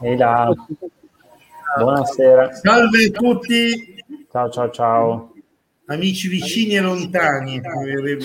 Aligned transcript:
Ehi 0.00 0.16
là. 0.16 0.52
Buonasera. 1.78 2.52
Salve 2.54 3.06
a 3.06 3.10
tutti. 3.10 4.04
Ciao 4.30 4.50
ciao 4.50 4.70
ciao. 4.70 5.32
Amici 5.86 6.28
vicini 6.28 6.76
e 6.76 6.80
lontani, 6.80 7.60
dire. 7.60 8.16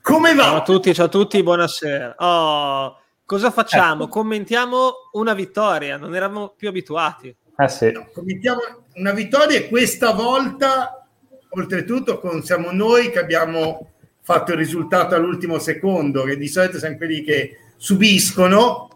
Come 0.00 0.34
va? 0.34 0.42
Ciao 0.42 0.56
a 0.56 0.62
tutti, 0.62 0.94
ciao 0.94 1.06
a 1.06 1.08
tutti, 1.08 1.42
buonasera. 1.42 2.14
Oh, 2.18 2.96
cosa 3.24 3.50
facciamo? 3.50 4.04
Ecco. 4.04 4.12
Commentiamo 4.12 4.92
una 5.12 5.34
vittoria, 5.34 5.96
non 5.96 6.14
eravamo 6.14 6.54
più 6.56 6.68
abituati. 6.68 7.34
Eh 7.56 7.68
sì. 7.68 7.92
commentiamo 8.14 8.60
una 8.94 9.12
vittoria 9.12 9.58
e 9.58 9.68
questa 9.68 10.12
volta, 10.12 11.06
oltretutto, 11.50 12.18
con, 12.18 12.42
siamo 12.42 12.70
noi 12.72 13.10
che 13.10 13.18
abbiamo 13.18 13.90
fatto 14.22 14.52
il 14.52 14.58
risultato 14.58 15.14
all'ultimo 15.14 15.58
secondo, 15.58 16.24
che 16.24 16.36
di 16.36 16.48
solito 16.48 16.78
siamo 16.78 16.96
quelli 16.96 17.22
che 17.22 17.58
subiscono 17.80 18.90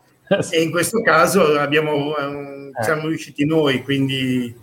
e 0.50 0.62
in 0.62 0.70
questo 0.70 1.00
caso 1.00 1.58
abbiamo, 1.58 2.14
eh, 2.18 2.70
siamo 2.82 3.08
riusciti 3.08 3.46
noi, 3.46 3.82
quindi 3.82 4.54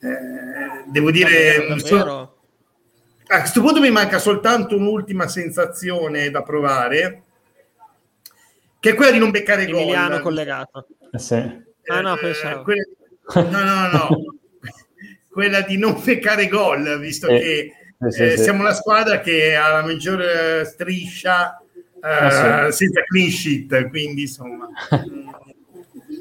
eh, 0.00 0.84
devo 0.86 1.12
dire... 1.12 1.66
Davvero, 1.68 2.38
a 3.28 3.38
questo 3.38 3.60
punto 3.60 3.80
mi 3.80 3.90
manca 3.90 4.18
soltanto 4.18 4.76
un'ultima 4.76 5.28
sensazione 5.28 6.30
da 6.30 6.42
provare, 6.42 7.22
che 8.80 8.90
è 8.90 8.94
quella 8.94 9.12
di 9.12 9.18
non 9.18 9.30
beccare 9.30 9.66
gol. 9.66 9.82
Emiliano 9.82 10.20
collegato. 10.20 10.86
Eh 11.12 11.18
sì. 11.18 11.34
Ah 11.86 12.00
no, 12.00 12.16
pensavo. 12.16 12.62
Quella, 12.62 12.84
no, 13.48 13.64
no, 13.64 13.90
no. 13.90 14.08
quella 15.30 15.60
di 15.60 15.78
non 15.78 16.02
beccare 16.02 16.48
gol, 16.48 16.98
visto 16.98 17.28
eh, 17.28 17.38
che 17.38 17.72
sì, 18.10 18.22
eh, 18.22 18.36
sì. 18.36 18.42
siamo 18.42 18.64
la 18.64 18.74
squadra 18.74 19.20
che 19.20 19.54
ha 19.54 19.68
la 19.68 19.82
maggiore 19.82 20.64
striscia 20.64 21.61
eh, 22.02 22.72
sì. 22.72 22.76
senza 22.84 23.02
clean 23.04 23.30
sheet, 23.30 23.88
quindi 23.88 24.22
insomma. 24.22 24.68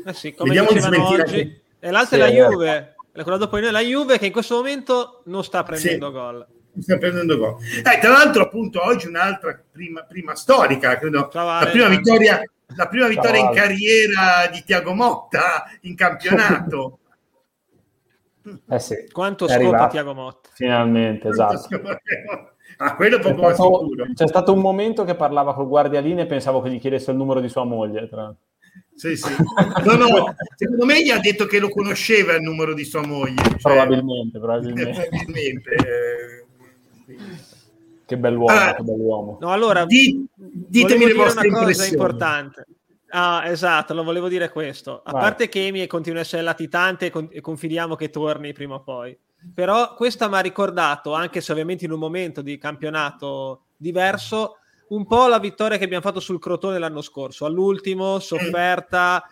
Eh 0.04 0.14
sì, 0.14 0.34
come 0.34 0.50
Vediamo 0.50 0.72
dicevano 0.72 1.08
oggi. 1.10 1.32
Che... 1.32 1.62
E 1.80 1.92
l'altra 1.92 2.18
è 2.18 2.20
la 2.20 2.30
Juve, 2.30 2.96
quella 3.12 3.38
dopo 3.38 3.60
noi 3.60 3.70
la 3.70 3.82
Juve 3.82 4.18
che 4.18 4.26
in 4.26 4.32
questo 4.32 4.56
momento 4.56 5.22
non 5.26 5.44
sta 5.44 5.62
prendendo 5.62 6.10
gol 6.10 6.48
sta 6.80 6.98
prendendo 6.98 7.38
gol. 7.38 7.58
Eh, 7.62 8.00
tra 8.00 8.10
l'altro, 8.10 8.44
appunto, 8.44 8.84
oggi 8.84 9.08
un'altra 9.08 9.62
prima, 9.72 10.04
prima 10.04 10.36
storica, 10.36 10.98
credo, 10.98 11.30
Ciao, 11.32 11.46
la 11.46 11.70
prima 11.70 11.88
vittoria, 11.88 12.42
la 12.76 12.88
prima 12.88 13.08
vittoria 13.08 13.40
in 13.40 13.52
carriera 13.54 14.48
di 14.52 14.64
Tiago 14.64 14.94
Motta 14.94 15.66
in 15.82 15.96
campionato. 15.96 17.00
Eh 18.68 18.80
sì, 18.80 19.08
Quanto 19.12 19.48
scopa 19.48 19.88
Tiago 19.88 20.16
Motta? 20.16 20.50
Finalmente, 20.54 21.28
esatto. 21.28 21.80
Ah, 22.84 22.96
quello 22.96 23.20
c'è 23.20 23.34
stato, 23.34 23.90
c'è 24.14 24.28
stato 24.28 24.54
un 24.54 24.60
momento 24.60 25.04
che 25.04 25.16
parlava 25.16 25.54
col 25.54 25.68
guardialine 25.68 26.22
e 26.22 26.26
pensavo 26.26 26.62
che 26.62 26.72
gli 26.72 26.80
chiedesse 26.80 27.12
il 27.12 27.18
numero 27.18 27.40
di 27.40 27.50
sua 27.50 27.64
moglie. 27.64 28.10
Tra... 28.10 28.34
Sì, 28.96 29.16
sì. 29.16 29.30
No, 29.86 29.94
no, 29.94 30.36
secondo 30.56 30.86
me 30.86 31.04
gli 31.04 31.12
ha 31.12 31.20
detto 31.20 31.46
che 31.46 31.60
lo 31.60 31.70
conosceva 31.70 32.34
il 32.34 32.42
numero 32.42 32.74
di 32.74 32.84
sua 32.84 33.06
moglie. 33.06 33.44
Cioè... 33.44 33.58
Probabilmente, 33.62 34.40
probabilmente. 34.40 35.10
probabilmente 35.10 35.76
eh 35.76 36.42
che 38.12 38.18
bell'uomo, 38.18 38.54
ah, 38.54 38.76
che 38.76 38.84
bell'uomo. 38.84 39.38
No, 39.40 39.52
allora, 39.52 39.86
Di, 39.86 40.26
ditemi 40.36 41.06
le 41.06 41.14
vostre 41.14 41.48
una 41.48 41.64
cosa 41.64 41.86
importante. 41.86 42.66
Ah, 43.08 43.44
esatto, 43.46 43.94
lo 43.94 44.04
volevo 44.04 44.28
dire 44.28 44.50
questo. 44.50 45.02
A 45.04 45.12
Vai. 45.12 45.22
parte 45.22 45.50
che 45.50 45.68
Emi 45.68 45.88
continua 45.88 46.20
a 46.20 46.24
essere 46.24 46.42
latitante 46.42 47.06
e, 47.06 47.10
con- 47.10 47.30
e 47.32 47.40
confidiamo 47.40 47.96
che 47.96 48.10
torni 48.10 48.52
prima 48.52 48.76
o 48.76 48.84
poi. 48.84 49.18
Però 49.54 49.96
questa 49.96 50.28
mi 50.28 50.36
ha 50.36 50.40
ricordato, 50.40 51.14
anche 51.14 51.42
se 51.42 51.52
ovviamente 51.52 51.86
in 51.86 51.92
un 51.92 52.00
momento 52.00 52.42
di 52.42 52.58
campionato 52.58 53.66
diverso, 53.76 54.58
un 54.90 55.06
po' 55.08 55.28
la 55.28 55.40
vittoria 55.40 55.78
che 55.78 55.86
abbiamo 55.86 56.04
fatto 56.04 56.20
sul 56.20 56.40
Crotone 56.40 56.78
l'anno 56.78 57.02
scorso. 57.02 57.46
All'ultimo, 57.46 58.20
sofferta, 58.20 59.24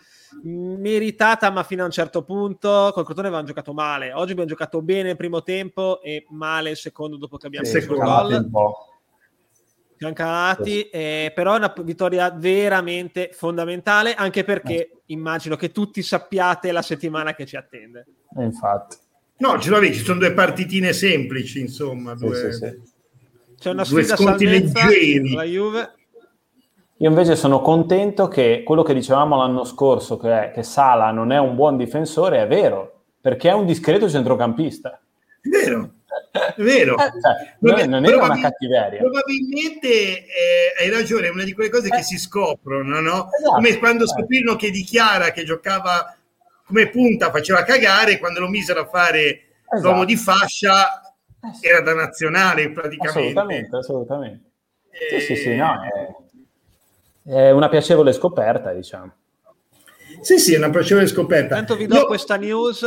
meritata, 0.41 1.49
ma 1.51 1.63
fino 1.63 1.83
a 1.83 1.85
un 1.85 1.91
certo 1.91 2.23
punto. 2.23 2.91
Col 2.93 3.05
Crotone 3.05 3.27
avevamo 3.27 3.47
giocato 3.47 3.73
male. 3.73 4.13
Oggi 4.13 4.31
abbiamo 4.31 4.49
giocato 4.49 4.81
bene 4.81 5.11
il 5.11 5.15
primo 5.17 5.43
tempo 5.43 6.01
e 6.01 6.25
male 6.29 6.71
il 6.71 6.77
secondo 6.77 7.17
dopo 7.17 7.37
che 7.37 7.47
abbiamo 7.47 7.69
preso 7.69 7.93
il 7.93 7.99
gol. 7.99 8.49
Siamo 9.97 10.13
calati, 10.13 10.83
eh, 10.89 11.33
però 11.35 11.55
è 11.55 11.57
una 11.57 11.73
vittoria 11.83 12.31
veramente 12.31 13.31
fondamentale, 13.33 14.13
anche 14.13 14.45
perché 14.45 14.73
eh. 14.73 15.01
immagino 15.07 15.57
che 15.57 15.73
tutti 15.73 16.01
sappiate 16.01 16.71
la 16.71 16.81
settimana 16.81 17.35
che 17.35 17.45
ci 17.45 17.57
attende. 17.57 18.05
Eh, 18.37 18.43
infatti. 18.45 18.95
No, 19.39 19.59
ce 19.59 19.69
l'avevi, 19.69 19.95
ci 19.95 20.03
sono 20.03 20.19
due 20.19 20.33
partitine 20.33 20.93
semplici, 20.93 21.59
insomma. 21.59 22.13
Due, 22.13 22.35
sì, 22.35 22.51
sì, 22.51 22.57
sì. 22.57 22.97
C'è 23.57 23.69
una 23.71 23.83
sfida 23.83 24.15
salvezza 24.15 24.85
la 25.33 25.43
Juve 25.43 25.93
io 27.01 27.07
invece 27.07 27.37
sono 27.37 27.61
contento 27.61 28.27
che 28.27 28.61
quello 28.65 28.83
che 28.83 28.93
dicevamo 28.93 29.37
l'anno 29.37 29.63
scorso, 29.63 30.17
che, 30.17 30.47
è, 30.47 30.51
che 30.51 30.63
Sala 30.63 31.11
non 31.11 31.31
è 31.31 31.39
un 31.39 31.55
buon 31.55 31.77
difensore, 31.77 32.41
è 32.41 32.47
vero, 32.47 33.03
perché 33.21 33.49
è 33.49 33.53
un 33.53 33.65
discreto 33.65 34.09
centrocampista. 34.09 34.99
È 35.41 35.47
vero, 35.47 35.91
è 36.57 36.61
vero. 36.61 36.97
Eh, 36.97 37.11
cioè, 37.63 37.85
non, 37.85 38.01
non 38.01 38.05
era 38.05 38.21
una 38.21 38.41
cattiveria. 38.41 38.99
Probabilmente 38.99 39.87
eh, 39.87 40.73
hai 40.77 40.89
ragione, 40.89 41.27
è 41.27 41.31
una 41.31 41.45
di 41.45 41.53
quelle 41.53 41.69
cose 41.69 41.87
eh. 41.87 41.91
che 41.91 42.03
si 42.03 42.17
scoprono, 42.17 42.99
no? 42.99 43.29
Esatto, 43.31 43.53
come 43.55 43.77
quando 43.77 44.03
esatto. 44.03 44.19
scoprirono 44.19 44.57
che 44.57 44.69
dichiara 44.69 45.31
che 45.31 45.45
giocava 45.45 46.17
come 46.69 46.89
punta, 46.89 47.31
faceva 47.31 47.63
cagare, 47.63 48.19
quando 48.19 48.39
lo 48.39 48.47
misero 48.47 48.81
a 48.81 48.85
fare 48.85 49.47
esatto. 49.65 49.81
l'uomo 49.81 50.05
di 50.05 50.15
fascia, 50.15 51.01
eh 51.01 51.67
era 51.67 51.81
da 51.81 51.95
nazionale 51.95 52.71
praticamente. 52.71 53.19
Assolutamente, 53.19 53.75
assolutamente. 53.75 54.51
Sì, 55.09 55.19
sì, 55.19 55.35
sì, 55.35 55.55
no, 55.55 55.73
è 55.83 56.27
è 57.29 57.51
una 57.51 57.69
piacevole 57.69 58.11
scoperta, 58.11 58.73
diciamo. 58.73 59.13
Sì, 60.21 60.39
sì, 60.39 60.55
è 60.55 60.57
una 60.57 60.71
piacevole 60.71 61.05
scoperta. 61.05 61.55
Tanto 61.55 61.75
vi 61.75 61.85
do 61.85 61.97
Io... 61.97 62.05
questa 62.07 62.37
news 62.37 62.83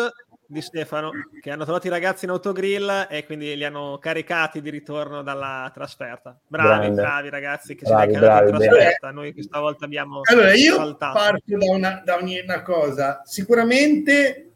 di 0.53 0.61
Stefano 0.61 1.11
che 1.41 1.51
hanno 1.51 1.65
trovato 1.65 1.87
i 1.87 1.91
ragazzi 1.91 2.27
in 2.27 2.31
autogrill 2.31 3.07
e 3.09 3.25
quindi 3.25 3.57
li 3.57 3.65
hanno 3.65 3.99
caricati 3.99 4.61
di 4.61 4.69
ritorno 4.69 5.23
dalla 5.23 5.71
trasferta. 5.73 6.39
Bravi, 6.47 6.69
Grande. 6.69 7.01
bravi 7.01 7.29
ragazzi 7.31 7.75
che 7.75 7.85
bravi, 7.85 8.13
siete 8.13 8.27
caricati 8.27 8.51
in 8.51 8.57
trasferta. 8.59 9.07
Bene. 9.09 9.21
Noi 9.21 9.33
questa 9.33 9.61
volta 9.61 9.85
abbiamo 9.87 10.21
Allora, 10.25 10.53
io 10.53 10.77
saltato. 10.77 11.19
parto 11.19 11.57
da 11.57 11.71
una, 11.71 12.03
da 12.05 12.19
una 12.21 12.63
cosa. 12.63 13.23
Sicuramente 13.25 14.53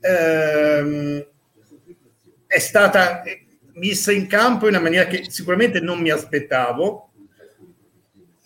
ehm, 0.00 1.26
è 2.46 2.58
stata 2.58 3.22
messa 3.74 4.12
in 4.12 4.26
campo 4.26 4.66
in 4.66 4.74
una 4.74 4.82
maniera 4.82 5.06
che 5.06 5.26
sicuramente 5.28 5.80
non 5.80 6.00
mi 6.00 6.10
aspettavo 6.10 7.10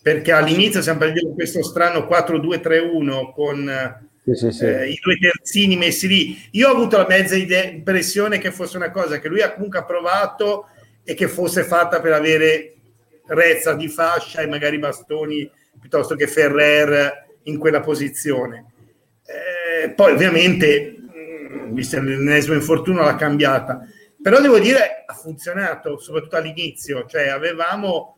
perché 0.03 0.33
all'inizio 0.33 0.83
siamo 0.83 0.99
partiti 0.99 1.25
con 1.25 1.35
questo 1.35 1.63
strano 1.63 2.01
4-2-3-1 2.01 3.33
con 3.33 4.04
sì, 4.25 4.35
sì, 4.35 4.51
sì. 4.51 4.65
Eh, 4.65 4.89
i 4.89 4.99
due 5.03 5.19
terzini 5.19 5.77
messi 5.77 6.09
lì. 6.09 6.49
Io 6.53 6.69
ho 6.69 6.73
avuto 6.73 6.97
la 6.97 7.07
mezza 7.07 7.37
impressione 7.37 8.39
che 8.39 8.51
fosse 8.51 8.77
una 8.77 8.91
cosa 8.91 9.19
che 9.19 9.29
lui 9.29 9.43
ha 9.43 9.53
comunque 9.53 9.85
provato 9.85 10.69
e 11.05 11.15
che 11.15 11.29
fosse 11.29 11.65
fatta 11.65 12.01
per 12.01 12.13
avere 12.13 12.71
Rezza 13.27 13.73
di 13.73 13.89
fascia 13.89 14.43
e 14.43 14.47
magari 14.47 14.79
bastoni 14.79 15.51
piuttosto 15.81 16.15
che 16.15 16.27
Ferrer 16.27 17.27
in 17.45 17.59
quella 17.59 17.81
posizione. 17.81 18.67
Eh, 19.25 19.91
poi 19.91 20.13
ovviamente, 20.13 20.97
mm, 20.99 21.73
visto 21.73 22.01
l'ennesimo 22.01 22.55
infortunio, 22.55 23.03
l'ha 23.03 23.17
cambiata. 23.17 23.87
Però 24.23 24.41
devo 24.41 24.59
dire, 24.59 25.05
ha 25.07 25.15
funzionato, 25.15 25.99
soprattutto 25.99 26.37
all'inizio. 26.37 27.07
Cioè 27.07 27.29
avevamo 27.29 28.15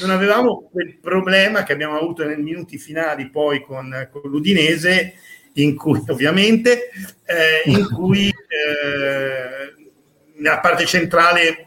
non 0.00 0.10
avevamo 0.10 0.68
quel 0.70 0.98
problema 0.98 1.62
che 1.62 1.72
abbiamo 1.72 1.96
avuto 1.96 2.24
nei 2.24 2.36
minuti 2.36 2.78
finali 2.78 3.30
poi 3.30 3.62
con, 3.62 4.08
con 4.10 4.22
l'Udinese, 4.24 5.14
in 5.62 5.76
cui 5.76 6.02
ovviamente, 6.06 6.90
eh, 7.24 7.70
in 7.70 7.88
cui 7.92 8.28
eh, 8.28 9.90
nella 10.36 10.60
parte 10.60 10.86
centrale 10.86 11.66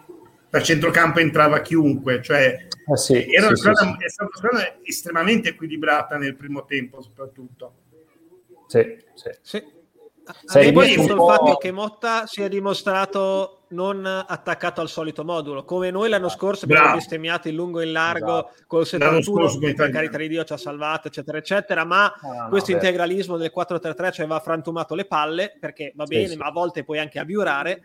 da 0.49 0.61
centrocampo 0.61 1.19
entrava 1.19 1.61
chiunque, 1.61 2.21
cioè 2.21 2.67
ah, 2.85 2.95
sì, 2.95 3.33
era 3.33 3.47
una 3.47 3.55
sì, 3.55 3.61
squadra, 3.61 3.95
sì. 3.97 4.05
È 4.05 4.09
stata 4.09 4.29
una 4.33 4.49
squadra 4.49 4.77
estremamente 4.83 5.49
equilibrata 5.49 6.17
nel 6.17 6.35
primo 6.35 6.65
tempo 6.65 7.01
soprattutto. 7.01 7.75
Sì, 8.67 8.97
sì. 9.41 9.79
Sì. 10.23 10.47
Sei 10.47 10.71
poi 10.71 10.91
il 10.91 11.07
fatto 11.07 11.57
che 11.57 11.71
Motta 11.71 12.25
si 12.25 12.41
è 12.41 12.49
dimostrato 12.49 13.61
non 13.71 14.05
attaccato 14.05 14.81
al 14.81 14.89
solito 14.89 15.23
modulo, 15.23 15.63
come 15.63 15.91
noi 15.91 16.09
l'anno 16.09 16.29
scorso 16.29 16.65
abbiamo 16.65 16.83
Bravo. 16.83 16.97
bestemmiato 16.97 17.47
in 17.47 17.55
lungo 17.55 17.79
e 17.79 17.85
in 17.85 17.91
largo 17.93 18.47
esatto. 18.47 18.63
col 18.67 18.85
71, 18.85 19.73
per 19.75 19.89
carità 19.89 20.17
di 20.17 20.27
Dio 20.27 20.43
ci 20.43 20.53
ha 20.53 20.57
salvato, 20.57 21.07
eccetera, 21.07 21.37
eccetera, 21.37 21.85
ma 21.85 22.05
ah, 22.05 22.47
questo 22.49 22.71
no, 22.71 22.77
integralismo 22.77 23.37
del 23.37 23.51
4-3-3 23.55 24.11
ci 24.11 24.21
aveva 24.21 24.39
frantumato 24.39 24.95
le 24.95 25.05
palle, 25.05 25.55
perché 25.59 25.93
va 25.95 26.05
bene, 26.05 26.27
sì, 26.27 26.37
ma 26.37 26.47
a 26.47 26.51
volte 26.51 26.83
puoi 26.83 26.99
anche 26.99 27.19
abiurare. 27.19 27.83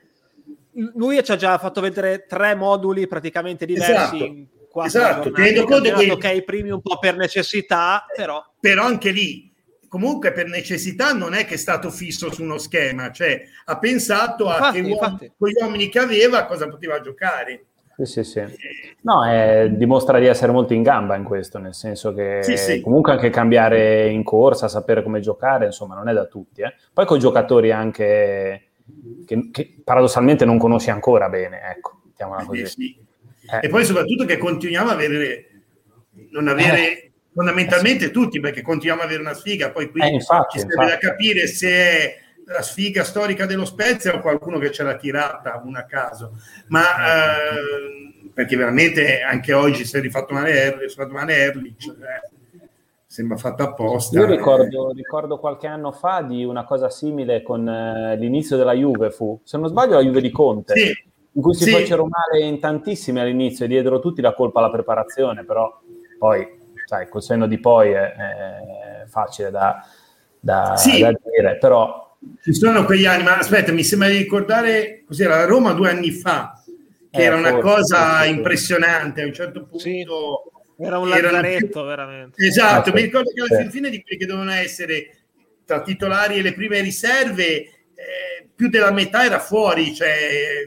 Lui 0.94 1.22
ci 1.22 1.32
ha 1.32 1.36
già 1.36 1.56
fatto 1.58 1.80
vedere 1.80 2.26
tre 2.26 2.54
moduli 2.54 3.06
praticamente 3.06 3.64
diversi 3.64 3.92
esatto. 3.92 4.84
esatto. 4.84 5.30
Tenendo 5.30 5.64
conto 5.64 5.92
che... 5.94 6.10
ok, 6.10 6.32
i 6.34 6.44
primi 6.44 6.70
un 6.70 6.82
po' 6.82 6.98
per 6.98 7.16
necessità, 7.16 8.04
però... 8.14 8.44
Però 8.60 8.84
anche 8.84 9.10
lì 9.10 9.54
comunque 9.96 10.31
per 10.32 10.46
necessità 10.46 11.14
non 11.14 11.32
è 11.32 11.46
che 11.46 11.54
è 11.54 11.56
stato 11.56 11.90
fisso 11.90 12.31
su 12.31 12.43
uno 12.43 12.58
schema, 12.58 13.10
cioè 13.10 13.40
ha 13.64 13.78
pensato 13.78 14.44
infatti, 14.44 14.62
a 14.62 14.72
che 14.72 14.81
uomini, 14.81 15.32
con 15.38 15.48
gli 15.48 15.62
uomini 15.62 15.88
che 15.88 15.98
aveva 16.00 16.44
cosa 16.44 16.69
poteva 16.69 17.00
giocare. 17.00 17.64
Sì, 17.96 18.04
sì, 18.04 18.25
sì. 18.25 18.44
No, 19.00 19.25
eh, 19.25 19.70
dimostra 19.72 20.19
di 20.19 20.26
essere 20.26 20.52
molto 20.52 20.75
in 20.75 20.82
gamba 20.82 21.16
in 21.16 21.25
questo, 21.25 21.58
nel 21.58 21.72
senso 21.72 22.12
che 22.12 22.40
sì, 22.43 22.58
sì. 22.58 22.82
comunque 22.82 23.12
anche 23.12 23.31
cambiare 23.31 24.10
in 24.10 24.22
corsa, 24.22 24.69
sapere 24.69 25.02
come 25.02 25.20
giocare, 25.20 25.64
insomma, 25.64 25.94
non 25.94 26.10
è 26.10 26.12
da 26.12 26.26
tutti. 26.26 26.60
Eh. 26.60 26.75
Poi 26.92 27.06
con 27.06 27.19
giocatori 27.19 27.72
anche 27.72 28.72
che, 29.25 29.49
che, 29.50 29.76
paradossalmente 29.82 30.44
non 30.44 30.58
conosci 30.58 30.90
ancora 30.90 31.31
bene, 31.31 31.62
ecco, 31.75 32.02
mettiamola 32.04 32.44
così. 32.44 32.60
Eh, 32.60 32.66
sì. 32.66 32.96
Eh. 33.50 33.66
E 33.66 33.69
poi 33.70 33.82
soprattutto 33.82 34.26
che 34.26 34.37
continuiamo 34.37 34.90
a 34.90 34.92
avere, 34.92 35.62
non 36.32 36.49
avere 36.49 36.81
eh. 36.82 37.06
Fondamentalmente 37.36 38.10
tutti, 38.10 38.40
perché 38.40 38.62
continuiamo 38.62 39.02
ad 39.02 39.08
avere 39.08 39.20
una 39.22 39.34
sfiga, 39.34 39.70
poi 39.70 39.90
qui 39.90 40.00
infatti, 40.10 40.58
ci 40.58 40.66
serve 40.66 40.86
da 40.86 40.96
capire 40.96 41.46
se 41.46 41.68
è 41.68 42.18
la 42.46 42.62
sfiga 42.62 43.04
storica 43.04 43.44
dello 43.44 43.66
Spezia 43.66 44.14
o 44.14 44.20
qualcuno 44.20 44.58
che 44.58 44.70
ce 44.70 44.82
l'ha 44.84 44.96
tirata 44.96 45.60
un 45.62 45.76
a 45.76 45.84
caso. 45.84 46.38
Ma 46.68 46.80
eh, 46.80 48.30
perché 48.32 48.56
veramente 48.56 49.20
anche 49.20 49.52
oggi 49.52 49.84
si 49.84 49.98
è 49.98 50.00
rifatto 50.00 50.32
male 50.32 50.52
Erlich, 50.52 50.94
fatto 50.94 51.12
male 51.12 51.34
Erlich 51.34 51.86
eh, 51.88 52.30
sembra 53.06 53.36
fatto 53.36 53.64
apposta. 53.64 54.18
Io 54.18 54.24
ricordo, 54.24 54.92
ricordo, 54.92 55.38
qualche 55.38 55.66
anno 55.66 55.92
fa 55.92 56.22
di 56.22 56.42
una 56.42 56.64
cosa 56.64 56.88
simile 56.88 57.42
con 57.42 57.68
eh, 57.68 58.16
l'inizio 58.16 58.56
della 58.56 58.72
Juve, 58.72 59.10
fu, 59.10 59.38
se 59.42 59.58
non 59.58 59.68
sbaglio, 59.68 59.96
la 59.96 60.02
Juve 60.02 60.22
di 60.22 60.30
Conte. 60.30 60.74
Sì. 60.74 61.04
In 61.32 61.42
cui 61.42 61.52
si 61.52 61.64
sì. 61.64 61.70
fecero 61.70 62.06
male 62.06 62.42
in 62.42 62.58
tantissimi 62.60 63.20
all'inizio 63.20 63.66
e 63.66 63.68
diedero 63.68 64.00
tutti 64.00 64.22
la 64.22 64.32
colpa 64.32 64.60
alla 64.60 64.70
preparazione, 64.70 65.44
però 65.44 65.82
poi, 66.18 66.55
sai, 66.86 67.08
col 67.08 67.22
senno 67.22 67.46
di 67.46 67.58
poi 67.58 67.90
è, 67.90 68.12
è 68.12 69.04
facile 69.08 69.50
da, 69.50 69.84
da, 70.40 70.76
sì. 70.76 71.00
da 71.00 71.12
dire, 71.12 71.58
però 71.58 72.16
ci 72.42 72.54
sono 72.54 72.84
quegli 72.84 73.04
anni, 73.04 73.24
ma 73.24 73.38
aspetta, 73.38 73.72
mi 73.72 73.84
sembra 73.84 74.08
di 74.08 74.16
ricordare 74.16 75.02
cos'era 75.06 75.36
la 75.36 75.44
Roma 75.44 75.72
due 75.72 75.90
anni 75.90 76.12
fa, 76.12 76.62
che 77.10 77.20
eh, 77.20 77.24
era 77.24 77.36
una 77.36 77.50
forse, 77.50 77.62
cosa 77.62 78.22
sì, 78.22 78.30
impressionante. 78.30 79.22
A 79.22 79.26
un 79.26 79.32
certo 79.32 79.60
punto 79.66 79.78
sì, 79.78 80.06
era 80.78 80.98
un 80.98 81.08
lazzaretto, 81.08 81.82
veramente. 81.82 82.44
Esatto, 82.44 82.92
mi 82.92 83.02
ricordo 83.02 83.30
che 83.32 83.54
alla 83.54 83.70
fine 83.70 83.90
di 83.90 84.02
quelli 84.02 84.18
che 84.18 84.26
dovevano 84.26 84.52
essere 84.52 85.10
tra 85.64 85.82
titolari 85.82 86.38
e 86.38 86.42
le 86.42 86.54
prime 86.54 86.80
riserve, 86.80 87.44
eh, 87.44 88.48
più 88.54 88.68
della 88.68 88.92
metà 88.92 89.24
era 89.24 89.40
fuori, 89.40 89.94
cioè 89.94 90.64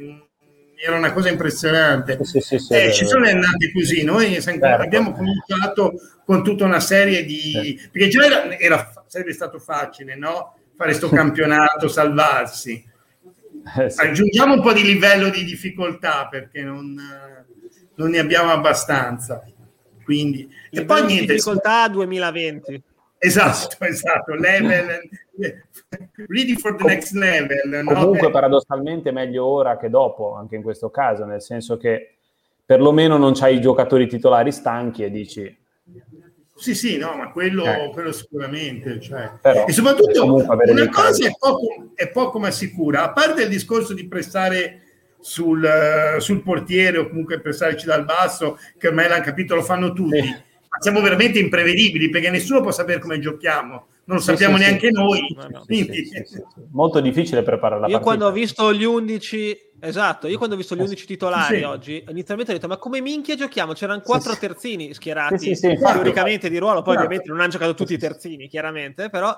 era 0.81 0.98
una 0.98 1.12
cosa 1.12 1.30
impressionante. 1.30 2.18
Sì, 2.24 2.40
sì, 2.40 2.58
sì, 2.58 2.74
eh, 2.74 2.94
ci 2.94 3.06
sono 3.06 3.28
andati 3.28 3.72
così, 3.72 4.04
noi 4.04 4.42
certo. 4.42 4.66
abbiamo 4.66 5.12
cominciato 5.12 5.94
con 6.26 6.44
tutta 6.44 6.64
una 6.64 6.80
serie 6.80 7.26
di... 7.26 7.80
perché 7.92 8.08
già 8.08 8.26
era, 8.26 8.58
era, 8.58 9.04
sarebbe 9.08 9.34
stato 9.34 9.60
facile, 9.60 10.16
no? 10.16 10.54
fare 10.80 10.92
questo 10.92 11.10
campionato, 11.10 11.90
salvarsi. 11.90 12.81
Eh, 13.78 13.90
sì. 13.90 14.00
Aggiungiamo 14.00 14.54
un 14.54 14.62
po' 14.62 14.72
di 14.72 14.84
livello 14.84 15.30
di 15.30 15.44
difficoltà 15.44 16.30
perché 16.30 16.62
non, 16.62 16.98
non 17.96 18.10
ne 18.10 18.18
abbiamo 18.18 18.52
abbastanza. 18.52 19.44
Quindi, 20.02 20.50
e 20.72 20.86
poi 20.86 21.04
niente. 21.04 21.34
Difficoltà 21.34 21.90
2020. 21.90 22.84
Esatto, 23.19 23.75
esatto. 23.86 24.33
Level, 24.33 25.10
ready 26.27 26.56
for 26.56 26.75
the 26.75 26.83
next 26.86 27.12
level. 27.13 27.83
Comunque, 27.86 28.21
no? 28.21 28.30
paradossalmente, 28.31 29.12
meglio 29.12 29.45
ora 29.45 29.77
che 29.77 29.89
dopo, 29.89 30.33
anche 30.36 30.56
in 30.56 30.63
questo 30.63 30.89
caso, 30.89 31.25
nel 31.25 31.42
senso 31.42 31.77
che 31.77 32.16
perlomeno 32.66 33.18
non 33.18 33.33
c'hai 33.33 33.57
i 33.57 33.62
giocatori 33.62 34.07
titolari 34.07 34.51
stanchi 34.51 35.04
e 35.04 35.12
dici 35.12 35.57
sì, 36.60 36.75
sì, 36.75 36.98
no, 36.98 37.16
ma 37.16 37.31
quello, 37.31 37.63
eh. 37.63 37.89
quello 37.94 38.12
sicuramente. 38.12 39.00
Cioè. 39.00 39.31
Però, 39.42 39.65
e 39.65 39.72
soprattutto 39.72 40.25
una 40.25 40.89
cosa 40.89 41.25
è 41.25 41.31
poco, 41.39 41.92
è 41.95 42.10
poco, 42.10 42.38
ma 42.38 42.51
sicura, 42.51 43.04
a 43.04 43.13
parte 43.13 43.44
il 43.44 43.50
discorso 43.50 43.94
di 43.94 44.06
prestare 44.10 44.81
sul, 45.22 45.63
uh, 45.63 46.19
sul 46.19 46.44
portiere 46.44 46.98
o 46.98 47.07
comunque 47.07 47.39
pressarci 47.39 47.86
dal 47.86 48.04
basso, 48.04 48.60
che 48.77 48.89
ormai 48.89 49.07
l'hanno 49.07 49.24
capito, 49.24 49.56
lo 49.56 49.62
fanno 49.62 49.94
tutti, 49.94 50.18
eh. 50.18 50.44
Siamo 50.80 51.02
veramente 51.02 51.40
imprevedibili 51.40 52.10
perché 52.10 52.30
nessuno 52.30 52.62
può 52.62 52.72
sapere 52.72 53.00
come 53.00 53.20
giochiamo. 53.20 53.88
Non 54.06 54.18
lo 54.18 54.24
sì, 54.24 54.30
sappiamo 54.31 54.58
sì, 54.58 54.64
neanche 54.64 54.88
sì. 54.88 54.92
noi. 54.94 55.36
No, 55.36 55.48
no. 55.50 55.66
Molto 56.72 57.00
difficile 57.00 57.44
preparare 57.44 57.81
la 57.81 57.88
Io 57.88 58.00
partita. 58.00 58.00
quando 58.00 58.26
ho 58.26 58.31
visto 58.31 58.74
gli 58.74 58.84
11 58.84 59.70
Esatto, 59.81 60.28
io 60.28 60.38
quando 60.38 60.56
ho 60.56 60.58
visto 60.58 60.76
gli 60.76 60.81
11 60.81 61.06
titolari 61.06 61.60
sì. 61.60 61.64
oggi, 61.64 62.04
inizialmente 62.10 62.52
ho 62.52 62.56
detto 62.56 62.68
ma 62.68 62.78
come 62.78 63.00
minchia 63.00 63.36
giochiamo? 63.36 63.74
C'erano 63.74 64.02
quattro 64.02 64.34
sì, 64.34 64.40
terzini 64.40 64.94
schierati 64.94 65.56
sì, 65.56 65.78
teoricamente 65.78 66.50
di 66.50 66.58
ruolo, 66.58 66.82
poi 66.82 66.96
ovviamente 66.96 67.30
non 67.30 67.40
hanno 67.40 67.50
giocato 67.50 67.74
tutti 67.74 67.94
i 67.94 67.98
terzini, 67.98 68.50
chiaramente, 68.50 69.10
però 69.10 69.34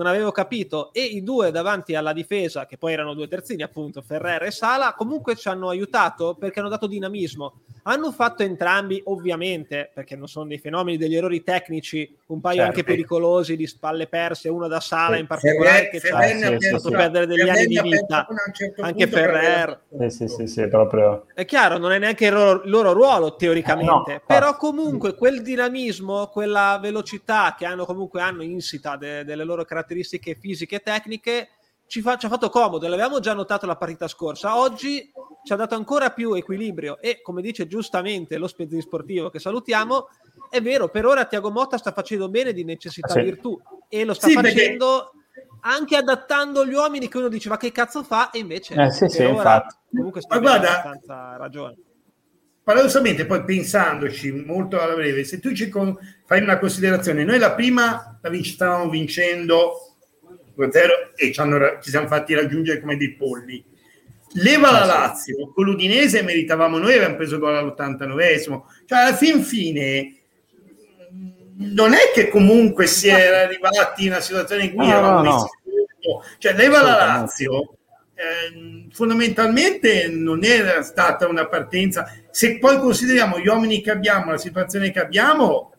non 0.00 0.06
avevo 0.06 0.32
capito. 0.32 0.92
E 0.94 1.02
i 1.02 1.22
due 1.22 1.50
davanti 1.50 1.94
alla 1.94 2.14
difesa, 2.14 2.64
che 2.64 2.78
poi 2.78 2.94
erano 2.94 3.12
due 3.12 3.28
terzini 3.28 3.62
appunto, 3.62 4.00
Ferrer 4.00 4.44
e 4.44 4.50
Sala, 4.50 4.94
comunque 4.96 5.36
ci 5.36 5.48
hanno 5.48 5.68
aiutato 5.68 6.34
perché 6.34 6.60
hanno 6.60 6.70
dato 6.70 6.86
dinamismo. 6.86 7.60
Hanno 7.82 8.12
fatto 8.12 8.42
entrambi, 8.42 9.00
ovviamente, 9.06 9.90
perché 9.92 10.16
non 10.16 10.28
sono 10.28 10.46
dei 10.46 10.58
fenomeni, 10.58 10.96
degli 10.96 11.16
errori 11.16 11.42
tecnici, 11.42 12.16
un 12.26 12.40
paio 12.40 12.56
certo. 12.56 12.70
anche 12.70 12.84
pericolosi 12.84 13.56
di 13.56 13.66
spalle 13.66 14.06
perse, 14.06 14.48
uno 14.48 14.68
da 14.68 14.80
Sala 14.80 15.16
in 15.16 15.26
particolare 15.26 15.90
Ferrer, 15.92 16.56
che 16.56 16.58
ci 16.60 16.66
ha 16.66 16.78
fatto 16.78 16.90
perdere 16.90 17.26
degli 17.26 17.48
anni 17.48 17.66
di 17.66 17.80
vita, 17.80 18.26
certo 18.52 18.82
anche 18.82 19.06
Ferrer 19.06 19.80
sì, 19.98 20.10
sì, 20.10 20.28
sì, 20.28 20.46
sì, 20.46 20.68
proprio. 20.68 21.26
È 21.34 21.44
chiaro, 21.44 21.78
non 21.78 21.92
è 21.92 21.98
neanche 21.98 22.26
il 22.26 22.32
loro, 22.32 22.62
il 22.62 22.70
loro 22.70 22.92
ruolo 22.92 23.34
teoricamente, 23.36 24.12
no, 24.12 24.22
però 24.26 24.56
comunque 24.56 25.14
quel 25.14 25.42
dinamismo, 25.42 26.26
quella 26.28 26.78
velocità 26.80 27.54
che 27.58 27.64
hanno 27.64 27.86
comunque 27.86 28.20
hanno 28.20 28.42
insita 28.42 28.96
de, 28.96 29.24
delle 29.24 29.44
loro 29.44 29.64
caratteristiche 29.64 29.89
fisiche 29.94 30.76
e 30.76 30.80
tecniche 30.80 31.48
ci, 31.86 32.02
fa, 32.02 32.16
ci, 32.16 32.26
ha 32.26 32.28
fatto 32.28 32.50
comodo, 32.50 32.86
l'avevamo 32.86 33.18
già 33.18 33.34
notato 33.34 33.66
la 33.66 33.76
partita 33.76 34.06
scorsa, 34.06 34.56
oggi 34.56 35.10
ci 35.42 35.52
ha 35.52 35.56
dato 35.56 35.74
ancora 35.74 36.10
più 36.10 36.34
equilibrio 36.34 37.00
e 37.00 37.20
come 37.20 37.42
dice 37.42 37.66
giustamente 37.66 38.38
lo 38.38 38.46
Spezzi 38.46 38.80
Sportivo 38.80 39.28
che 39.28 39.40
salutiamo, 39.40 40.08
è 40.48 40.60
vero, 40.62 40.88
per 40.88 41.04
ora 41.04 41.24
Tiago 41.24 41.50
Motta 41.50 41.78
sta 41.78 41.92
facendo 41.92 42.28
bene 42.28 42.52
di 42.52 42.62
necessità 42.62 43.14
sì. 43.14 43.22
virtù 43.22 43.60
e 43.88 44.04
lo 44.04 44.14
sta 44.14 44.28
sì, 44.28 44.34
facendo... 44.34 45.10
Perché 45.12 45.18
anche 45.62 45.96
adattando 45.96 46.64
gli 46.64 46.72
uomini 46.72 47.08
che 47.08 47.18
uno 47.18 47.28
dice 47.28 47.50
ma 47.50 47.58
che 47.58 47.70
cazzo 47.70 48.02
fa 48.02 48.30
e 48.30 48.38
invece 48.38 48.74
eh, 48.74 48.90
sì, 48.90 49.08
sì, 49.08 49.24
infatti. 49.24 49.74
comunque 49.90 50.22
sta 50.22 50.36
abbastanza 50.36 51.36
ragione 51.36 51.76
paradossalmente 52.70 53.26
poi 53.26 53.42
pensandoci 53.42 54.30
molto 54.30 54.80
alla 54.80 54.94
breve 54.94 55.24
se 55.24 55.40
tu 55.40 55.52
ci 55.52 55.68
con... 55.68 55.98
fai 56.24 56.40
una 56.40 56.58
considerazione 56.58 57.24
noi 57.24 57.40
la 57.40 57.52
prima 57.52 58.16
la 58.22 58.28
vinc- 58.28 58.46
stavamo 58.46 58.88
vincendo 58.88 59.96
2-0 60.56 60.70
e 61.16 61.32
ci, 61.32 61.40
hanno, 61.40 61.78
ci 61.82 61.90
siamo 61.90 62.06
fatti 62.06 62.34
raggiungere 62.34 62.80
come 62.80 62.96
dei 62.96 63.14
polli. 63.14 63.64
Leva 64.34 64.70
la 64.70 64.84
Lazio 64.84 65.50
con 65.52 65.64
l'Udinese 65.64 66.22
meritavamo 66.22 66.78
noi 66.78 66.94
abbiamo 66.94 67.16
preso 67.16 67.38
gol 67.38 67.56
all'89esimo 67.56 68.62
cioè 68.86 68.98
alla 69.00 69.16
fin 69.16 69.42
fine 69.42 70.14
non 71.56 71.92
è 71.92 72.12
che 72.14 72.28
comunque 72.28 72.86
si 72.86 73.08
era 73.08 73.40
arrivati 73.40 74.04
in 74.04 74.12
una 74.12 74.20
situazione 74.20 74.64
in 74.64 74.74
cui 74.74 74.86
no, 74.86 74.92
eravamo 74.92 75.22
no, 75.22 75.30
no. 75.32 76.22
cioè 76.38 76.52
leva 76.54 76.80
la 76.82 76.94
Lazio 76.94 77.78
eh, 78.20 78.86
fondamentalmente 78.92 80.08
non 80.08 80.44
era 80.44 80.82
stata 80.82 81.26
una 81.26 81.46
partenza. 81.46 82.12
Se 82.30 82.58
poi 82.58 82.78
consideriamo 82.78 83.38
gli 83.38 83.46
uomini 83.46 83.80
che 83.80 83.90
abbiamo 83.90 84.32
la 84.32 84.38
situazione 84.38 84.90
che 84.90 85.00
abbiamo 85.00 85.72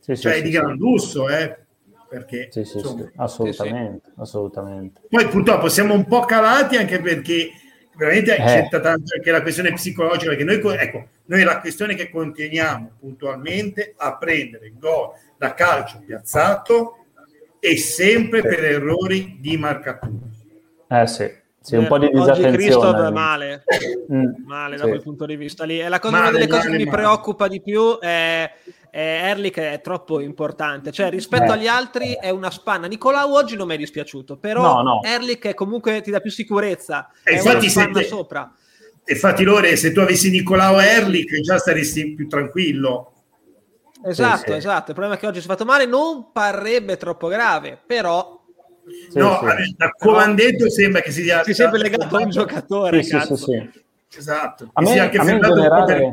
sì, 0.00 0.16
cioè 0.16 0.36
sì, 0.36 0.42
di 0.42 0.50
sì, 0.50 0.54
gran 0.54 0.76
lusso 0.76 1.28
eh 1.28 1.64
perché 2.08 2.48
sì, 2.50 2.64
sì, 2.64 2.78
insomma, 2.78 3.10
assolutamente, 3.16 4.12
assolutamente. 4.16 5.00
Poi 5.08 5.28
purtroppo 5.28 5.68
siamo 5.68 5.92
un 5.92 6.06
po' 6.06 6.20
calati 6.20 6.76
anche 6.76 7.00
perché 7.00 7.50
veramente 7.94 8.36
eh. 8.36 8.42
c'è 8.42 8.68
tanto 8.70 9.14
anche 9.14 9.30
la 9.30 9.42
questione 9.42 9.72
psicologica 9.72 10.34
perché 10.34 10.44
noi 10.44 10.76
ecco 10.76 11.08
noi 11.26 11.42
la 11.42 11.60
questione 11.60 11.94
che 11.94 12.08
continuiamo 12.08 12.92
puntualmente 13.00 13.94
a 13.96 14.16
prendere 14.16 14.72
gol 14.78 15.10
da 15.36 15.52
calcio 15.54 16.02
piazzato 16.06 17.06
e 17.58 17.76
sempre 17.76 18.42
per 18.42 18.64
errori 18.64 19.38
di 19.40 19.56
marcatura. 19.56 20.35
Eh 20.88 21.06
sì, 21.06 21.30
sì 21.60 21.76
un 21.76 21.86
po' 21.86 21.98
di 21.98 22.08
disattenzione. 22.08 22.48
Oggi 22.48 22.56
Cristo 22.56 23.06
è 23.06 23.10
male, 23.10 23.64
mm, 24.12 24.24
male 24.44 24.76
sì. 24.76 24.82
da 24.82 24.88
quel 24.88 25.02
punto 25.02 25.26
di 25.26 25.36
vista 25.36 25.64
lì. 25.64 25.80
E 25.80 25.88
la 25.88 25.98
cosa, 25.98 26.16
male, 26.16 26.28
una 26.28 26.38
delle 26.38 26.48
cose 26.48 26.68
male, 26.68 26.78
che 26.78 26.84
mi 26.84 26.90
preoccupa 26.90 27.48
di 27.48 27.60
più 27.60 27.98
è, 27.98 28.50
è 28.90 29.20
Erlich 29.24 29.58
è 29.58 29.80
troppo 29.82 30.20
importante. 30.20 30.92
Cioè, 30.92 31.10
rispetto 31.10 31.52
eh. 31.52 31.54
agli 31.54 31.66
altri 31.66 32.16
è 32.20 32.30
una 32.30 32.50
spanna. 32.50 32.86
Nicolau 32.86 33.32
oggi 33.32 33.56
non 33.56 33.66
mi 33.66 33.74
è 33.74 33.78
dispiaciuto, 33.78 34.36
però 34.36 34.62
no, 34.62 34.82
no. 34.82 35.02
Erlich 35.02 35.46
è 35.46 35.54
comunque 35.54 36.00
ti 36.02 36.10
dà 36.10 36.20
più 36.20 36.30
sicurezza. 36.30 37.10
E 37.22 37.32
è 37.32 37.34
infatti 37.36 37.56
una 37.56 37.68
spanna 37.68 38.00
te... 38.00 38.04
sopra 38.04 38.54
infatti 39.06 39.44
Lore 39.44 39.76
se 39.76 39.92
tu 39.92 40.00
avessi 40.00 40.30
Nicolao 40.30 40.80
Erlich 40.80 41.40
già 41.40 41.58
saresti 41.58 42.14
più 42.14 42.26
tranquillo 42.26 43.12
esatto 44.04 44.38
sì, 44.38 44.50
sì. 44.50 44.52
esatto 44.54 44.90
il 44.90 44.94
problema 44.94 45.14
è 45.14 45.18
che 45.18 45.26
oggi 45.26 45.40
si 45.40 45.46
è 45.46 45.48
fatto 45.48 45.64
male 45.64 45.86
non 45.86 46.32
parrebbe 46.32 46.96
troppo 46.96 47.28
grave 47.28 47.78
però 47.84 48.44
sì, 49.10 49.18
no 49.18 49.40
da 49.76 49.90
come 49.90 50.18
hanno 50.18 50.34
detto 50.34 50.70
sembra 50.70 51.00
che 51.00 51.10
si 51.10 51.22
sia 51.22 51.42
si 51.42 51.54
sempre 51.54 51.78
legato 51.78 52.16
a 52.16 52.22
un 52.22 52.30
giocatore 52.30 53.02
sì, 53.02 53.18
sì, 53.18 53.36
sì, 53.36 53.70
esatto. 54.16 54.70
A 54.72 54.82
me, 54.82 54.98
anche 54.98 55.18
a 55.18 55.24
me 55.24 55.32
in 55.32 55.40
generale 55.40 56.10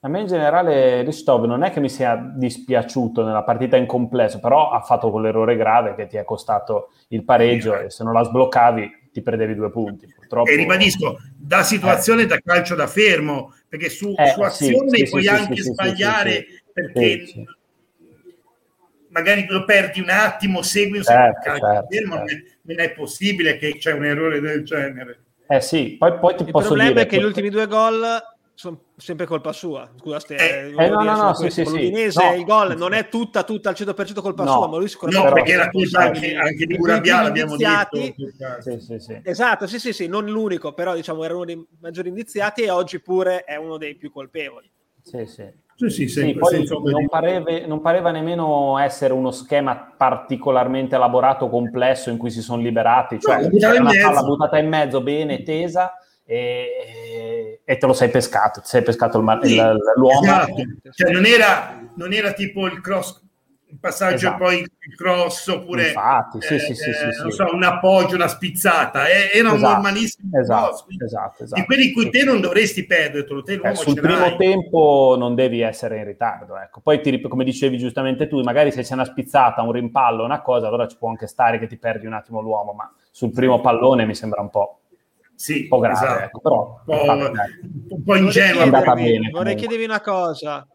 a 0.00 0.08
me 0.08 0.20
in 0.20 0.26
generale 0.26 1.02
Ristov 1.02 1.44
non 1.46 1.64
è 1.64 1.72
che 1.72 1.80
mi 1.80 1.88
sia 1.88 2.14
dispiaciuto 2.16 3.24
nella 3.24 3.42
partita 3.42 3.76
in 3.76 3.86
complesso 3.86 4.38
però 4.38 4.70
ha 4.70 4.80
fatto 4.80 5.10
quell'errore 5.10 5.56
grave 5.56 5.94
che 5.94 6.06
ti 6.06 6.16
è 6.16 6.24
costato 6.24 6.90
il 7.08 7.24
pareggio 7.24 7.78
e 7.78 7.90
se 7.90 8.04
non 8.04 8.12
la 8.12 8.22
sbloccavi 8.22 9.04
ti 9.16 9.22
perdevi 9.22 9.54
due 9.54 9.70
punti. 9.70 10.06
Purtroppo... 10.14 10.50
E 10.50 10.56
ribadisco, 10.56 11.16
da 11.34 11.62
situazione 11.62 12.22
eh. 12.22 12.26
da 12.26 12.38
calcio 12.44 12.74
da 12.74 12.86
fermo, 12.86 13.54
perché 13.66 13.88
su, 13.88 14.14
eh, 14.14 14.28
su 14.28 14.40
azione 14.42 14.90
sì, 14.90 15.08
puoi 15.08 15.22
sì, 15.22 15.28
anche 15.28 15.56
sì, 15.56 15.62
sbagliare 15.62 16.46
perché 16.70 17.24
magari 19.16 19.46
lo 19.48 19.64
perdi 19.64 20.00
un 20.00 20.10
attimo, 20.10 20.60
segui 20.60 20.98
un 20.98 21.04
certo, 21.04 21.40
calcio 21.42 21.66
certo, 21.66 21.86
certo. 21.90 22.46
non 22.62 22.80
è 22.80 22.92
possibile 22.92 23.56
che 23.56 23.78
c'è 23.78 23.92
un 23.92 24.04
errore 24.04 24.40
del 24.40 24.62
genere. 24.62 25.20
Eh 25.48 25.60
sì, 25.62 25.96
poi, 25.98 26.18
poi 26.18 26.34
ti 26.34 26.42
Il 26.42 26.50
posso 26.50 26.66
problema 26.66 26.90
dire 26.90 27.02
è 27.02 27.06
che 27.06 27.18
gli 27.18 27.24
ultimi 27.24 27.48
due 27.48 27.66
gol 27.66 28.22
sono 28.52 28.80
sempre 28.96 29.24
colpa 29.24 29.52
sua. 29.52 29.90
Scusa, 29.96 30.18
ste, 30.18 30.34
eh, 30.36 30.68
eh, 30.68 30.88
no, 30.88 31.02
no, 31.02 31.14
no, 31.14 31.34
sì, 31.34 31.48
sì, 31.48 31.64
sì. 31.64 31.90
No. 32.14 32.34
il 32.34 32.44
gol 32.44 32.76
non 32.76 32.92
è 32.92 33.08
tutta, 33.08 33.42
tutta 33.42 33.70
al 33.70 33.74
100% 33.78 34.20
colpa 34.20 34.44
no. 34.44 34.52
sua, 34.52 34.68
ma 34.68 34.76
lui 34.76 34.88
sicuramente... 34.88 35.28
No, 35.28 35.34
perché 35.34 35.52
era 35.52 35.70
colpa 35.70 35.98
anche, 36.00 36.34
anche 36.34 36.66
di 36.66 36.76
Burabia, 36.76 37.22
l'abbiamo 37.22 37.56
detto. 37.56 37.96
Sì, 38.60 38.80
sì, 38.80 38.98
sì. 38.98 39.20
Esatto, 39.22 39.66
sì, 39.66 39.78
sì, 39.78 39.92
sì, 39.94 40.08
non 40.08 40.26
l'unico, 40.26 40.74
però 40.74 40.94
diciamo 40.94 41.24
era 41.24 41.34
uno 41.34 41.44
dei 41.46 41.66
maggiori 41.80 42.08
indiziati 42.08 42.62
e 42.62 42.70
oggi 42.70 43.00
pure 43.00 43.44
è 43.44 43.56
uno 43.56 43.78
dei 43.78 43.94
più 43.94 44.10
colpevoli. 44.10 44.70
Sì, 45.02 45.24
sì. 45.26 45.64
Sì, 45.76 45.90
sì, 45.90 46.08
sì 46.08 46.32
poi 46.32 46.66
non, 46.66 47.06
pareve, 47.06 47.66
non, 47.66 47.82
pareva 47.82 48.10
nemmeno 48.10 48.78
essere 48.78 49.12
uno 49.12 49.30
schema 49.30 49.92
particolarmente 49.94 50.94
elaborato, 50.94 51.50
complesso 51.50 52.08
in 52.08 52.16
cui 52.16 52.30
si 52.30 52.40
sono 52.40 52.62
liberati, 52.62 53.20
cioè 53.20 53.42
no, 53.42 53.80
una 53.80 53.90
palla 54.02 54.22
buttata 54.22 54.58
in 54.58 54.68
mezzo, 54.68 55.02
bene, 55.02 55.42
tesa, 55.42 55.92
e, 56.24 57.60
e, 57.62 57.76
te 57.76 57.86
lo 57.86 57.92
sei 57.92 58.08
pescato, 58.08 58.62
ti 58.62 58.68
sei 58.68 58.82
pescato 58.82 59.18
il, 59.18 59.38
sì, 59.42 59.56
l'uomo. 59.96 60.20
Esatto. 60.22 60.54
Cioè, 60.92 61.12
non, 61.12 61.26
era, 61.26 61.78
non 61.94 62.14
era 62.14 62.32
tipo 62.32 62.66
il 62.66 62.80
cross 62.80 63.25
il 63.68 63.78
passaggio 63.80 64.14
esatto. 64.14 64.44
poi 64.44 64.60
il 64.60 64.94
cross 64.94 65.48
oppure 65.48 65.88
Infatti, 65.88 66.40
sì, 66.40 66.54
eh, 66.54 66.58
sì, 66.60 66.74
sì, 66.74 66.90
eh, 66.90 67.12
sì, 67.12 67.30
so, 67.30 67.48
un 67.52 67.64
appoggio, 67.64 68.14
una 68.14 68.28
spizzata 68.28 69.08
eh, 69.08 69.30
era 69.36 69.48
esatto, 69.52 69.72
normalissimo 69.72 70.38
esatto, 70.38 70.66
cross, 70.66 70.84
esatto, 71.04 71.42
esatto, 71.42 71.60
di 71.60 71.66
quelli 71.66 71.86
in 71.88 71.92
cui 71.92 72.10
te 72.10 72.24
non 72.24 72.40
dovresti 72.40 72.86
perdere 72.86 73.24
te 73.42 73.60
eh, 73.62 73.74
sul 73.74 74.00
primo 74.00 74.36
tempo 74.36 75.16
non 75.18 75.34
devi 75.34 75.60
essere 75.60 75.98
in 75.98 76.04
ritardo 76.04 76.56
ecco. 76.58 76.80
poi 76.80 77.00
ti, 77.00 77.20
come 77.20 77.42
dicevi 77.42 77.76
giustamente 77.76 78.28
tu 78.28 78.40
magari 78.42 78.70
se 78.70 78.82
c'è 78.82 78.94
una 78.94 79.04
spizzata, 79.04 79.62
un 79.62 79.72
rimpallo 79.72 80.24
una 80.24 80.42
cosa 80.42 80.68
allora 80.68 80.86
ci 80.86 80.96
può 80.96 81.08
anche 81.08 81.26
stare 81.26 81.58
che 81.58 81.66
ti 81.66 81.76
perdi 81.76 82.06
un 82.06 82.12
attimo 82.12 82.40
l'uomo 82.40 82.72
ma 82.72 82.90
sul 83.10 83.32
primo 83.32 83.60
pallone 83.60 84.06
mi 84.06 84.14
sembra 84.14 84.40
un 84.40 84.50
po' 84.50 84.80
sì, 85.34 85.62
un 85.62 85.68
po' 85.68 85.78
grave, 85.80 86.06
esatto. 86.06 86.22
ecco, 86.22 86.40
però 86.40 86.80
un 86.86 87.32
po', 87.84 87.94
un 87.94 88.02
po 88.02 88.16
ingenuo. 88.16 88.70
Vorrei 88.70 89.54
chiedervi 89.54 89.84
una 89.84 90.00
cosa. 90.00 90.66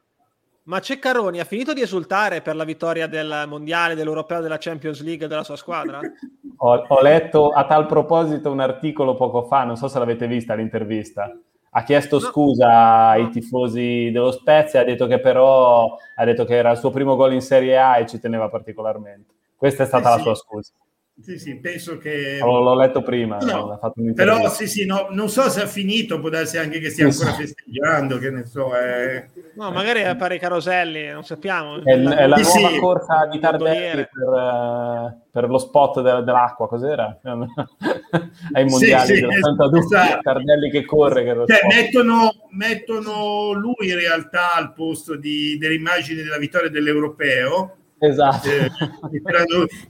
Ma 0.63 0.79
Ceccaroni 0.79 1.39
ha 1.39 1.43
finito 1.43 1.73
di 1.73 1.81
esultare 1.81 2.41
per 2.41 2.55
la 2.55 2.63
vittoria 2.63 3.07
del 3.07 3.45
mondiale, 3.47 3.95
dell'europeo, 3.95 4.41
della 4.41 4.59
Champions 4.59 5.01
League 5.01 5.27
della 5.27 5.43
sua 5.43 5.55
squadra? 5.55 5.99
ho, 6.57 6.85
ho, 6.87 7.01
letto 7.01 7.49
a 7.49 7.65
tal 7.65 7.87
proposito 7.87 8.51
un 8.51 8.59
articolo 8.59 9.15
poco 9.15 9.43
fa, 9.43 9.63
non 9.63 9.75
so 9.75 9.87
se 9.87 9.97
l'avete 9.97 10.27
vista 10.27 10.53
l'intervista. 10.53 11.35
Ha 11.73 11.83
chiesto 11.83 12.19
no. 12.19 12.25
scusa 12.25 13.07
ai 13.07 13.29
tifosi 13.29 14.11
dello 14.11 14.31
Spezia, 14.31 14.81
ha 14.81 14.83
detto 14.83 15.07
che 15.07 15.19
però 15.19 15.97
ha 16.15 16.25
detto 16.25 16.45
che 16.45 16.55
era 16.55 16.71
il 16.71 16.77
suo 16.77 16.91
primo 16.91 17.15
gol 17.15 17.33
in 17.33 17.41
Serie 17.41 17.79
A 17.79 17.97
e 17.97 18.05
ci 18.05 18.19
teneva 18.19 18.47
particolarmente. 18.49 19.33
Questa 19.55 19.83
è 19.83 19.85
stata 19.87 20.09
eh 20.09 20.11
sì. 20.11 20.17
la 20.17 20.23
sua 20.23 20.35
scusa. 20.35 20.71
Sì, 21.21 21.37
sì, 21.37 21.55
penso 21.59 21.97
che... 21.99 22.39
Oh, 22.41 22.61
l'ho 22.61 22.73
letto 22.73 23.03
prima. 23.03 23.37
No, 23.37 23.79
però 24.15 24.49
sì, 24.49 24.67
sì, 24.67 24.85
no, 24.87 25.07
non 25.11 25.29
so 25.29 25.49
se 25.49 25.61
ha 25.61 25.67
finito, 25.67 26.19
può 26.19 26.29
darsi 26.29 26.57
anche 26.57 26.79
che 26.79 26.89
stia 26.89 27.05
ancora 27.05 27.33
festeggiando, 27.33 28.17
che 28.17 28.31
ne 28.31 28.45
so. 28.45 28.73
È... 28.73 29.27
No, 29.53 29.69
magari 29.71 30.03
a 30.03 30.15
fare 30.15 30.35
i 30.35 30.39
caroselli, 30.39 31.09
non 31.09 31.23
sappiamo. 31.23 31.83
È, 31.83 31.91
è 31.91 32.27
la 32.27 32.37
nuova 32.37 32.69
sì. 32.69 32.79
corsa 32.79 33.27
di 33.27 33.39
Tardelli 33.39 34.07
per, 34.11 34.27
uh, 34.27 35.21
per, 35.31 35.47
lo 35.47 35.59
spot 35.59 36.01
de- 36.01 36.23
dell'acqua, 36.23 36.67
cos'era? 36.67 37.19
Ai 37.21 38.65
mondiali 38.65 39.05
sì, 39.05 39.15
sì, 39.17 39.25
esatto. 39.25 40.21
Tardelli 40.23 40.71
che 40.71 40.85
corre. 40.85 41.23
Che 41.23 41.53
cioè, 41.53 41.67
mettono, 41.67 42.31
mettono, 42.49 43.51
lui 43.51 43.89
in 43.89 43.95
realtà 43.95 44.55
al 44.55 44.73
posto 44.73 45.15
di, 45.15 45.55
delle 45.59 45.75
immagini 45.75 46.23
della 46.23 46.39
vittoria 46.39 46.69
dell'europeo 46.69 47.75
Esatto. 48.03 48.49
Eh, 48.49 48.71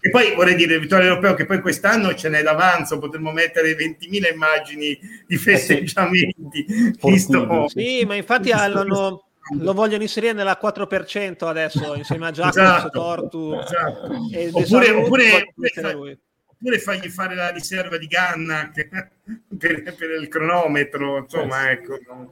e 0.01 0.10
poi 0.10 0.36
vorrei 0.36 0.56
dire, 0.56 0.77
vittoria 0.77 1.08
europeo, 1.08 1.34
che 1.34 1.46
poi 1.46 1.62
quest'anno 1.62 2.13
ce 2.13 2.27
n'è 2.27 2.44
d'avanzo, 2.44 3.00
potremmo 3.00 3.32
mettere 3.32 3.74
20.000 3.74 4.34
immagini 4.34 5.00
di 5.25 5.38
festeggiamenti. 5.38 6.65
Eh 6.65 6.94
sì. 7.00 7.10
Visto, 7.10 7.68
sì, 7.70 8.03
ma 8.06 8.15
infatti 8.15 8.51
hanno, 8.51 8.84
lo 8.84 9.74
vogliono 9.74 10.01
inserire 10.01 10.34
nella 10.34 10.60
4% 10.62 11.46
adesso, 11.46 11.96
insieme 11.96 12.27
a 12.27 12.32
Giacomo, 12.32 12.65
esatto, 12.65 12.89
Tortu. 12.89 13.53
Esatto. 13.53 14.13
oppure, 14.51 14.91
oppure, 14.91 15.53
oppure, 15.56 16.20
oppure 16.48 16.80
fargli 16.80 17.08
fare 17.08 17.34
la 17.34 17.48
riserva 17.48 17.98
di 17.98 18.08
Ganna 18.08 18.70
per, 18.74 19.10
per, 19.58 20.10
il 20.20 20.27
cronometro, 20.27 21.20
insomma, 21.20 21.70
eh 21.70 21.72
ecco. 21.72 21.98
No. 22.10 22.30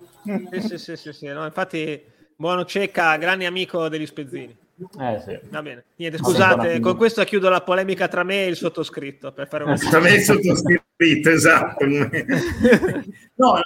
Sì, 0.51 0.59
sì, 0.59 0.77
sì, 0.77 0.95
sì, 0.97 1.13
sì 1.13 1.27
no, 1.27 1.45
infatti 1.45 2.03
buono 2.35 2.65
Cecca, 2.65 3.15
grande 3.15 3.45
amico 3.45 3.87
degli 3.87 4.05
Spezzini. 4.05 4.67
Eh, 4.99 5.21
sì. 5.25 5.39
Va 5.49 5.61
bene. 5.61 5.83
Niente, 5.97 6.17
scusate, 6.17 6.79
con 6.79 6.95
questo 6.95 7.23
chiudo 7.23 7.49
la 7.49 7.61
polemica 7.61 8.07
tra 8.07 8.23
me 8.23 8.45
e 8.45 8.47
il 8.47 8.55
sottoscritto. 8.55 9.33
Per 9.33 9.47
fare 9.47 9.63
una... 9.63 9.75
Tra 9.77 9.99
me 9.99 10.11
e 10.11 10.15
il 10.15 10.21
sottoscritto, 10.21 11.29
esatto. 11.29 11.85
no, 13.35 13.61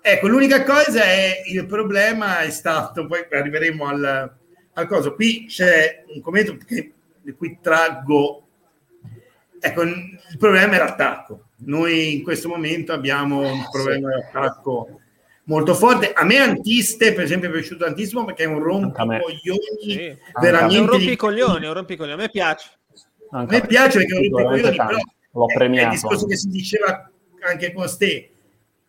ecco, 0.00 0.28
l'unica 0.28 0.64
cosa 0.64 1.02
è 1.02 1.42
il 1.52 1.66
problema 1.66 2.40
è 2.40 2.50
stato, 2.50 3.06
poi 3.06 3.26
arriveremo 3.30 3.86
al, 3.86 4.36
al 4.72 4.86
coso. 4.86 5.14
Qui 5.14 5.46
c'è 5.46 6.04
un 6.14 6.20
commento 6.20 6.56
che, 6.64 6.92
di 7.20 7.32
cui 7.32 7.58
traggo. 7.60 8.42
Ecco, 9.60 9.82
il 9.82 10.36
problema 10.38 10.76
è 10.76 10.78
l'attacco. 10.78 11.48
Noi 11.58 12.14
in 12.14 12.22
questo 12.22 12.48
momento 12.48 12.92
abbiamo 12.92 13.40
un 13.40 13.64
problema 13.70 14.08
di 14.08 14.22
attacco 14.22 15.00
molto 15.46 15.74
forte. 15.74 16.12
A 16.12 16.24
me 16.24 16.38
Antiste, 16.38 17.12
per 17.12 17.24
esempio, 17.24 17.48
è 17.48 17.52
piaciuto 17.52 17.84
tantissimo 17.84 18.24
perché 18.24 18.44
è 18.44 18.46
un 18.46 18.62
rompicoglioni 18.62 19.58
sì. 19.82 20.16
veramente. 20.40 20.76
È 20.76 20.80
un 20.80 20.86
rompicoglioni, 20.86 21.66
un 21.66 21.72
rompicoglioni. 21.72 22.20
A 22.20 22.22
me 22.22 22.30
piace. 22.30 22.70
a 23.30 23.46
me 23.48 23.60
piace 23.66 23.98
perché 23.98 24.14
è 24.14 24.28
un 24.28 24.38
rompicoglioni, 24.38 24.76
però 24.76 24.98
l'ho 25.32 25.46
premiato. 25.46 25.88
È 25.88 25.92
il 25.92 26.00
discorso 26.00 26.26
che 26.26 26.36
si 26.36 26.48
diceva 26.48 27.10
anche 27.40 27.72
con 27.72 27.88
ste, 27.88 28.06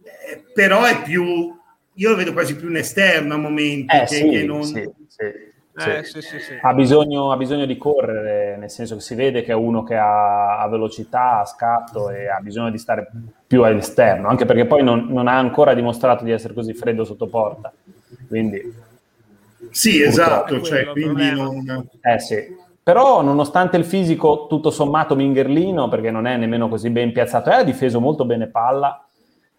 eh, 0.04 0.44
però 0.54 0.84
è 0.84 1.02
più. 1.02 1.56
Io 2.00 2.10
lo 2.10 2.16
vedo 2.16 2.34
quasi 2.34 2.56
più 2.56 2.68
un 2.68 2.76
esterno 2.76 3.34
a 3.34 3.38
momenti 3.38 3.96
eh, 3.96 4.00
che, 4.02 4.08
sì, 4.08 4.30
che 4.30 4.44
non. 4.44 4.64
Sì, 4.64 4.90
sì. 5.08 5.56
Eh, 5.80 6.04
sì, 6.04 6.22
sì, 6.22 6.40
sì. 6.40 6.58
Ha, 6.60 6.74
bisogno, 6.74 7.32
ha, 7.32 7.38
bisogno, 7.38 7.68
di 7.68 7.78
correre, 7.78 8.58
nel 8.58 8.72
senso 8.72 8.96
che 8.96 9.02
si 9.02 9.14
vede 9.14 9.44
che 9.44 9.52
è 9.52 9.56
uno 9.56 9.84
che 9.84 9.96
ha, 9.96 10.60
ha 10.60 10.68
velocità, 10.68 11.42
ha 11.42 11.46
scatto 11.46 12.10
e 12.10 12.28
ha 12.28 12.40
bisogno 12.40 12.72
di 12.72 12.80
stare 12.80 13.08
più 13.48 13.63
all'esterno, 13.63 14.27
anche 14.27 14.46
perché 14.46 14.66
poi 14.66 14.84
non, 14.84 15.08
non, 15.10 15.27
ha 15.27 15.38
ancora 15.38 15.74
dimostrato 15.74 16.25
di 16.25 16.32
essere 16.32 16.54
così 16.54 16.74
freddo 16.74 17.06
sotto 17.06 17.27
porta. 17.27 17.72
Quindi, 18.27 18.62
sì, 19.72 20.01
esatto. 20.04 20.62
Cioè, 20.62 20.88
quindi 20.88 21.32
non... 21.32 21.88
eh, 22.01 22.20
sì. 22.20 22.56
Però, 22.84 23.22
nonostante 23.22 23.77
il 23.77 23.86
fisico 23.86 24.48
tutto 24.48 24.70
sommato 24.70 25.16
mingherlino, 25.16 25.88
perché 25.88 26.12
non 26.12 26.27
è 26.27 26.36
nemmeno 26.36 26.68
così 26.68 26.89
ben 26.89 27.12
piazzato, 27.13 27.50
ha 27.50 27.63
difeso 27.63 28.00
molto 28.00 28.25
bene 28.25 28.48
palla 28.48 29.06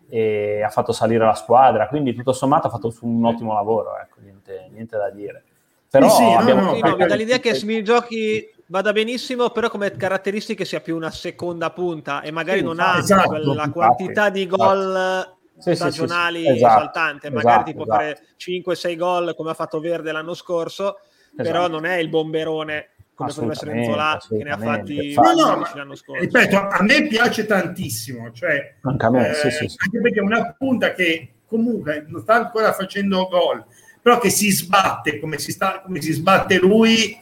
e 0.09 0.62
ha 0.62 0.71
fatto 0.71 0.92
salire 0.92 1.25
la 1.25 1.35
squadra, 1.35 1.88
quindi 1.88 2.14
tutto 2.14 2.33
sommato 2.33 2.66
ha 2.66 2.71
fatto 2.71 2.95
un 3.02 3.25
ottimo 3.25 3.52
lavoro, 3.52 3.99
ecco, 4.00 4.16
niente, 4.23 4.68
niente 4.73 4.97
da 4.97 5.11
dire. 5.11 5.42
Però 5.90 6.09
sì, 6.09 6.23
abbiamo... 6.23 6.61
no, 6.61 6.73
no, 6.73 6.88
no, 6.88 6.97
mi 6.97 7.07
dà 7.07 7.14
l'idea 7.14 7.38
che 7.38 7.59
nei 7.64 7.83
giochi 7.83 8.47
vada 8.69 8.93
benissimo, 8.93 9.51
però 9.51 9.69
come 9.69 9.91
caratteristiche 9.93 10.65
sia 10.65 10.81
più 10.81 10.97
una 10.97 11.11
seconda 11.11 11.71
punta 11.71 12.23
e 12.23 12.31
magari 12.31 12.59
sì, 12.59 12.65
non 12.65 12.81
ha 12.81 12.99
esatto, 12.99 13.29
quella 13.29 13.71
quantità 13.71 14.31
di 14.31 14.47
gol 14.47 15.37
sì, 15.59 15.75
stagionali 15.75 16.43
sì, 16.43 16.49
esatto, 16.51 16.75
esaltante, 16.75 17.31
magari 17.31 17.65
ti 17.65 17.75
può 17.75 17.85
esatto. 17.85 17.99
fare 17.99 18.21
5-6 18.39 18.97
gol 18.97 19.35
come 19.37 19.51
ha 19.51 19.55
fatto 19.55 19.81
Verde 19.81 20.13
l'anno 20.13 20.35
scorso, 20.35 21.01
però 21.35 21.61
esatto. 21.61 21.73
non 21.73 21.85
è 21.87 21.97
il 21.97 22.09
bomberone 22.09 22.91
come 23.15 23.31
potrebbe 23.31 23.53
essere 23.53 23.73
Enzola 23.73 24.21
che 24.29 24.45
ne 24.45 24.51
ha 24.51 24.59
fatti 24.59 25.15
no, 25.15 25.33
no, 25.33 25.69
l'anno 25.75 25.95
scorso. 25.97 26.23
Ripeto, 26.23 26.57
a 26.57 26.83
me 26.83 27.07
piace 27.09 27.47
tantissimo, 27.47 28.31
cioè, 28.33 28.77
anche, 28.83 29.07
a 29.07 29.11
me, 29.11 29.29
eh, 29.29 29.43
anche 29.43 30.01
perché 30.01 30.21
è 30.21 30.23
una 30.23 30.55
punta 30.57 30.93
che 30.93 31.35
comunque 31.47 32.05
non 32.07 32.21
sta 32.21 32.35
ancora 32.35 32.73
facendo 32.73 33.27
gol 33.29 33.65
però 34.01 34.21
che 34.21 34.31
si 34.31 34.51
sbatte 34.51 35.19
come 35.19 35.39
si, 35.39 35.53
sta, 35.53 35.83
come 35.85 36.01
si 36.01 36.13
sbatte 36.13 36.59
lui 36.59 37.21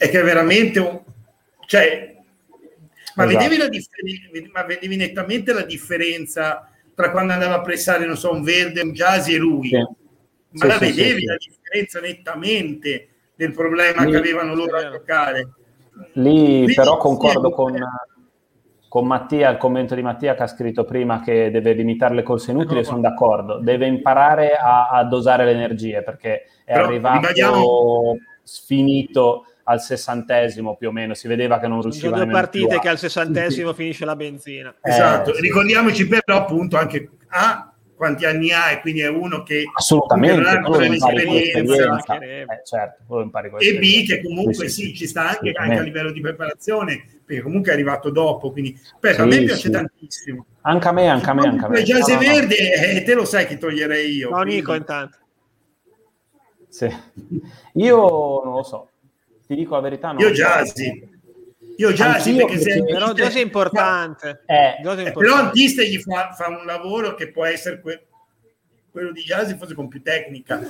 è 0.00 0.08
che 0.08 0.20
è 0.20 0.24
veramente 0.24 0.78
un... 0.78 0.98
Cioè, 1.66 2.16
ma, 3.16 3.26
esatto. 3.26 3.38
vedevi 3.38 3.56
la 3.58 3.68
differ- 3.68 4.50
ma 4.50 4.62
vedevi 4.62 4.96
nettamente 4.96 5.52
la 5.52 5.62
differenza 5.62 6.70
tra 6.94 7.10
quando 7.10 7.34
andava 7.34 7.56
a 7.56 7.60
pressare, 7.60 8.06
non 8.06 8.16
so, 8.16 8.32
un 8.32 8.42
verde, 8.42 8.80
un 8.80 8.92
Jasi 8.92 9.34
e 9.34 9.36
lui. 9.36 9.68
Sì. 9.68 9.76
Ma 9.76 9.88
sì, 10.52 10.66
la 10.66 10.72
sì, 10.72 10.84
vedevi 10.86 11.24
la 11.26 11.36
differenza 11.36 12.00
nettamente 12.00 13.08
del 13.34 13.52
problema 13.52 14.04
lì, 14.04 14.10
che 14.10 14.16
avevano 14.16 14.54
loro 14.54 14.78
a 14.78 14.90
giocare. 14.90 15.48
Lì 16.14 16.32
Quindi, 16.32 16.74
però 16.74 16.96
concordo 16.96 17.50
con, 17.50 17.78
con 18.88 19.06
Mattia, 19.06 19.50
il 19.50 19.58
commento 19.58 19.94
di 19.94 20.02
Mattia 20.02 20.34
che 20.34 20.44
ha 20.44 20.46
scritto 20.46 20.84
prima 20.84 21.20
che 21.20 21.50
deve 21.50 21.74
limitare 21.74 22.14
le 22.14 22.22
corse 22.22 22.52
inutili, 22.52 22.84
sono 22.84 23.00
d'accordo, 23.00 23.58
deve 23.58 23.86
imparare 23.86 24.54
a, 24.54 24.88
a 24.88 25.04
dosare 25.04 25.44
le 25.44 25.52
energie 25.52 26.02
perché 26.02 26.44
è 26.64 26.72
Però, 26.72 26.86
arrivato 26.86 28.16
sfinito 28.42 29.44
al 29.70 29.80
sessantesimo 29.80 30.76
più 30.76 30.88
o 30.88 30.92
meno, 30.92 31.14
si 31.14 31.28
vedeva 31.28 31.60
che 31.60 31.68
non 31.68 31.80
riusciva 31.80 32.16
a... 32.16 32.24
due 32.24 32.32
partite 32.32 32.80
che 32.80 32.88
al 32.88 32.98
sessantesimo 32.98 33.72
finisce 33.74 34.04
la 34.04 34.16
benzina. 34.16 34.74
Esatto, 34.82 35.34
eh, 35.34 35.40
ricordiamoci 35.40 36.06
però 36.08 36.38
appunto 36.38 36.76
anche 36.76 37.08
a 37.28 37.72
quanti 37.94 38.24
anni 38.24 38.50
ha 38.50 38.70
e 38.70 38.80
quindi 38.80 39.02
è 39.02 39.08
uno 39.08 39.42
che 39.42 39.62
assolutamente 39.74 40.40
l'esperienza 40.40 42.18
eh, 42.18 42.46
certo, 42.64 43.30
e 43.58 43.78
B 43.78 44.06
che 44.06 44.22
comunque 44.22 44.68
sì, 44.70 44.86
sì, 44.86 44.94
ci 44.94 45.06
sta 45.06 45.28
anche, 45.28 45.52
anche, 45.54 45.76
a 45.76 45.82
livello 45.82 46.10
di 46.10 46.22
preparazione 46.22 47.04
perché 47.22 47.42
comunque 47.42 47.72
è 47.72 47.74
arrivato 47.74 48.08
dopo 48.08 48.52
quindi 48.52 48.74
beh, 48.98 49.12
sì, 49.12 49.20
a 49.20 49.24
me 49.26 49.42
piace 49.42 49.60
sì. 49.60 49.70
tantissimo. 49.70 50.46
Anche 50.62 50.88
a 50.88 50.92
me 50.92 51.08
anche 51.08 51.28
a 51.28 51.34
me 51.34 51.46
anche 51.46 51.64
a 51.64 51.68
me. 51.68 51.82
no, 51.82 52.18
Verde 52.18 52.56
no. 52.56 52.98
Eh, 52.98 53.02
te 53.02 53.14
lo 53.14 53.26
sai 53.26 53.46
chi 53.46 53.58
toglierei 53.58 54.14
io 54.14 54.30
no 54.30 54.36
quindi... 54.36 54.54
Nico 54.54 54.72
intanto. 54.74 55.18
Sì. 56.70 56.88
io 57.74 57.96
non 58.44 58.54
lo 58.54 58.62
so 58.62 58.89
ti 59.50 59.56
dico 59.56 59.74
la 59.74 59.80
verità 59.80 60.14
io 60.16 60.30
Giasi 60.30 61.18
io 61.76 61.92
già 61.94 62.18
sì, 62.18 62.34
perché, 62.34 62.58
perché 62.58 62.84
però 62.84 63.12
già 63.14 63.28
è 63.30 63.40
importante. 63.40 64.42
Eh, 64.44 64.76
è 64.76 64.78
importante. 64.80 65.12
Però 65.12 65.34
Antiste 65.36 65.88
gli 65.88 65.96
fa, 65.96 66.34
fa, 66.36 66.48
un 66.48 66.66
lavoro 66.66 67.14
che 67.14 67.30
può 67.30 67.46
essere 67.46 67.80
que- 67.80 68.06
quello 68.90 69.12
di 69.12 69.22
Jasi 69.22 69.56
forse 69.56 69.72
con 69.72 69.88
più 69.88 70.02
tecnica. 70.02 70.60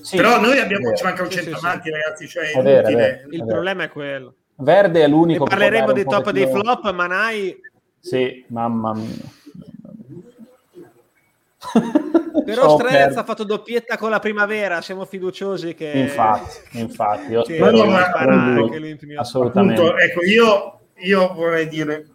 Sì, 0.00 0.16
però 0.16 0.40
noi 0.40 0.58
abbiamo, 0.58 0.94
ci 0.94 1.04
manca 1.04 1.22
un 1.22 1.30
sì, 1.30 1.42
centravanti, 1.42 1.82
sì, 1.82 1.90
ragazzi. 1.90 2.28
Cioè 2.28 2.50
è 2.52 2.62
vero, 2.62 2.88
è 2.88 2.94
vero, 2.94 3.28
Il 3.30 3.44
problema 3.44 3.82
è 3.84 3.88
quello. 3.90 4.36
Verde 4.54 5.02
è 5.02 5.06
l'unico. 5.06 5.44
E 5.44 5.48
parleremo 5.48 5.92
dei 5.92 6.04
top 6.04 6.30
dei 6.30 6.46
flop, 6.46 6.92
Manai. 6.92 7.54
Sì, 8.00 8.42
mamma 8.48 8.94
mia. 8.94 9.16
Però 12.44 12.78
Strelez 12.78 13.16
ha 13.16 13.24
fatto 13.24 13.44
doppietta 13.44 13.98
con 13.98 14.10
la 14.10 14.20
primavera, 14.20 14.80
siamo 14.80 15.04
fiduciosi 15.04 15.74
che... 15.74 15.90
Infatti, 15.90 16.78
infatti. 16.78 17.32
Io 17.32 17.42
che 17.42 17.56
spero 17.56 17.84
ma, 17.84 18.10
ma, 18.14 18.52
lui, 18.52 18.78
lui 18.78 19.16
assolutamente. 19.16 19.80
Appunto, 19.80 19.98
ecco, 19.98 20.24
io, 20.24 20.80
io 20.96 21.34
vorrei 21.34 21.68
dire... 21.68 22.06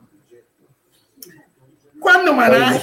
Quando 2.00 2.34
Marai... 2.34 2.80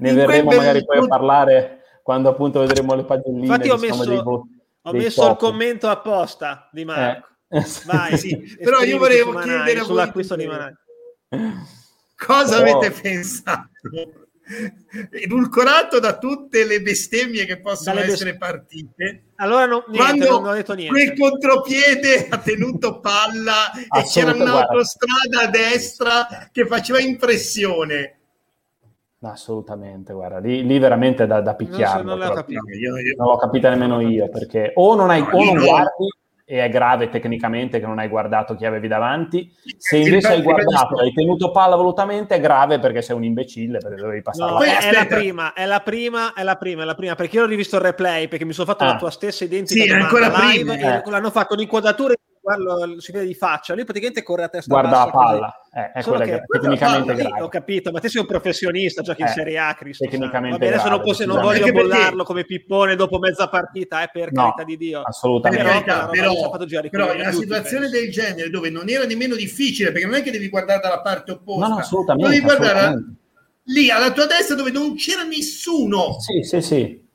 Ne 0.00 0.12
verremo 0.12 0.50
magari 0.50 0.84
poi 0.84 0.98
a 0.98 1.06
parlare 1.06 1.82
quando 2.02 2.30
appunto 2.30 2.60
vedremo 2.60 2.94
le 2.94 3.04
pagelline. 3.04 3.42
Infatti 3.42 3.68
ho 3.68 3.76
messo, 3.76 4.04
dei 4.04 4.22
vo- 4.22 4.46
ho 4.82 4.92
messo 4.92 5.30
il 5.30 5.36
commento 5.36 5.88
apposta 5.88 6.68
di 6.72 6.84
Marco. 6.84 7.28
Eh. 7.48 7.64
Vai, 7.84 8.16
sì, 8.16 8.56
però 8.62 8.82
io 8.82 8.98
volevo 8.98 9.34
chiedere 9.40 9.82
sull'acquisto 9.82 10.36
di 10.36 10.46
Marai. 10.46 10.72
Cosa 12.16 12.56
oh. 12.56 12.60
avete 12.60 12.90
pensato? 12.90 13.68
Edulcorato 15.10 16.00
da 16.00 16.18
tutte 16.18 16.64
le 16.64 16.82
bestemmie 16.82 17.44
che 17.44 17.60
possono 17.60 18.00
Dalle 18.00 18.12
essere 18.12 18.36
partite. 18.36 19.24
Allora 19.36 19.66
no, 19.66 19.84
niente, 19.88 19.96
Quando 19.96 20.40
non 20.40 20.48
ho 20.48 20.52
detto 20.52 20.74
niente. 20.74 20.92
quel 20.92 21.18
contropiede 21.18 22.26
ha 22.28 22.38
tenuto 22.38 23.00
palla 23.00 23.72
e 23.72 24.02
c'era 24.10 24.32
un'autostrada 24.32 25.42
a 25.42 25.48
destra 25.48 26.48
che 26.52 26.66
faceva 26.66 27.00
impressione. 27.00 28.16
Assolutamente, 29.22 30.14
guarda, 30.14 30.38
lì, 30.38 30.64
lì 30.64 30.78
veramente 30.78 31.26
da, 31.26 31.42
da 31.42 31.54
picchiare. 31.54 32.02
Non, 32.02 32.18
non, 32.18 32.28
non 32.28 33.26
l'ho 33.26 33.36
capita 33.36 33.68
nemmeno 33.68 34.00
io, 34.00 34.30
perché 34.30 34.72
o 34.74 34.94
non, 34.94 35.10
hai, 35.10 35.20
o 35.20 35.44
non 35.44 35.62
guardi 35.62 36.08
e 36.50 36.64
è 36.64 36.68
grave 36.68 37.08
tecnicamente 37.10 37.78
che 37.78 37.86
non 37.86 38.00
hai 38.00 38.08
guardato 38.08 38.56
chi 38.56 38.64
avevi 38.64 38.88
davanti. 38.88 39.48
Se 39.78 39.98
invece 39.98 40.32
hai 40.32 40.42
guardato 40.42 40.98
e 40.98 41.04
hai 41.04 41.12
tenuto 41.12 41.52
palla 41.52 41.76
volutamente, 41.76 42.34
è 42.34 42.40
grave 42.40 42.80
perché 42.80 43.02
sei 43.02 43.14
un 43.14 43.22
imbecille, 43.22 43.78
perché 43.78 44.00
dovevi 44.00 44.20
passare. 44.20 44.50
No, 44.50 44.58
la 44.58 44.80
è, 44.80 44.92
la 44.92 45.06
prima, 45.06 45.52
è 45.52 45.64
la 45.64 45.78
prima, 45.78 46.32
è 46.32 46.42
la 46.42 46.56
prima, 46.56 46.82
è 46.82 46.84
la 46.84 46.96
prima, 46.96 47.14
perché 47.14 47.36
io 47.36 47.44
ho 47.44 47.46
rivisto 47.46 47.76
il 47.76 47.82
replay, 47.82 48.26
perché 48.26 48.44
mi 48.44 48.52
sono 48.52 48.66
fatto 48.66 48.82
ah. 48.82 48.88
la 48.88 48.96
tua 48.96 49.12
stessa 49.12 49.44
identica 49.44 49.84
sì, 49.84 49.90
ancora 49.90 50.26
live 50.26 50.72
prima. 50.72 51.02
Eh. 51.04 51.08
l'hanno 51.08 51.30
fatto 51.30 51.54
un'inquadratura 51.54 52.14
guardo, 52.56 53.00
si 53.00 53.12
vede 53.12 53.26
di 53.26 53.34
faccia, 53.34 53.74
lui 53.74 53.84
praticamente 53.84 54.22
corre 54.22 54.44
a 54.44 54.48
testa 54.48 54.72
Guarda 54.72 55.04
la 55.04 55.10
palla, 55.10 55.62
eh, 55.72 55.92
è 55.92 56.02
quella 56.02 56.24
che, 56.24 56.42
tecnicamente 56.46 57.12
palla, 57.12 57.28
grave. 57.28 57.42
Ho 57.42 57.48
capito, 57.48 57.90
ma 57.90 58.00
te 58.00 58.08
sei 58.08 58.20
un 58.20 58.26
professionista, 58.26 59.02
giochi 59.02 59.22
eh, 59.22 59.26
in 59.26 59.30
Serie 59.30 59.58
A, 59.58 59.74
Cristo. 59.74 60.04
Tecnicamente 60.04 60.58
Vabbè, 60.58 60.72
adesso 60.72 60.88
non, 60.88 61.00
posso, 61.00 61.24
non 61.24 61.40
voglio 61.40 61.70
bollarlo 61.72 62.24
come 62.24 62.44
pippone 62.44 62.96
dopo 62.96 63.18
mezza 63.18 63.48
partita, 63.48 64.02
eh, 64.02 64.10
per 64.12 64.32
no, 64.32 64.42
carità 64.42 64.64
di 64.64 64.76
Dio. 64.76 65.02
Assolutamente. 65.02 65.64
Però, 65.64 65.82
carità, 65.82 66.08
però, 66.08 66.32
però 66.90 67.14
in 67.14 67.20
una 67.20 67.32
situazione 67.32 67.88
penso. 67.88 68.00
del 68.00 68.10
genere 68.10 68.50
dove 68.50 68.70
non 68.70 68.88
era 68.88 69.04
nemmeno 69.04 69.34
difficile, 69.34 69.92
perché 69.92 70.06
non 70.06 70.16
è 70.16 70.22
che 70.22 70.30
devi 70.30 70.48
guardare 70.48 70.80
dalla 70.80 71.00
parte 71.00 71.32
opposta, 71.32 71.66
no, 71.66 71.74
no, 71.74 71.80
assolutamente, 71.80 72.30
devi 72.30 72.42
guardare 72.42 72.78
assolutamente. 72.78 73.20
lì 73.64 73.90
alla 73.90 74.12
tua 74.12 74.26
destra 74.26 74.54
dove 74.54 74.70
non 74.70 74.94
c'era 74.96 75.22
nessuno. 75.22 76.16
Sì, 76.18 76.42
sì, 76.42 76.60
sì. 76.60 77.08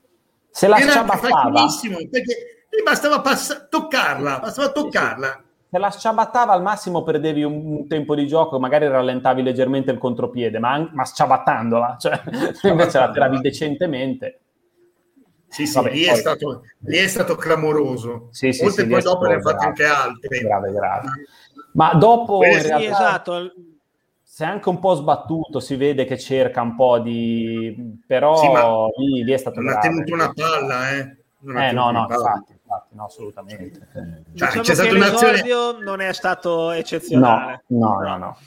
Se 0.49 0.67
la 0.67 0.77
sciabattava... 0.77 1.67
Perché 2.09 2.54
bastava 2.83 3.21
pass- 3.21 3.67
toccarla, 3.69 4.39
bastava 4.39 4.71
toccarla 4.71 5.43
se 5.75 5.77
la 5.81 5.91
sciabattava 5.91 6.53
al 6.53 6.61
massimo 6.61 7.03
perdevi 7.03 7.43
un, 7.43 7.85
tempo 7.87 8.15
di 8.15 8.27
gioco, 8.27 8.59
magari 8.59 8.87
rallentavi 8.87 9.43
leggermente 9.43 9.91
il 9.91 9.97
contropiede, 9.97 10.57
ma, 10.57 10.89
ma 10.93 11.03
sciabattandola, 11.03 11.97
cioè, 11.99 12.21
invece 12.63 12.99
la 12.99 13.11
tiravi 13.11 13.41
decentemente. 13.41 14.39
Sì, 15.49 15.65
sì, 15.67 15.75
Vabbè, 15.75 15.91
lì, 15.91 16.05
poi... 16.05 16.13
è 16.13 16.15
stato, 16.15 16.63
lì, 16.79 16.97
è 16.97 17.07
stato, 17.07 17.35
clamoroso. 17.35 18.29
Sì, 18.31 18.53
sì, 18.53 18.63
Molte 18.63 18.83
sì, 18.83 18.87
poi 18.87 19.01
dopo 19.01 19.25
ne 19.25 19.33
ha 19.35 19.39
fatte 19.41 19.65
anche 19.65 19.85
altre. 19.85 20.39
Grave, 20.39 20.71
grave. 20.71 21.07
Ma 21.73 21.93
dopo 21.93 22.43
in 22.45 22.61
realtà, 22.61 22.77
sì, 22.77 22.85
esatto. 22.85 23.53
si 24.23 24.43
è 24.43 24.45
anche 24.45 24.69
un 24.69 24.79
po' 24.79 24.93
sbattuto, 24.95 25.59
si 25.59 25.75
vede 25.75 26.05
che 26.05 26.17
cerca 26.17 26.61
un 26.61 26.75
po' 26.75 26.99
di... 26.99 28.01
però 28.07 28.89
sì, 28.95 29.01
lì, 29.01 29.23
lì, 29.23 29.31
è 29.31 29.37
stato 29.37 29.59
non 29.59 29.71
grave. 29.71 29.87
ha 29.87 29.89
tenuto 29.89 30.13
una 30.13 30.31
palla, 30.33 30.91
eh? 30.91 31.17
Non 31.39 31.57
eh 31.57 31.71
no, 31.73 31.91
no, 31.91 32.07
infatti 32.09 32.54
infatti, 32.75 32.95
no, 32.95 33.05
assolutamente. 33.05 33.87
Cioè, 33.91 34.03
diciamo 34.27 34.61
c'è 34.61 34.73
stato 34.73 34.95
un'azione... 34.95 35.83
non 35.83 36.01
è 36.01 36.13
stato 36.13 36.71
eccezionale. 36.71 37.63
No, 37.67 37.99
no, 37.99 38.01
no, 38.01 38.17
no. 38.17 38.37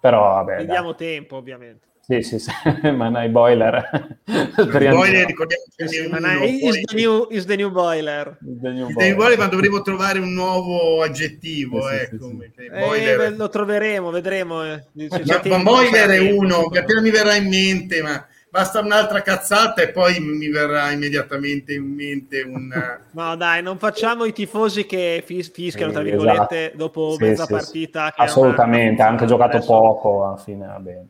Però 0.00 0.20
vabbè. 0.20 0.56
Vediamo 0.56 0.94
tempo, 0.94 1.36
ovviamente. 1.36 1.86
Sì, 2.00 2.22
sì, 2.22 2.38
sì. 2.38 2.50
Manai 2.90 3.28
Boiler. 3.28 4.18
boiler, 4.24 5.26
ricordiamo 5.26 5.62
sì, 5.76 6.08
Manai 6.08 6.64
is, 6.64 6.80
the 6.84 6.94
new, 6.94 7.26
is 7.28 7.44
the 7.44 7.54
new 7.54 7.70
boiler. 7.70 8.38
The 8.40 8.70
new 8.70 8.90
boiler. 8.90 9.14
boiler, 9.14 9.38
ma 9.38 9.46
dovremo 9.46 9.82
trovare 9.82 10.18
un 10.18 10.32
nuovo 10.32 11.02
aggettivo. 11.02 11.86
Sì, 11.86 11.94
ecco, 11.96 12.28
sì, 12.30 12.52
sì. 12.56 12.64
Eh, 12.64 13.30
lo 13.30 13.50
troveremo, 13.50 14.10
vedremo. 14.10 14.64
Eh. 14.64 14.82
Ma, 14.94 15.40
ma 15.48 15.62
boiler 15.62 16.08
è 16.08 16.32
uno 16.32 16.68
che 16.68 16.78
appena 16.78 17.02
mi 17.02 17.10
verrà 17.10 17.34
in 17.34 17.48
mente, 17.48 18.00
ma 18.00 18.26
basta 18.50 18.80
un'altra 18.80 19.20
cazzata 19.22 19.82
e 19.82 19.90
poi 19.90 20.20
mi 20.20 20.48
verrà 20.48 20.90
immediatamente 20.90 21.74
in 21.74 21.94
mente 21.94 22.42
un... 22.42 22.68
no 23.12 23.36
dai, 23.36 23.62
non 23.62 23.78
facciamo 23.78 24.24
i 24.24 24.32
tifosi 24.32 24.86
che 24.86 25.22
fis- 25.24 25.50
fischiano, 25.52 25.92
tra 25.92 26.02
virgolette, 26.02 26.58
esatto. 26.66 26.76
dopo 26.76 27.14
sì, 27.18 27.24
mezza 27.24 27.44
sì, 27.44 27.52
partita. 27.52 28.12
Sì. 28.14 28.22
Assolutamente, 28.22 29.02
ha 29.02 29.08
anche 29.08 29.26
giocato 29.26 29.56
adesso... 29.56 29.72
poco, 29.72 30.26
alla 30.26 30.36
fine 30.36 30.66
va 30.66 30.78
bene. 30.78 31.06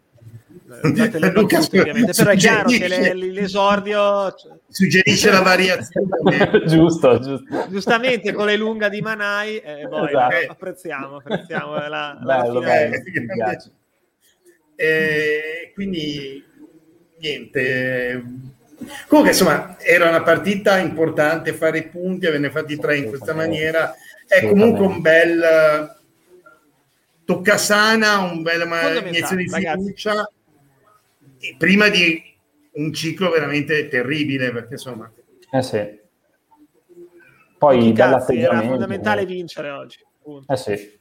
Eh, 0.83 1.31
Luca, 1.31 1.61
ovviamente. 1.61 2.13
però 2.15 2.31
è 2.31 2.37
chiaro 2.37 2.69
che 2.69 2.89
le, 2.89 3.15
l'esordio 3.15 4.35
cioè... 4.35 4.53
suggerisce 4.69 5.31
la 5.31 5.41
variazione 5.41 6.63
giusto, 6.69 7.19
giusto, 7.21 7.67
giustamente 7.71 8.35
con 8.35 8.45
le 8.45 8.57
lunga 8.57 8.91
di 8.91 9.01
Manai 9.01 9.57
eh, 9.57 9.89
poi 9.89 10.09
esatto. 10.09 10.35
apprezziamo, 10.49 11.17
apprezziamo 11.17 11.75
la, 11.89 12.19
bello, 12.21 12.61
la 12.61 12.67
bello, 12.67 12.97
eh, 14.77 15.73
quindi 15.75 16.45
niente. 17.21 18.25
Comunque, 19.09 19.33
insomma, 19.33 19.77
era 19.81 20.09
una 20.09 20.23
partita 20.23 20.79
importante 20.79 21.53
fare 21.53 21.79
i 21.79 21.89
punti, 21.89 22.27
averne 22.27 22.51
fatti 22.51 22.77
tre 22.77 22.97
in 22.97 23.09
questa 23.09 23.35
maniera. 23.35 23.95
È 24.27 24.47
comunque 24.47 24.87
un 24.87 25.01
bel 25.01 25.97
toccasana, 27.25 28.19
un 28.19 28.43
bel 28.43 28.67
iniezione 29.07 29.45
di 29.45 29.51
fiducia 29.51 30.31
prima 31.57 31.89
di 31.89 32.23
un 32.73 32.93
ciclo 32.93 33.31
veramente 33.31 33.89
terribile, 33.89 34.53
perché 34.53 34.75
insomma... 34.75 35.11
Eh 35.51 35.63
sì. 35.63 36.01
Poi 37.59 37.93
era 37.97 38.61
fondamentale 38.63 39.27
vincere 39.27 39.71
oggi. 39.71 39.99
Punto. 40.23 40.53
Eh 40.53 40.57
sì. 40.57 40.99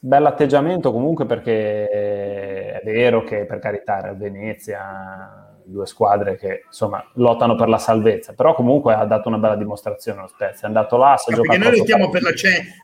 Bell'atteggiamento 0.00 0.92
comunque 0.92 1.26
perché 1.26 1.88
è 1.88 2.80
vero 2.84 3.24
che 3.24 3.46
per 3.46 3.58
carità 3.58 3.98
era 3.98 4.12
Venezia, 4.12 5.47
due 5.70 5.86
squadre 5.86 6.36
che 6.36 6.62
insomma 6.66 7.04
lottano 7.14 7.54
per 7.54 7.68
la 7.68 7.78
salvezza, 7.78 8.32
però 8.32 8.54
comunque 8.54 8.94
ha 8.94 9.04
dato 9.04 9.28
una 9.28 9.38
bella 9.38 9.56
dimostrazione 9.56 10.20
lo 10.20 10.26
Spezia, 10.28 10.62
è 10.62 10.66
andato 10.66 10.96
là, 10.96 11.16
si 11.16 11.30
è 11.30 11.34
no, 11.34 11.42
perché 11.42 11.58
noi 11.58 11.76
lottiamo 11.78 12.08
per, 12.08 12.22
la 12.22 12.32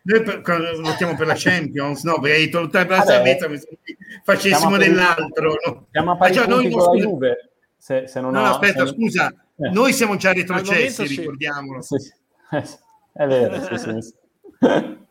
noi 0.02 0.22
per, 0.22 0.40
per 1.16 1.26
la 1.26 1.34
Champions, 1.36 2.02
no, 2.04 2.18
perché 2.20 2.36
hai 2.36 2.50
lottare 2.50 2.86
per 2.86 2.98
la 2.98 3.04
salvezza, 3.04 3.48
facessimo 4.22 4.76
dell'altro. 4.76 5.54
No? 5.66 5.86
Siamo 5.90 6.12
a 6.12 6.16
pari 6.16 6.32
ah, 6.32 6.36
cioè, 6.36 6.46
noi 6.46 6.70
con 6.70 6.82
la 6.82 7.00
Juve. 7.00 7.50
Se, 7.76 8.06
se 8.06 8.20
non 8.20 8.32
no, 8.32 8.40
ho, 8.40 8.44
aspetta, 8.44 8.86
se... 8.86 8.92
scusa, 8.94 9.28
eh. 9.28 9.70
noi 9.70 9.92
siamo 9.92 10.16
già 10.16 10.32
retrocessi, 10.32 11.06
ricordiamolo. 11.06 11.80
Sì. 11.82 11.96
Sì. 11.98 12.12
È 13.12 13.26
vero, 13.26 13.60
sì, 13.60 13.78
sì. 13.78 14.00
sì. 14.00 14.14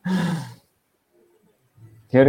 che 2.08 2.22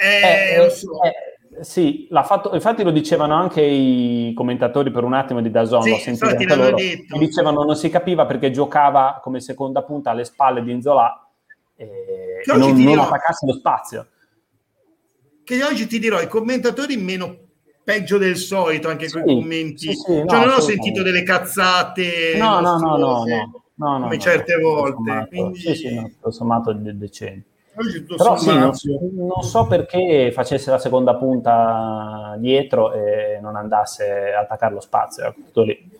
eh, 0.00 0.64
eh, 0.64 0.70
so. 0.70 1.02
Eh, 1.02 1.29
sì, 1.60 2.06
l'ha 2.10 2.22
fatto, 2.22 2.54
infatti 2.54 2.82
lo 2.82 2.90
dicevano 2.90 3.34
anche 3.34 3.62
i 3.62 4.32
commentatori 4.34 4.90
per 4.90 5.04
un 5.04 5.14
attimo 5.14 5.40
di 5.40 5.50
Dazon, 5.50 5.82
sì, 5.82 5.90
l'ho 5.90 5.96
sentito 5.96 6.26
anche 6.26 6.56
loro, 6.56 6.76
dicevano 7.18 7.62
non 7.64 7.76
si 7.76 7.88
capiva 7.88 8.26
perché 8.26 8.50
giocava 8.50 9.20
come 9.22 9.40
seconda 9.40 9.82
punta 9.82 10.10
alle 10.10 10.24
spalle 10.24 10.62
di 10.62 10.72
Inzola 10.72 11.28
e, 11.76 11.84
e 12.44 12.56
non, 12.56 12.76
non 12.76 12.98
attaccarsi 12.98 13.46
lo 13.46 13.52
spazio. 13.52 14.06
Che 15.42 15.64
oggi 15.64 15.86
ti 15.86 15.98
dirò, 15.98 16.20
i 16.20 16.28
commentatori 16.28 16.96
meno 16.96 17.36
peggio 17.82 18.18
del 18.18 18.36
solito 18.36 18.88
anche 18.88 19.08
sì, 19.08 19.20
con 19.20 19.28
i 19.28 19.40
commenti. 19.40 19.86
Sì, 19.88 19.94
sì, 19.94 20.02
cioè, 20.04 20.24
no, 20.24 20.44
non 20.44 20.54
ho 20.54 20.60
sentito 20.60 21.02
delle 21.02 21.22
cazzate. 21.24 22.36
No, 22.38 22.60
no, 22.60 22.78
no, 22.78 22.96
no, 22.96 23.24
no, 23.74 24.00
come 24.02 24.18
certe 24.18 24.56
volte. 24.58 24.94
Sommato, 24.94 25.28
quindi... 25.28 25.58
Sì, 25.58 25.74
sì, 25.74 25.94
no, 25.94 26.30
sommato 26.30 26.72
decente. 26.72 27.48
Però 27.72 28.36
sì, 28.36 28.48
non, 28.48 28.72
non, 29.14 29.42
so 29.42 29.66
perché 29.66 30.32
facesse 30.32 30.70
la 30.70 30.78
seconda 30.78 31.14
punta 31.14 32.34
dietro 32.38 32.92
e 32.92 33.38
non 33.40 33.56
andasse 33.56 34.32
a 34.32 34.40
attaccare 34.40 34.74
lo 34.74 34.80
spazio, 34.80 35.32
tutto 35.34 35.62
lì. 35.62 35.98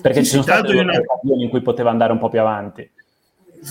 Perché 0.00 0.22
ci 0.22 0.30
sono 0.30 0.42
state 0.42 0.68
delle 0.68 0.82
una... 0.82 0.98
occasioni 0.98 1.44
in 1.44 1.50
cui 1.50 1.62
poteva 1.62 1.90
andare 1.90 2.12
un 2.12 2.18
po' 2.18 2.28
più 2.28 2.40
avanti. 2.40 2.88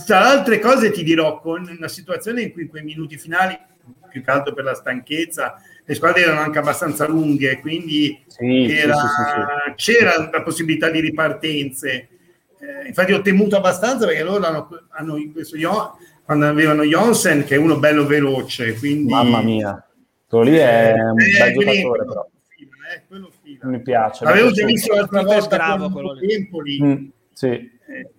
Tra 0.05 0.27
altre 0.27 0.59
cose 0.59 0.91
ti 0.91 1.03
dirò, 1.03 1.39
con 1.39 1.65
una 1.77 1.87
situazione 1.87 2.41
in 2.41 2.51
cui 2.51 2.63
in 2.63 2.69
quei 2.69 2.83
minuti 2.83 3.17
finali, 3.17 3.57
più 4.09 4.23
che 4.23 4.31
altro 4.31 4.53
per 4.53 4.65
la 4.65 4.73
stanchezza, 4.73 5.61
le 5.85 5.95
squadre 5.95 6.23
erano 6.23 6.41
anche 6.41 6.59
abbastanza 6.59 7.07
lunghe, 7.07 7.59
quindi 7.59 8.21
sì, 8.27 8.71
era, 8.71 8.95
sì, 8.95 9.07
sì, 9.07 9.93
c'era 9.93 10.29
la 10.31 10.41
possibilità 10.41 10.89
di 10.89 10.99
ripartenze. 10.99 12.07
Eh, 12.59 12.87
infatti 12.87 13.11
ho 13.13 13.21
temuto 13.21 13.57
abbastanza 13.57 14.05
perché 14.05 14.23
loro 14.23 14.45
hanno, 14.45 14.67
hanno 14.89 15.17
questo 15.33 15.57
quando 16.25 16.47
avevano 16.47 16.83
Jonsen, 16.83 17.43
che 17.43 17.55
è 17.55 17.57
uno 17.57 17.77
bello 17.77 18.05
veloce. 18.05 18.75
Quindi... 18.75 19.11
Mamma 19.11 19.41
mia, 19.41 19.85
quello 20.27 20.45
lì 20.45 20.57
è 20.57 20.93
un 20.93 21.19
eh, 21.19 21.37
bel 21.37 21.53
giocatore, 21.53 22.05
però. 22.05 22.27
Eh, 22.95 23.67
Mi 23.67 23.81
piace. 23.81 24.23
L'avevo 24.23 24.51
già 24.51 24.65
visto 24.65 24.93
l'altra 24.93 25.21
volta 25.21 25.55
bravo, 25.55 25.89
con 25.89 26.17
Empoli. 26.21 26.83
Mm, 26.83 27.05
sì. 27.33 27.47
Eh, 27.47 28.11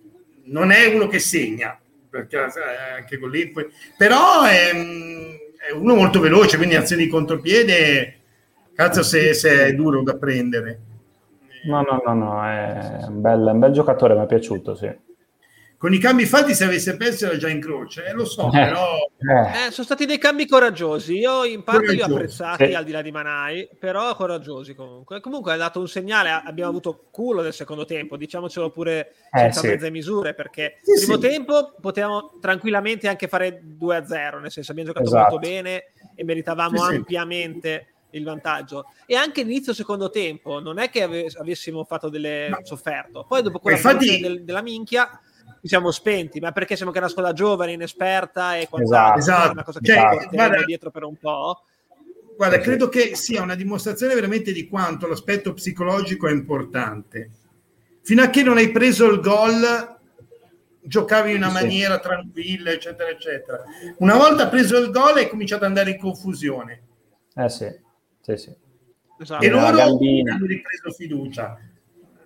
non 0.45 0.71
è 0.71 0.85
uno 0.93 1.07
che 1.07 1.19
segna, 1.19 1.77
perché 2.09 2.37
eh, 2.37 2.97
anche 2.97 3.17
con 3.17 3.29
l'Empoli, 3.29 3.67
però 3.97 4.43
è, 4.43 4.71
è, 4.71 5.71
uno 5.73 5.95
molto 5.95 6.19
veloce, 6.19 6.57
quindi 6.57 6.75
azioni 6.75 7.03
di 7.03 7.09
contropiede, 7.09 8.19
cazzo 8.73 9.03
se, 9.03 9.33
se 9.33 9.65
è 9.65 9.73
duro 9.73 10.01
da 10.03 10.15
prendere. 10.15 10.79
No, 11.65 11.81
no, 11.81 12.01
no, 12.05 12.13
no, 12.13 12.43
è 12.45 13.05
un 13.07 13.21
bel, 13.21 13.39
un 13.39 13.59
bel 13.59 13.71
giocatore, 13.71 14.13
mi 14.13 14.23
è 14.23 14.27
piaciuto, 14.27 14.75
sì 14.75 15.04
con 15.77 15.93
i 15.93 15.97
cambi 15.97 16.25
fatti 16.25 16.53
se 16.53 16.63
avesse 16.63 16.95
perso 16.95 17.25
era 17.25 17.37
già 17.37 17.49
in 17.49 17.59
croce, 17.59 18.05
eh, 18.05 18.13
lo 18.13 18.25
so, 18.25 18.47
eh, 18.47 18.51
però... 18.51 18.97
Eh. 19.17 19.71
sono 19.71 19.85
stati 19.85 20.05
dei 20.05 20.17
cambi 20.17 20.47
coraggiosi, 20.47 21.17
io 21.17 21.43
in 21.43 21.63
parte 21.63 21.93
li 21.93 22.01
ho 22.01 22.05
apprezzati 22.05 22.67
sì. 22.67 22.73
al 22.73 22.83
di 22.83 22.91
là 22.91 23.01
di 23.01 23.11
Manai, 23.11 23.69
però 23.77 24.15
coraggiosi 24.15 24.73
comunque. 24.73 25.19
Comunque 25.19 25.53
ha 25.53 25.57
dato 25.57 25.79
un 25.79 25.87
segnale, 25.87 26.29
abbiamo 26.29 26.69
avuto 26.69 27.07
culo 27.11 27.41
del 27.41 27.53
secondo 27.53 27.85
tempo, 27.85 28.17
diciamocelo 28.17 28.69
pure 28.69 29.13
eh, 29.31 29.39
senza 29.39 29.59
sì. 29.61 29.67
mezze 29.67 29.91
misure, 29.91 30.33
perché 30.33 30.77
sì, 30.81 31.05
primo 31.05 31.19
tempo 31.19 31.75
potevamo 31.79 32.37
tranquillamente 32.39 33.07
anche 33.07 33.27
fare 33.27 33.61
2-0, 33.77 34.39
nel 34.39 34.51
senso 34.51 34.71
abbiamo 34.71 34.89
giocato 34.89 35.07
esatto. 35.07 35.31
molto 35.31 35.47
bene 35.47 35.83
e 36.15 36.23
meritavamo 36.23 36.81
ampiamente 36.81 37.87
il 38.11 38.23
vantaggio. 38.23 38.85
E 39.05 39.15
anche 39.15 39.43
l'inizio 39.43 39.73
secondo 39.73 40.09
tempo, 40.09 40.59
non 40.59 40.79
è 40.79 40.89
che 40.89 41.03
ave- 41.03 41.31
avessimo 41.37 41.83
fatto 41.83 42.09
delle 42.09 42.49
Ma... 42.49 42.59
sofferto. 42.63 43.25
Poi 43.27 43.41
dopo 43.41 43.59
quella 43.59 43.77
infatti... 43.77 44.19
del, 44.19 44.43
della 44.43 44.61
minchia 44.61 45.19
siamo 45.67 45.91
spenti, 45.91 46.39
ma 46.39 46.51
perché 46.51 46.75
siamo 46.75 46.91
che 46.91 46.99
una 46.99 47.07
scuola 47.07 47.33
giovane, 47.33 47.73
inesperta 47.73 48.57
e 48.57 48.67
quant'altro, 48.69 49.19
esatto. 49.19 49.51
una 49.51 49.63
cosa 49.63 49.79
che 49.79 49.93
cioè, 49.93 50.21
ci 50.21 50.27
guarda, 50.31 50.63
dietro 50.63 50.91
per 50.91 51.03
un 51.03 51.15
po'. 51.17 51.63
Guarda, 52.35 52.59
credo 52.59 52.89
che 52.89 53.15
sia 53.15 53.41
una 53.41 53.55
dimostrazione 53.55 54.13
veramente 54.13 54.51
di 54.51 54.67
quanto 54.67 55.07
l'aspetto 55.07 55.53
psicologico 55.53 56.27
è 56.27 56.31
importante. 56.31 57.31
Fino 58.01 58.21
a 58.21 58.29
che 58.29 58.43
non 58.43 58.57
hai 58.57 58.71
preso 58.71 59.09
il 59.09 59.19
gol, 59.21 59.97
giocavi 60.81 61.31
in 61.31 61.37
una 61.37 61.47
sì. 61.47 61.53
maniera 61.53 61.99
tranquilla, 61.99 62.71
eccetera, 62.71 63.09
eccetera. 63.09 63.63
Una 63.97 64.15
volta 64.15 64.47
preso 64.47 64.77
il 64.77 64.91
gol, 64.91 65.15
hai 65.15 65.29
cominciato 65.29 65.63
ad 65.63 65.69
andare 65.69 65.91
in 65.91 65.97
confusione. 65.97 66.83
Eh 67.33 67.49
sì, 67.49 67.67
sì, 68.21 68.37
sì. 68.37 68.55
Esatto. 69.17 69.43
E 69.43 69.49
loro 69.49 69.65
hanno 69.65 69.97
ripreso 70.45 70.91
fiducia. 70.95 71.57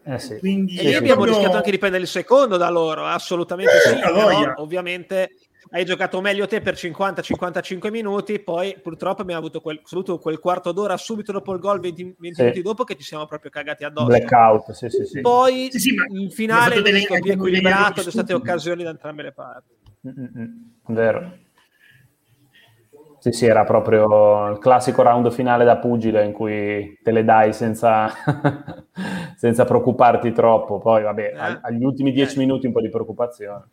Eh 0.09 0.17
sì. 0.17 0.39
Quindi 0.39 0.75
e 0.75 0.83
lì 0.83 0.95
abbiamo 0.95 1.21
proprio... 1.21 1.35
rischiato 1.35 1.57
anche 1.57 1.69
di 1.69 1.77
prendere 1.77 2.03
il 2.03 2.09
secondo 2.09 2.57
da 2.57 2.69
loro, 2.69 3.05
assolutamente 3.05 3.73
eh, 3.75 3.89
sì, 3.89 3.99
però, 3.99 4.53
ovviamente 4.57 5.35
hai 5.71 5.85
giocato 5.85 6.19
meglio 6.19 6.47
te 6.47 6.61
per 6.61 6.73
50-55 6.73 7.91
minuti, 7.91 8.39
poi 8.39 8.75
purtroppo 8.81 9.21
abbiamo 9.21 9.39
avuto 9.39 9.61
quel, 9.61 9.81
quel 10.19 10.39
quarto 10.39 10.71
d'ora 10.71 10.97
subito 10.97 11.31
dopo 11.31 11.53
il 11.53 11.59
gol, 11.59 11.79
20, 11.79 12.15
20 12.17 12.33
sì. 12.33 12.41
minuti 12.41 12.61
dopo, 12.63 12.83
che 12.83 12.95
ci 12.95 13.03
siamo 13.03 13.27
proprio 13.27 13.51
cagati 13.51 13.83
addosso. 13.83 14.07
Blackout, 14.07 14.71
sì, 14.71 14.89
sì, 14.89 15.05
sì. 15.05 15.21
Poi 15.21 15.67
sì, 15.71 15.79
sì, 15.79 15.95
in 16.07 16.31
finale 16.31 16.81
è 16.81 16.99
stato 17.01 17.21
più 17.21 17.31
equilibrato, 17.33 18.01
ci 18.01 18.09
sono 18.09 18.11
state 18.11 18.33
occasioni 18.33 18.81
da 18.81 18.89
entrambe 18.89 19.21
le 19.21 19.31
parti. 19.31 19.75
Mm-mm, 20.07 20.71
vero. 20.87 21.37
Sì, 23.19 23.33
sì, 23.33 23.45
era 23.45 23.65
proprio 23.65 24.49
il 24.49 24.59
classico 24.59 25.01
round 25.01 25.29
finale 25.31 25.65
da 25.65 25.77
pugile 25.77 26.23
in 26.23 26.31
cui 26.31 26.97
te 27.03 27.11
le 27.11 27.25
dai 27.25 27.51
senza, 27.51 28.09
senza 29.35 29.65
preoccuparti 29.65 30.31
troppo. 30.31 30.79
Poi, 30.79 31.03
vabbè, 31.03 31.33
eh. 31.35 31.59
agli 31.61 31.83
ultimi 31.83 32.13
dieci 32.13 32.35
eh. 32.35 32.39
minuti 32.39 32.67
un 32.67 32.71
po' 32.71 32.81
di 32.81 32.89
preoccupazione. 32.89 33.65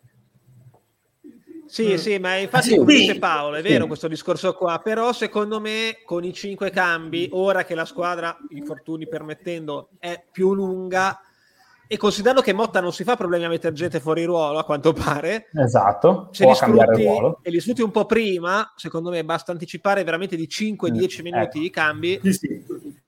Sì, 1.66 1.92
mm. 1.92 1.94
sì, 1.94 2.18
ma 2.18 2.37
infatti, 2.37 2.74
ah, 2.74 2.76
come 2.78 2.94
dice 2.94 3.18
Paolo, 3.18 3.56
è 3.56 3.62
vero 3.62 3.82
sì. 3.82 3.88
questo 3.88 4.09
discorso 4.09 4.54
qua, 4.54 4.80
però 4.82 5.12
secondo 5.12 5.61
me 5.61 5.98
con 6.04 6.24
i 6.24 6.32
cinque 6.32 6.70
cambi, 6.70 7.28
ora 7.32 7.64
che 7.64 7.74
la 7.74 7.85
squadra, 7.85 8.37
i 8.50 8.62
fortuni 8.62 9.06
permettendo, 9.06 9.90
è 9.98 10.24
più 10.30 10.54
lunga, 10.54 11.20
e 11.87 11.96
considerando 11.96 12.40
che 12.40 12.53
Motta 12.53 12.81
non 12.81 12.92
si 12.92 13.05
fa 13.05 13.16
problemi 13.16 13.44
a 13.44 13.49
mettere 13.49 13.75
gente 13.75 14.01
fuori 14.01 14.25
ruolo, 14.25 14.59
a 14.59 14.64
quanto 14.64 14.92
pare, 14.92 15.49
esatto, 15.53 16.29
se 16.33 16.46
li 16.46 16.55
sfrutti 16.55 17.05
e 17.42 17.51
li 17.51 17.61
sfrutti 17.61 17.83
un 17.83 17.90
po' 17.90 18.07
prima, 18.07 18.72
secondo 18.77 19.11
me 19.11 19.25
basta 19.25 19.53
anticipare 19.53 20.05
veramente 20.05 20.37
di 20.37 20.49
5-10 20.51 20.75
mm, 20.75 21.22
minuti 21.22 21.44
ecco. 21.44 21.59
di 21.59 21.70
cambi. 21.70 22.20
Sì, 22.22 22.33
sì 22.33 23.05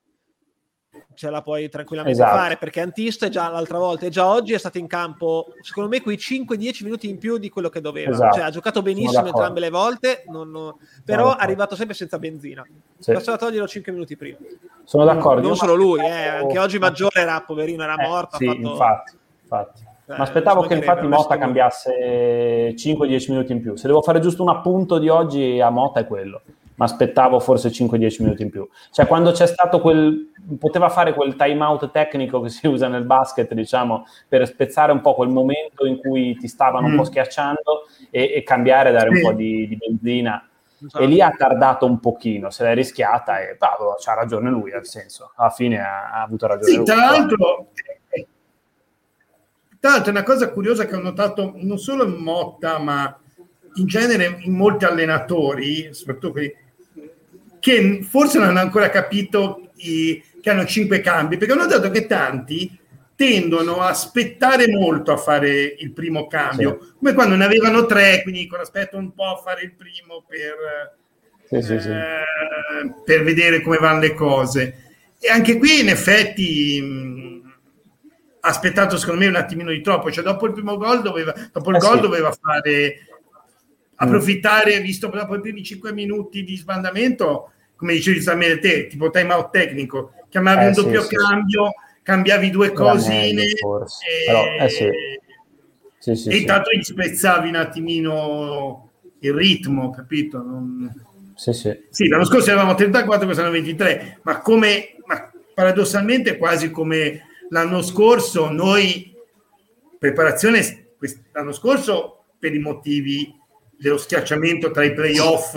ce 1.19 1.31
la 1.31 1.43
puoi 1.43 1.69
tranquillamente 1.69 2.23
esatto. 2.23 2.37
fare 2.39 2.57
perché 2.59 2.81
Antista 2.81 3.27
è 3.27 3.29
già 3.29 3.51
l'altra 3.51 3.79
volta 3.79 4.07
e 4.07 4.09
già 4.09 4.25
oggi 4.25 4.53
è 4.55 4.59
stato 4.59 4.79
in 4.79 4.87
campo 4.87 5.47
secondo 5.63 5.89
me 5.89 6.01
quei 6.01 6.17
5-10 6.17 6.85
minuti 6.85 7.09
in 7.09 7.19
più 7.19 7.39
di 7.39 7.49
quello 7.49 7.69
che 7.69 7.81
doveva 7.81 8.13
esatto. 8.13 8.37
cioè 8.37 8.45
ha 8.45 8.51
giocato 8.51 8.83
benissimo 8.83 9.27
entrambe 9.27 9.59
le 9.59 9.71
volte 9.71 10.23
non, 10.29 10.49
non, 10.49 10.77
però 11.05 11.37
è 11.37 11.43
arrivato 11.43 11.75
sempre 11.75 11.97
senza 11.97 12.21
benzina 12.21 12.65
sì. 12.99 13.13
bastava 13.13 13.37
toglierlo 13.37 13.67
5 13.67 13.91
minuti 13.91 14.17
prima 14.17 14.39
sono 14.85 15.05
d'accordo 15.05 15.41
non, 15.41 15.49
non 15.49 15.57
solo 15.57 15.75
lui 15.75 15.99
eh, 16.05 16.29
anche 16.29 16.57
oggi 16.57 16.79
Maggiore 16.79 17.21
era 17.21 17.43
poverino 17.43 17.83
era 17.83 17.97
eh, 17.97 18.07
morto 18.07 18.37
sì, 18.37 18.47
fatto... 18.47 18.59
infatti, 18.59 19.17
infatti. 19.43 19.87
Eh, 20.07 20.17
Ma 20.17 20.23
aspettavo 20.23 20.63
che 20.63 20.75
infatti 20.75 21.07
Motta 21.07 21.37
cambiasse 21.37 22.73
5-10 22.75 23.31
minuti 23.31 23.53
in 23.53 23.61
più. 23.61 23.77
Se 23.77 23.87
devo 23.87 24.01
fare 24.01 24.21
giusto 24.21 24.43
un 24.43 24.49
appunto 24.49 24.99
di 24.99 25.11
oggi 25.11 25.61
a 25.61 25.69
Motta 25.69 26.01
è 26.01 26.07
quello 26.07 26.41
ma 26.79 26.85
aspettavo 26.85 27.41
forse 27.41 27.71
5-10 27.71 28.23
minuti 28.23 28.43
in 28.43 28.51
più. 28.51 28.67
Cioè, 28.93 29.07
quando 29.07 29.33
c'è 29.33 29.47
stato 29.47 29.81
quel. 29.81 30.31
poteva 30.59 30.89
fare 30.89 31.13
quel 31.13 31.35
time 31.35 31.63
out 31.65 31.91
tecnico 31.91 32.41
che 32.41 32.51
si 32.51 32.67
usa 32.69 32.87
nel 32.87 33.05
basket, 33.05 33.53
diciamo, 33.53 34.07
per 34.29 34.47
spezzare 34.47 34.93
un 34.93 35.01
po' 35.01 35.15
quel 35.15 35.29
momento 35.29 35.87
in 35.87 35.99
cui 35.99 36.37
ti 36.37 36.47
stavano 36.47 36.87
un 36.87 36.95
po' 36.95 37.03
mm. 37.03 37.07
schiacciando 37.07 37.87
e, 38.11 38.33
e 38.37 38.43
cambiare, 38.45 38.93
dare 38.93 39.09
un 39.09 39.21
po' 39.21 39.33
di, 39.33 39.67
di 39.67 39.77
benzina. 39.77 40.49
Esatto. 40.81 41.03
E 41.03 41.07
lì 41.07 41.21
ha 41.21 41.33
tardato 41.37 41.85
un 41.85 41.99
pochino, 41.99 42.51
se 42.51 42.63
l'è 42.63 42.75
rischiata 42.75 43.41
e 43.41 43.57
bravo, 43.59 43.97
c'ha 43.99 44.15
ragione 44.15 44.49
lui, 44.49 44.71
nel 44.71 44.87
senso, 44.87 45.33
alla 45.35 45.51
fine 45.51 45.81
ha, 45.81 46.13
ha 46.13 46.23
avuto 46.23 46.47
ragione 46.47 46.71
sì, 46.71 46.77
lui. 46.77 46.85
Tra 46.85 46.95
l'altro, 46.95 47.67
tra 49.81 49.91
l'altro, 49.91 50.07
è 50.07 50.15
una 50.15 50.23
cosa 50.23 50.53
curiosa 50.53 50.87
che 50.87 50.95
ho 50.95 51.01
notato 51.01 51.55
non 51.57 51.79
solo 51.79 52.05
in 52.05 52.15
Motta, 52.23 52.79
ma 52.79 53.19
in 53.75 53.87
genere 53.87 54.39
in 54.43 54.55
molti 54.55 54.85
allenatori, 54.85 55.93
soprattutto 55.93 56.31
quelli 56.31 56.55
che 57.69 58.03
forse 58.03 58.39
non 58.39 58.49
hanno 58.49 58.61
ancora 58.61 58.89
capito 58.89 59.71
i, 59.77 60.23
che 60.41 60.49
hanno 60.49 60.65
cinque 60.65 61.01
cambi, 61.01 61.37
perché 61.37 61.53
ho 61.53 61.57
notato 61.57 61.91
che 61.91 62.07
tanti 62.07 62.79
tendono 63.15 63.81
a 63.81 63.89
aspettare 63.89 64.69
molto 64.69 65.13
a 65.13 65.19
fare 65.19 65.75
il 65.79 65.93
primo 65.93 66.27
cambio, 66.29 66.79
sì. 66.81 66.93
come 66.99 67.13
quando 67.13 67.35
ne 67.37 67.45
avevano 67.45 67.85
tre, 67.85 68.23
quindi 68.23 68.43
dicono 68.43 68.63
aspetta 68.63 68.97
un 68.97 69.13
po' 69.13 69.35
a 69.35 69.37
fare 69.37 69.63
il 69.65 69.75
primo 69.75 70.25
per, 70.27 71.63
sì, 71.63 71.79
sì, 71.79 71.91
eh, 71.91 72.95
per 73.05 73.23
vedere 73.23 73.61
come 73.61 73.77
vanno 73.77 74.01
le 74.01 74.15
cose. 74.15 74.85
E 75.21 75.29
anche 75.29 75.59
qui 75.59 75.81
in 75.81 75.89
effetti 75.89 76.81
mh, 76.81 77.53
ha 78.41 78.49
aspettato 78.49 78.97
secondo 78.97 79.21
me 79.21 79.27
un 79.27 79.37
attimino 79.37 79.71
di 79.71 79.83
troppo, 79.83 80.11
cioè 80.11 80.25
dopo 80.25 80.47
il 80.47 80.53
primo 80.53 80.79
gol 80.79 81.03
doveva, 81.03 81.35
dopo 81.53 81.69
il 81.69 81.77
eh, 81.77 81.81
gol 81.81 82.01
doveva 82.01 82.33
fare 82.33 83.09
approfittare, 83.97 84.81
visto 84.81 85.09
dopo 85.09 85.35
i 85.35 85.41
primi 85.41 85.63
5 85.63 85.93
minuti 85.93 86.45
di 86.45 86.57
sbandamento, 86.57 87.53
come 87.79 87.93
dicevi 87.93 88.17
giustamente 88.17 88.59
te, 88.59 88.87
tipo 88.89 89.09
time 89.11 89.33
out 89.33 89.51
tecnico, 89.51 90.13
chiamavi 90.29 90.65
eh, 90.65 90.67
un 90.67 90.73
doppio 90.73 91.03
sì, 91.03 91.15
cambio, 91.15 91.67
sì. 91.67 92.03
cambiavi 92.03 92.51
due 92.51 92.73
cosine 92.73 93.43
e, 93.43 93.55
Però, 94.27 94.45
eh, 94.59 94.69
sì. 94.69 94.89
Sì, 96.01 96.15
sì, 96.17 96.29
e 96.29 96.37
intanto 96.39 96.71
gli 96.73 96.83
spezzavi 96.83 97.49
un 97.49 97.55
attimino 97.55 98.91
il 99.21 99.33
ritmo, 99.33 99.91
capito? 99.91 100.39
Non... 100.39 100.93
Sì, 101.37 101.53
sì. 101.53 101.85
sì, 101.89 102.09
l'anno 102.09 102.25
scorso 102.25 102.51
eravamo 102.51 102.75
34, 102.75 103.25
quest'anno 103.25 103.53
23, 103.53 104.19
ma 104.23 104.41
come 104.41 104.97
ma 105.07 105.31
paradossalmente 105.55 106.37
quasi 106.37 106.73
come 106.73 107.23
l'anno 107.51 107.81
scorso 107.83 108.51
noi 108.51 109.15
preparazione 109.99 110.89
l'anno 111.33 111.53
scorso 111.53 112.25
per 112.39 112.55
i 112.55 112.59
motivi 112.59 113.33
dello 113.79 113.99
schiacciamento 113.99 114.73
tra 114.73 114.85
i 114.85 114.93
playoff, 114.93 115.55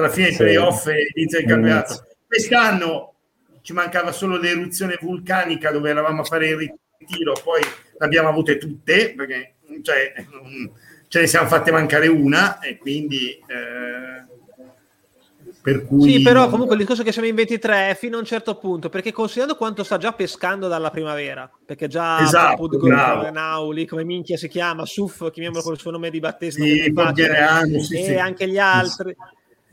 la 0.00 0.10
fine 0.10 0.26
dei 0.26 0.34
sì. 0.34 0.42
playoff 0.42 0.86
e 0.86 1.10
l'inizio 1.14 1.38
del 1.38 1.48
campionato. 1.48 2.06
Quest'anno 2.26 3.14
ci 3.62 3.72
mancava 3.72 4.12
solo 4.12 4.38
l'eruzione 4.38 4.98
vulcanica 5.00 5.70
dove 5.70 5.90
eravamo 5.90 6.22
a 6.22 6.24
fare 6.24 6.48
il 6.48 6.56
ritiro, 6.98 7.34
poi 7.42 7.60
l'abbiamo 7.98 8.28
avute 8.28 8.58
tutte, 8.58 9.14
perché 9.14 9.54
cioè, 9.82 10.12
ce 11.08 11.20
ne 11.20 11.26
siamo 11.26 11.48
fatte 11.48 11.70
mancare 11.70 12.06
una 12.08 12.60
e 12.60 12.78
quindi... 12.78 13.30
Eh, 13.46 14.26
per 15.60 15.84
cui... 15.84 16.12
Sì, 16.12 16.22
però 16.22 16.48
comunque 16.48 16.76
il 16.76 16.80
discorso 16.80 17.02
che 17.02 17.12
siamo 17.12 17.28
in 17.28 17.34
23 17.34 17.90
è 17.90 17.94
fino 17.94 18.16
a 18.16 18.20
un 18.20 18.24
certo 18.24 18.56
punto, 18.56 18.88
perché 18.88 19.12
considerando 19.12 19.56
quanto 19.56 19.84
sta 19.84 19.98
già 19.98 20.12
pescando 20.12 20.66
dalla 20.68 20.88
primavera, 20.88 21.50
perché 21.64 21.88
già 21.88 22.22
esatto, 22.22 22.68
Nauli, 23.30 23.84
come 23.84 24.04
minchia 24.04 24.38
si 24.38 24.48
chiama, 24.48 24.86
Suf, 24.86 25.30
chiamiamolo 25.30 25.62
col 25.62 25.78
suo 25.78 25.90
nome 25.90 26.08
di 26.08 26.20
battesimo, 26.20 26.64
sì, 26.64 26.78
sì, 27.82 27.94
e 27.96 28.04
sì. 28.04 28.14
anche 28.14 28.48
gli 28.48 28.58
altri 28.58 29.14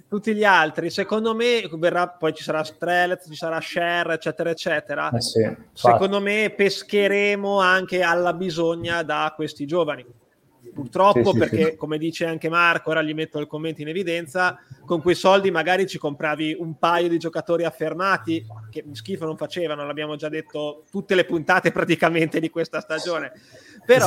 tutti 0.07 0.33
gli 0.33 0.43
altri, 0.43 0.89
secondo 0.89 1.33
me, 1.33 1.67
verrà, 1.73 2.07
poi 2.07 2.33
ci 2.33 2.43
sarà 2.43 2.63
Strelez, 2.63 3.25
ci 3.27 3.35
sarà 3.35 3.59
Share, 3.59 4.13
eccetera, 4.13 4.49
eccetera. 4.49 5.09
Eh 5.11 5.21
sì, 5.21 5.55
secondo 5.73 6.21
me 6.21 6.53
pescheremo 6.55 7.59
anche 7.59 8.01
alla 8.01 8.33
bisogna 8.33 9.03
da 9.03 9.33
questi 9.35 9.65
giovani. 9.65 10.05
Purtroppo, 10.73 11.31
sì, 11.31 11.37
perché 11.37 11.65
sì, 11.71 11.75
come 11.75 11.97
dice 11.97 12.25
anche 12.25 12.49
Marco, 12.49 12.89
ora 12.89 13.01
gli 13.01 13.13
metto 13.13 13.39
il 13.39 13.47
commento 13.47 13.81
in 13.81 13.87
evidenza, 13.87 14.59
con 14.85 15.01
quei 15.01 15.15
soldi 15.15 15.49
magari 15.49 15.87
ci 15.87 15.97
compravi 15.97 16.57
un 16.59 16.77
paio 16.77 17.07
di 17.07 17.17
giocatori 17.17 17.63
affermati 17.63 18.45
che 18.69 18.83
schifo 18.91 19.25
non 19.25 19.37
facevano, 19.37 19.85
l'abbiamo 19.85 20.15
già 20.17 20.27
detto 20.27 20.83
tutte 20.91 21.15
le 21.15 21.23
puntate 21.23 21.71
praticamente 21.71 22.39
di 22.39 22.49
questa 22.49 22.81
stagione. 22.81 23.31
Però 23.85 24.05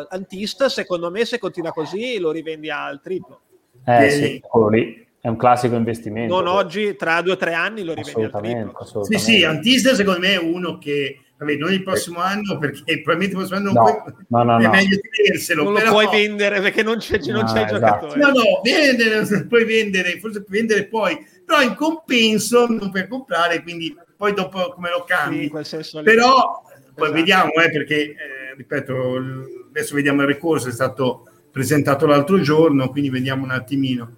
esatto. 0.00 0.06
Antist, 0.14 0.66
secondo 0.66 1.10
me, 1.10 1.24
se 1.24 1.38
continua 1.38 1.72
così, 1.72 2.18
lo 2.18 2.30
rivendi 2.30 2.70
al 2.70 3.00
triplo. 3.02 3.40
Eh 3.84 4.10
sì, 4.10 4.42
quello 4.46 4.68
lì 4.68 5.08
è 5.22 5.28
un 5.28 5.36
classico 5.36 5.74
investimento. 5.74 6.34
Non 6.34 6.46
oggi, 6.46 6.96
tra 6.96 7.20
due 7.20 7.32
o 7.32 7.36
tre 7.36 7.52
anni 7.52 7.84
lo 7.84 7.92
rivendi 7.92 8.10
assolutamente, 8.10 8.72
assolutamente. 8.74 9.18
Sì, 9.18 9.36
sì, 9.36 9.44
Antista 9.44 9.94
secondo 9.94 10.20
me 10.20 10.32
è 10.32 10.38
uno 10.38 10.78
che, 10.78 11.20
vabbè, 11.36 11.56
non 11.56 11.72
il 11.72 11.82
prossimo 11.82 12.20
anno 12.20 12.56
perché 12.56 13.02
probabilmente 13.02 13.36
il 13.36 13.46
prossimo 13.46 13.58
anno 13.58 13.72
no, 13.72 13.82
non 13.82 14.02
puoi, 14.02 14.14
no, 14.28 14.42
no, 14.44 14.58
è 14.58 14.62
no. 14.62 14.70
meglio 14.70 14.98
tenerselo. 14.98 15.62
Non 15.64 15.74
però... 15.74 15.86
lo 15.86 15.92
puoi 15.92 16.08
vendere 16.08 16.60
perché 16.62 16.82
non 16.82 16.96
c'è, 16.96 17.18
non 17.26 17.44
c'è 17.44 17.60
il 17.60 17.66
esatto. 17.66 17.74
giocatore. 17.74 18.18
No, 18.18 18.28
no, 18.28 18.42
vendere, 18.62 19.44
puoi 19.46 19.64
vendere, 19.64 20.18
forse 20.18 20.42
puoi 20.42 20.58
vendere 20.58 20.86
poi, 20.86 21.18
però 21.44 21.60
in 21.60 21.74
compenso 21.74 22.66
non 22.66 22.90
puoi 22.90 23.06
comprare, 23.06 23.62
quindi 23.62 23.94
poi 24.16 24.32
dopo 24.32 24.72
come 24.72 24.88
lo 24.88 25.04
cambi. 25.06 25.52
Sì, 25.62 25.84
però 26.02 26.62
poi 26.94 27.08
esatto. 27.08 27.12
vediamo, 27.12 27.52
eh, 27.52 27.70
perché, 27.70 27.96
eh, 27.96 28.54
ripeto, 28.56 29.22
adesso 29.68 29.94
vediamo 29.94 30.22
il 30.22 30.28
ricorso, 30.28 30.70
è 30.70 30.72
stato 30.72 31.24
presentato 31.50 32.06
l'altro 32.06 32.40
giorno, 32.40 32.90
quindi 32.90 33.10
vediamo 33.10 33.44
un 33.44 33.50
attimino. 33.50 34.16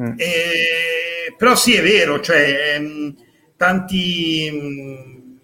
Mm. 0.00 0.14
Eh, 0.16 1.34
però 1.36 1.54
sì, 1.54 1.74
è 1.74 1.82
vero, 1.82 2.20
cioè 2.20 2.74
ehm, 2.76 3.14
tanti, 3.56 4.50
mm, 4.52 5.36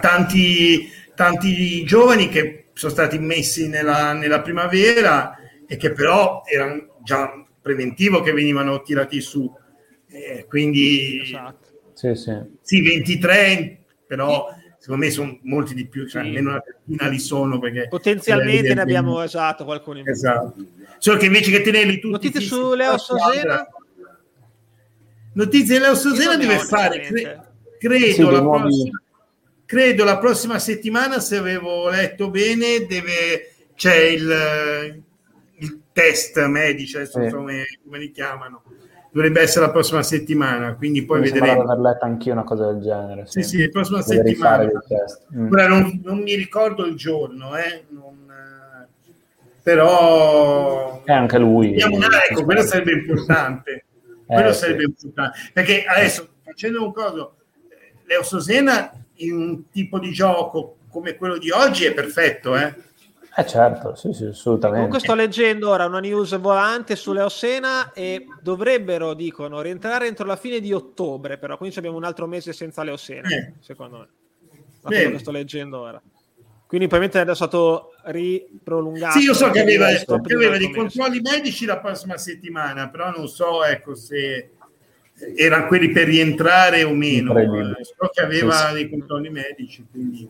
tanti, 0.00 0.88
tanti 1.14 1.84
giovani 1.84 2.28
che 2.28 2.66
sono 2.72 2.92
stati 2.92 3.18
messi 3.18 3.68
nella, 3.68 4.12
nella 4.12 4.40
primavera 4.40 5.36
e 5.66 5.76
che 5.76 5.92
però 5.92 6.42
erano 6.44 6.98
già 7.02 7.30
preventivo 7.60 8.20
che 8.20 8.32
venivano 8.32 8.82
tirati 8.82 9.20
su. 9.20 9.50
Eh, 10.08 10.46
quindi 10.48 11.20
esatto. 11.22 11.68
sì, 11.94 12.14
sì. 12.14 12.32
sì, 12.60 12.82
23, 12.82 13.84
però 14.06 14.48
secondo 14.82 15.04
me 15.04 15.10
sono 15.12 15.38
molti 15.42 15.74
di 15.74 15.86
più, 15.86 16.08
cioè 16.08 16.22
sì. 16.22 16.26
almeno 16.26 16.50
una 16.50 16.60
trentina 16.60 17.06
li 17.06 17.20
sono 17.20 17.60
perché 17.60 17.86
potenzialmente 17.86 18.74
ne 18.74 18.80
abbiamo 18.80 19.22
esatto 19.22 19.64
qualcuno 19.64 19.98
in 19.98 20.04
più. 20.04 20.12
Esatto. 20.12 20.56
Solo 20.98 21.18
che 21.18 21.26
invece 21.26 21.52
che 21.52 21.60
tenerli 21.60 22.00
tutti 22.00 22.10
notizie 22.10 22.40
su 22.40 22.74
Leo 22.74 22.98
Sosena 22.98 23.64
notizie 25.34 25.78
Leo 25.78 25.94
Sosena 25.94 26.36
deve 26.36 26.58
fare 26.58 26.98
cre- 27.02 27.52
credo, 27.78 28.12
sì, 28.12 28.22
la 28.22 28.40
prossima, 28.40 29.02
credo 29.64 30.02
la 30.04 30.18
prossima 30.18 30.58
settimana 30.58 31.20
se 31.20 31.36
avevo 31.36 31.88
letto 31.88 32.28
bene 32.28 32.84
deve 32.84 33.52
c'è 33.76 33.98
il, 33.98 35.00
il 35.58 35.80
test 35.92 36.44
medici 36.46 36.96
adesso 36.96 37.22
sì. 37.22 37.30
come, 37.30 37.66
come 37.84 37.98
li 38.00 38.10
chiamano 38.10 38.64
dovrebbe 39.12 39.42
essere 39.42 39.66
la 39.66 39.72
prossima 39.72 40.02
settimana, 40.02 40.74
quindi 40.74 41.04
poi 41.04 41.20
mi 41.20 41.30
vedremo. 41.30 41.62
aver 41.62 41.78
letto 41.78 42.04
anch'io 42.04 42.32
una 42.32 42.44
cosa 42.44 42.72
del 42.72 42.80
genere. 42.80 43.26
Sì, 43.26 43.42
sì, 43.42 43.56
sì 43.56 43.62
la 43.64 43.68
prossima 43.68 44.02
Deve 44.02 44.28
settimana. 44.28 44.70
Mm. 45.36 45.48
Non, 45.48 46.00
non, 46.02 46.18
mi 46.18 46.34
ricordo 46.34 46.86
il 46.86 46.96
giorno, 46.96 47.56
eh, 47.56 47.84
non, 47.90 48.22
però... 49.62 51.02
E 51.04 51.12
anche 51.12 51.38
lui. 51.38 51.70
Vediamo, 51.70 51.98
ecco, 52.28 52.44
quello 52.44 52.62
sarebbe 52.62 52.92
importante. 52.92 53.84
Eh, 54.32 54.34
quello 54.34 54.52
sarebbe 54.54 54.84
importante. 54.84 55.38
Perché 55.52 55.84
adesso, 55.84 56.26
facendo 56.42 56.82
un 56.82 56.92
coso, 56.92 57.34
Leo 58.04 58.22
Sosena 58.22 58.90
in 59.16 59.34
un 59.34 59.68
tipo 59.70 59.98
di 59.98 60.10
gioco 60.10 60.76
come 60.88 61.16
quello 61.16 61.36
di 61.36 61.50
oggi 61.50 61.84
è 61.84 61.92
perfetto, 61.92 62.56
eh? 62.56 62.72
Eh 63.34 63.46
certo, 63.46 63.94
sì, 63.94 64.12
sì, 64.12 64.26
assolutamente. 64.26 64.84
Comunque 64.84 64.98
sto 64.98 65.14
leggendo 65.14 65.70
ora 65.70 65.86
una 65.86 66.00
news 66.00 66.38
volante 66.38 66.96
sulle 66.96 67.22
Osena 67.22 67.92
e 67.92 68.26
dovrebbero, 68.42 69.14
dicono, 69.14 69.62
rientrare 69.62 70.06
entro 70.06 70.26
la 70.26 70.36
fine 70.36 70.60
di 70.60 70.72
ottobre, 70.72 71.38
però 71.38 71.56
quindi 71.56 71.78
abbiamo 71.78 71.96
un 71.96 72.04
altro 72.04 72.26
mese 72.26 72.52
senza 72.52 72.82
le 72.82 72.90
Osena, 72.90 73.28
eh. 73.28 73.54
secondo 73.60 73.98
me. 73.98 74.08
Ma 74.82 74.90
quello 74.90 75.10
che 75.12 75.18
sto 75.18 75.30
leggendo 75.30 75.80
ora. 75.80 76.02
Quindi 76.66 76.88
probabilmente 76.88 77.30
è 77.30 77.34
stato 77.34 77.94
riprolungato. 78.04 79.18
Sì, 79.18 79.24
io 79.24 79.34
so 79.34 79.50
che 79.50 79.60
aveva, 79.60 79.88
che 79.88 80.34
aveva 80.34 80.56
dei 80.58 80.72
controlli 80.72 81.20
medici 81.20 81.64
la 81.64 81.78
prossima 81.78 82.18
settimima, 82.18 82.88
però 82.90 83.10
non 83.10 83.28
so 83.28 83.64
ecco, 83.64 83.94
se 83.94 84.50
erano 85.36 85.66
quelli 85.68 85.90
per 85.90 86.06
rientrare 86.06 86.82
o 86.82 86.92
meno. 86.92 87.34
So 87.80 88.10
che 88.12 88.22
aveva 88.22 88.54
sì, 88.54 88.66
sì. 88.66 88.72
dei 88.74 88.90
controlli 88.90 89.30
medici, 89.30 89.86
quindi 89.90 90.28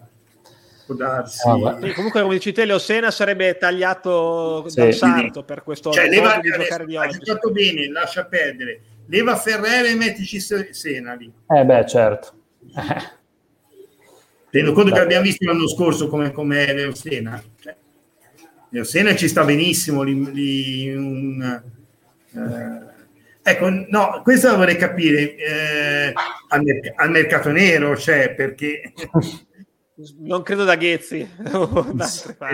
può 0.94 1.04
darsi. 1.04 1.48
Ah, 1.48 1.78
sì, 1.80 1.92
comunque, 1.92 2.22
come 2.22 2.34
dici 2.34 2.52
te, 2.52 2.64
Leosena 2.64 3.10
sarebbe 3.10 3.56
tagliato 3.56 4.68
sì. 4.68 4.76
dal 4.76 4.92
sarto 4.92 5.44
per 5.44 5.62
questo 5.62 5.90
cioè, 5.92 6.08
leva, 6.08 6.38
di 6.38 6.50
giocare 6.50 6.86
di 6.86 6.96
oggi. 6.96 7.16
Ha 7.16 7.18
giocato 7.18 7.50
bene, 7.50 7.88
lascia 7.88 8.24
perdere. 8.26 8.80
Leva 9.06 9.36
Ferrera 9.36 9.88
e 9.88 9.94
mettici 9.94 10.40
Sena 10.40 11.14
lì. 11.14 11.32
Eh 11.48 11.64
beh, 11.64 11.86
certo. 11.86 12.32
Tengo 14.50 14.72
conto 14.72 14.92
che 14.92 15.00
abbiamo 15.00 15.22
visto 15.22 15.44
l'anno 15.46 15.66
scorso 15.66 16.08
come, 16.08 16.30
come 16.30 16.72
Leosena. 16.72 17.42
Cioè, 17.60 17.74
Leosena 18.68 19.14
ci 19.16 19.28
sta 19.28 19.44
benissimo 19.44 20.02
lì, 20.02 20.32
lì 20.32 20.94
un, 20.94 21.62
eh, 22.34 22.90
Ecco, 23.44 23.68
no, 23.88 24.20
questo 24.22 24.56
vorrei 24.56 24.76
capire 24.76 25.34
eh, 25.34 26.12
al, 26.48 26.62
al, 26.94 27.10
mercato 27.10 27.50
nero, 27.50 27.96
cioè 27.96 28.34
perché 28.34 28.92
non 30.20 30.42
credo 30.42 30.64
da 30.64 30.76
Ghezzi. 30.76 31.20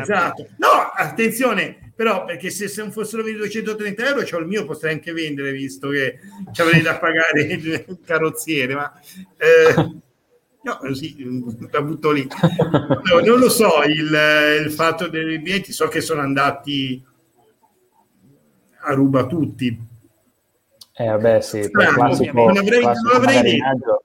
esatto. 0.00 0.46
No, 0.56 0.68
attenzione, 0.94 1.92
però, 1.94 2.24
perché 2.24 2.50
se, 2.50 2.68
se 2.68 2.82
non 2.82 2.90
fossero 2.90 3.22
230 3.22 4.06
euro, 4.06 4.22
c'ho 4.22 4.38
il 4.38 4.46
mio, 4.46 4.64
potrei 4.64 4.94
anche 4.94 5.12
vendere, 5.12 5.52
visto 5.52 5.88
che 5.88 6.18
ci 6.52 6.60
avrei 6.60 6.82
da 6.82 6.98
pagare 6.98 7.42
il 7.42 7.98
carrozziere, 8.04 8.74
ma... 8.74 8.92
Eh, 9.36 9.74
no, 10.62 10.76
così, 10.78 11.16
la 11.70 11.82
butto 11.82 12.10
lì. 12.10 12.26
No, 12.26 13.20
non 13.24 13.38
lo 13.38 13.48
so, 13.48 13.82
il, 13.84 14.64
il 14.64 14.70
fatto 14.72 15.08
dei 15.08 15.38
biglietti, 15.38 15.72
so 15.72 15.86
che 15.88 16.00
sono 16.00 16.20
andati 16.20 17.04
a 18.80 18.92
ruba 18.94 19.26
tutti. 19.26 19.86
Eh, 20.94 21.06
vabbè, 21.06 21.40
sì, 21.40 21.62
Strano, 21.62 21.92
classico, 21.92 22.44
non 22.46 22.56
avrei, 22.58 22.80
classico 22.80 23.12
non 23.12 23.22
avrei 23.22 23.42
detto 23.42 24.02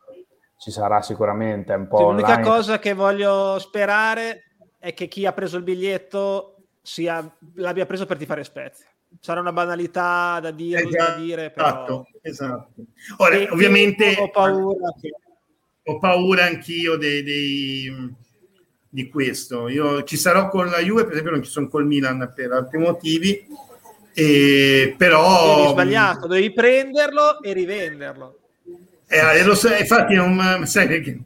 ci 0.63 0.71
sarà 0.71 1.01
sicuramente 1.01 1.73
un 1.73 1.89
po'. 1.89 1.97
Sì, 1.97 2.03
l'unica 2.03 2.39
cosa 2.39 2.79
che 2.79 2.93
voglio 2.93 3.59
sperare 3.59 4.51
è 4.79 4.93
che 4.93 5.09
chi 5.09 5.25
ha 5.25 5.33
preso 5.33 5.57
il 5.57 5.63
biglietto 5.63 6.55
sia, 6.81 7.29
l'abbia 7.55 7.85
preso 7.85 8.05
per 8.05 8.15
tifare 8.15 8.45
Spezia. 8.45 8.87
Sarà 9.19 9.41
una 9.41 9.51
banalità 9.51 10.39
da 10.39 10.51
dire, 10.51 10.83
esatto, 10.83 11.11
da 11.11 11.17
dire 11.17 11.51
però... 11.51 11.67
esatto. 11.67 12.07
esatto. 12.21 12.71
Ora, 13.17 13.35
e, 13.35 13.49
ovviamente 13.51 14.15
ho 14.17 14.29
paura, 14.29 14.89
ho 15.83 15.99
paura 15.99 16.45
anch'io 16.45 16.95
dei, 16.95 17.23
dei, 17.23 18.15
di 18.87 19.09
questo. 19.09 19.67
Io 19.67 20.03
ci 20.03 20.15
sarò 20.15 20.47
con 20.47 20.67
la 20.67 20.79
Juve, 20.79 21.03
per 21.03 21.11
esempio, 21.11 21.31
non 21.33 21.43
ci 21.43 21.51
sono 21.51 21.67
col 21.67 21.85
Milan 21.85 22.31
per 22.33 22.53
altri 22.53 22.77
motivi. 22.77 23.45
E, 24.13 24.95
però 24.97 25.57
Devi 25.57 25.71
sbagliato, 25.71 26.27
devi 26.27 26.53
prenderlo 26.53 27.41
e 27.41 27.51
rivenderlo. 27.51 28.37
Eh, 29.13 29.43
lo 29.43 29.53
so, 29.53 29.71
infatti 29.71 30.15
non, 30.15 30.65
sai 30.65 31.01
che 31.01 31.19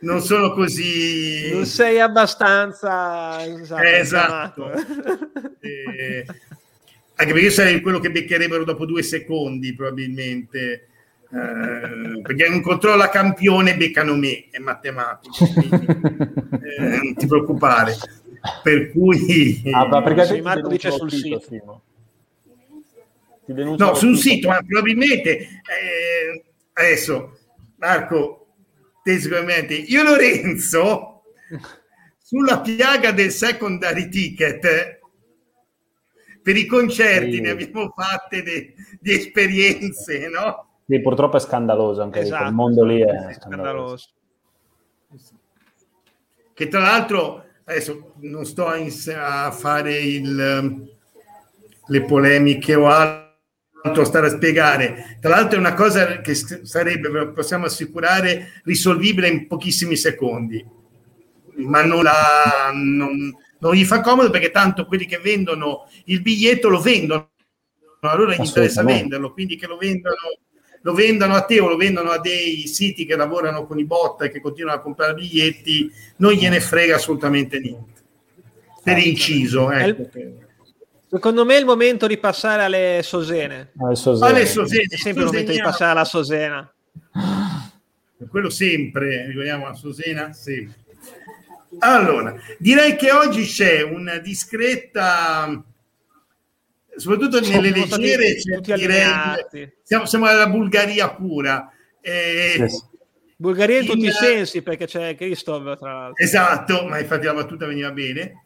non 0.00 0.20
sono 0.20 0.52
così... 0.52 1.52
Non 1.52 1.66
sei 1.66 2.00
abbastanza... 2.00 3.44
Esatto. 3.44 3.82
Eh, 3.82 3.98
esatto. 3.98 4.72
eh, 5.60 6.26
anche 7.14 7.32
perché 7.32 7.46
io 7.46 7.50
sarei 7.50 7.80
quello 7.80 8.00
che 8.00 8.10
beccherebbero 8.10 8.64
dopo 8.64 8.86
due 8.86 9.04
secondi 9.04 9.72
probabilmente. 9.72 10.88
Eh, 11.32 12.20
perché 12.22 12.46
un 12.48 12.60
controllo 12.60 13.04
a 13.04 13.08
campione 13.08 13.76
beccano 13.76 14.16
me, 14.16 14.46
è 14.50 14.58
matematico, 14.58 15.46
quindi, 15.46 15.86
eh, 15.86 16.80
non 16.80 17.14
ti 17.14 17.26
preoccupare. 17.26 17.94
per 18.64 18.90
cui... 18.90 19.62
Ah, 19.70 19.86
ma 19.86 20.02
perché 20.02 20.24
sì, 20.24 20.40
Marco 20.40 20.66
dice 20.66 20.90
sul 20.90 21.12
sito. 21.12 21.82
Sito. 23.46 23.84
No, 23.84 23.94
sul 23.94 24.16
sito, 24.16 24.48
ma 24.48 24.62
probabilmente... 24.62 25.38
Eh, 25.38 26.44
adesso, 26.72 27.38
Marco, 27.76 28.46
te 29.02 29.18
sicuramente... 29.18 29.74
Io 29.74 30.02
Lorenzo, 30.02 31.22
sulla 32.22 32.60
piaga 32.60 33.12
del 33.12 33.30
secondary 33.30 34.08
ticket 34.08 34.98
per 36.42 36.56
i 36.56 36.66
concerti 36.66 37.34
sì. 37.34 37.40
ne 37.40 37.50
abbiamo 37.50 37.92
fatte 37.94 38.42
di 38.42 39.12
esperienze, 39.12 40.28
no? 40.28 40.68
Sì, 40.86 41.00
purtroppo 41.00 41.36
è 41.36 41.40
scandaloso 41.40 42.02
anche 42.02 42.20
esatto. 42.20 42.48
il 42.48 42.54
mondo 42.54 42.84
lì 42.84 43.00
è 43.00 43.32
scandaloso. 43.34 44.08
Che 46.52 46.68
tra 46.68 46.80
l'altro, 46.80 47.44
adesso 47.64 48.14
non 48.20 48.44
sto 48.44 48.66
a 48.66 49.50
fare 49.50 49.98
il, 49.98 50.90
le 51.86 52.02
polemiche 52.04 52.74
o 52.74 52.88
altro, 52.88 53.19
stare 54.04 54.26
a 54.26 54.30
spiegare. 54.30 55.18
Tra 55.20 55.30
l'altro 55.30 55.56
è 55.56 55.60
una 55.60 55.74
cosa 55.74 56.20
che 56.20 56.34
sarebbe, 56.34 57.28
possiamo 57.28 57.66
assicurare, 57.66 58.60
risolvibile 58.64 59.28
in 59.28 59.46
pochissimi 59.46 59.96
secondi, 59.96 60.64
ma 61.56 61.82
non, 61.82 62.02
la, 62.02 62.70
non, 62.72 63.34
non 63.58 63.74
gli 63.74 63.84
fa 63.84 64.00
comodo 64.00 64.30
perché 64.30 64.50
tanto 64.50 64.86
quelli 64.86 65.06
che 65.06 65.18
vendono 65.18 65.88
il 66.04 66.20
biglietto 66.20 66.68
lo 66.68 66.80
vendono, 66.80 67.30
allora 68.00 68.34
gli 68.34 68.44
interessa 68.44 68.82
venderlo, 68.82 69.32
quindi 69.32 69.56
che 69.56 69.66
lo 69.66 69.76
vendano, 69.76 70.16
lo 70.82 70.94
vendano 70.94 71.34
a 71.34 71.42
te 71.42 71.60
o 71.60 71.68
lo 71.68 71.76
vendano 71.76 72.10
a 72.10 72.18
dei 72.18 72.66
siti 72.66 73.04
che 73.04 73.16
lavorano 73.16 73.66
con 73.66 73.78
i 73.78 73.84
bot 73.84 74.22
e 74.22 74.30
che 74.30 74.40
continuano 74.40 74.78
a 74.78 74.82
comprare 74.82 75.14
biglietti, 75.14 75.90
non 76.16 76.32
gliene 76.32 76.60
frega 76.60 76.96
assolutamente 76.96 77.58
niente. 77.58 77.98
Per 78.82 78.96
inciso, 78.96 79.70
ecco. 79.70 80.08
Secondo 81.10 81.44
me 81.44 81.56
è 81.56 81.58
il 81.58 81.64
momento 81.64 82.06
di 82.06 82.18
passare 82.18 82.62
alle 82.62 83.00
Sosene. 83.02 83.72
Alle 83.78 83.96
Sosene. 83.96 84.30
Alle 84.30 84.46
Sosene. 84.46 84.84
È 84.84 84.96
sempre 84.96 85.22
il 85.24 85.28
momento 85.28 85.50
di 85.50 85.60
passare 85.60 85.90
alla 85.90 86.04
Sosena. 86.04 86.72
Quello 88.28 88.48
sempre, 88.48 89.26
ricordiamo 89.26 89.66
la 89.66 89.74
Sosena, 89.74 90.32
sempre. 90.32 90.78
Allora, 91.80 92.36
direi 92.58 92.94
che 92.94 93.10
oggi 93.10 93.44
c'è 93.44 93.82
una 93.82 94.18
discreta, 94.18 95.64
soprattutto 96.94 97.40
nelle 97.40 97.70
leggere, 97.70 98.36
direi, 98.76 99.72
siamo, 99.82 100.06
siamo, 100.06 100.26
alla 100.26 100.48
Bulgaria 100.48 101.10
pura. 101.10 101.72
Eh, 102.00 102.66
sì. 102.68 102.82
Bulgaria 103.34 103.78
in, 103.78 103.82
in 103.82 103.90
tutti 103.90 104.06
i 104.06 104.12
sensi, 104.12 104.62
perché 104.62 104.86
c'è 104.86 105.16
Christoph, 105.16 105.76
tra 105.76 105.92
l'altro. 105.92 106.22
Esatto, 106.22 106.86
ma 106.86 107.00
infatti 107.00 107.24
la 107.24 107.34
battuta 107.34 107.66
veniva 107.66 107.90
bene. 107.90 108.44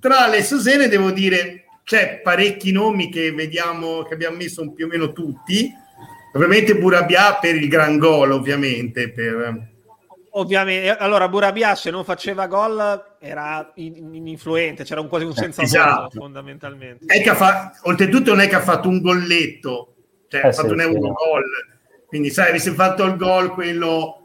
Tra 0.00 0.26
le 0.26 0.42
Sosene 0.42 0.88
devo 0.88 1.10
dire, 1.10 1.63
c'è 1.84 2.20
parecchi 2.22 2.72
nomi 2.72 3.10
che 3.10 3.32
vediamo, 3.32 4.02
che 4.02 4.14
abbiamo 4.14 4.36
messo 4.36 4.72
più 4.72 4.86
o 4.86 4.88
meno 4.88 5.12
tutti. 5.12 5.72
Ovviamente 6.32 6.76
Burabia 6.76 7.34
per 7.34 7.54
il 7.54 7.68
gran 7.68 7.98
gol, 7.98 8.32
ovviamente, 8.32 9.12
per 9.12 9.72
ovviamente, 10.36 10.96
allora 10.96 11.28
Burabia 11.28 11.74
se 11.74 11.90
non 11.90 12.04
faceva 12.04 12.46
gol 12.46 13.16
era 13.18 13.72
ininfluente, 13.74 14.84
c'era 14.84 15.00
un, 15.00 15.08
quasi 15.08 15.24
un 15.24 15.32
eh, 15.32 15.34
senza 15.34 15.62
esatto. 15.62 16.02
Voto, 16.02 16.20
fondamentalmente. 16.20 17.04
È 17.06 17.22
che 17.22 17.34
fa, 17.34 17.72
oltretutto 17.82 18.30
non 18.30 18.40
è 18.40 18.48
che 18.48 18.56
ha 18.56 18.60
fatto 18.60 18.88
un 18.88 19.00
golletto, 19.00 19.94
cioè 20.28 20.44
eh, 20.44 20.48
ha 20.48 20.52
fatto 20.52 20.68
sì, 20.68 20.74
un 20.74 20.80
Eurogol, 20.80 21.44
quindi 22.06 22.30
sai, 22.30 22.48
avesse 22.48 22.72
fatto 22.72 23.04
il 23.04 23.16
gol 23.16 23.52
quello 23.52 24.22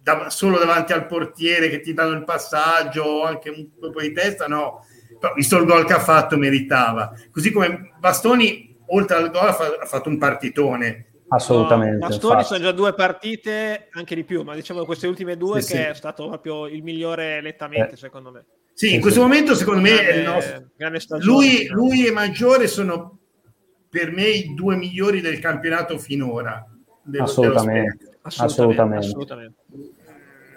da, 0.00 0.30
solo 0.30 0.58
davanti 0.58 0.92
al 0.92 1.06
portiere 1.06 1.68
che 1.68 1.80
ti 1.80 1.94
danno 1.94 2.12
il 2.12 2.24
passaggio 2.24 3.02
o 3.02 3.24
anche 3.24 3.50
un 3.50 3.68
colpo 3.78 4.00
di 4.00 4.12
testa, 4.12 4.46
no. 4.46 4.84
Però, 5.22 5.34
visto 5.34 5.56
il 5.56 5.66
gol 5.66 5.84
che 5.84 5.92
ha 5.92 6.00
fatto 6.00 6.36
meritava. 6.36 7.12
Così 7.30 7.52
come 7.52 7.92
Bastoni, 8.00 8.76
oltre 8.88 9.16
al 9.18 9.30
gol, 9.30 9.46
ha 9.46 9.86
fatto 9.86 10.08
un 10.08 10.18
partitone 10.18 11.12
Assolutamente. 11.28 11.98
No, 11.98 12.08
Bastoni 12.08 12.32
infatti. 12.32 12.54
sono 12.54 12.60
già 12.60 12.72
due 12.72 12.92
partite, 12.92 13.88
anche 13.92 14.16
di 14.16 14.24
più, 14.24 14.42
ma 14.42 14.54
diciamo 14.56 14.84
queste 14.84 15.06
ultime 15.06 15.36
due 15.36 15.62
sì, 15.62 15.72
che 15.72 15.78
sì. 15.78 15.84
è 15.84 15.94
stato 15.94 16.26
proprio 16.26 16.66
il 16.66 16.82
migliore 16.82 17.40
nettamente, 17.40 17.92
eh. 17.92 17.96
secondo 17.96 18.32
me. 18.32 18.44
Sì, 18.74 18.88
sì 18.88 18.94
in 18.96 19.00
questo 19.00 19.20
momento 19.20 19.54
secondo 19.54 19.80
me 19.80 19.94
grande, 19.94 20.22
nostro... 20.24 20.98
stagione, 20.98 21.24
lui, 21.24 21.66
lui, 21.68 22.06
e 22.06 22.10
Maggiore 22.10 22.66
sono 22.66 23.18
per 23.88 24.10
me 24.10 24.26
i 24.26 24.54
due 24.54 24.74
migliori 24.76 25.20
del 25.20 25.38
campionato 25.38 25.96
finora. 25.98 26.66
Dello, 27.00 27.24
assolutamente. 27.24 28.18
assolutamente. 28.22 29.06
assolutamente. 29.06 29.56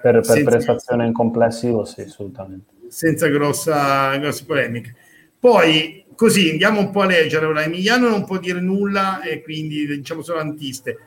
Per, 0.01 0.21
per 0.21 0.43
prestazione 0.43 1.05
in 1.05 1.13
complessivo, 1.13 1.85
sì, 1.85 2.01
assolutamente. 2.01 2.73
Senza 2.95 3.27
grossa, 3.27 4.15
grosse 4.15 4.45
polemiche. 4.45 4.95
Poi 5.37 6.05
così 6.15 6.51
andiamo 6.51 6.79
un 6.79 6.91
po' 6.91 7.01
a 7.01 7.07
leggere. 7.07 7.45
Ora, 7.45 7.61
Emiliano 7.61 8.07
non 8.07 8.23
può 8.23 8.37
dire 8.37 8.61
nulla 8.61 9.21
e 9.21 9.43
quindi 9.43 9.85
diciamo 9.85 10.21
solo 10.21 10.39
antiste. 10.39 10.97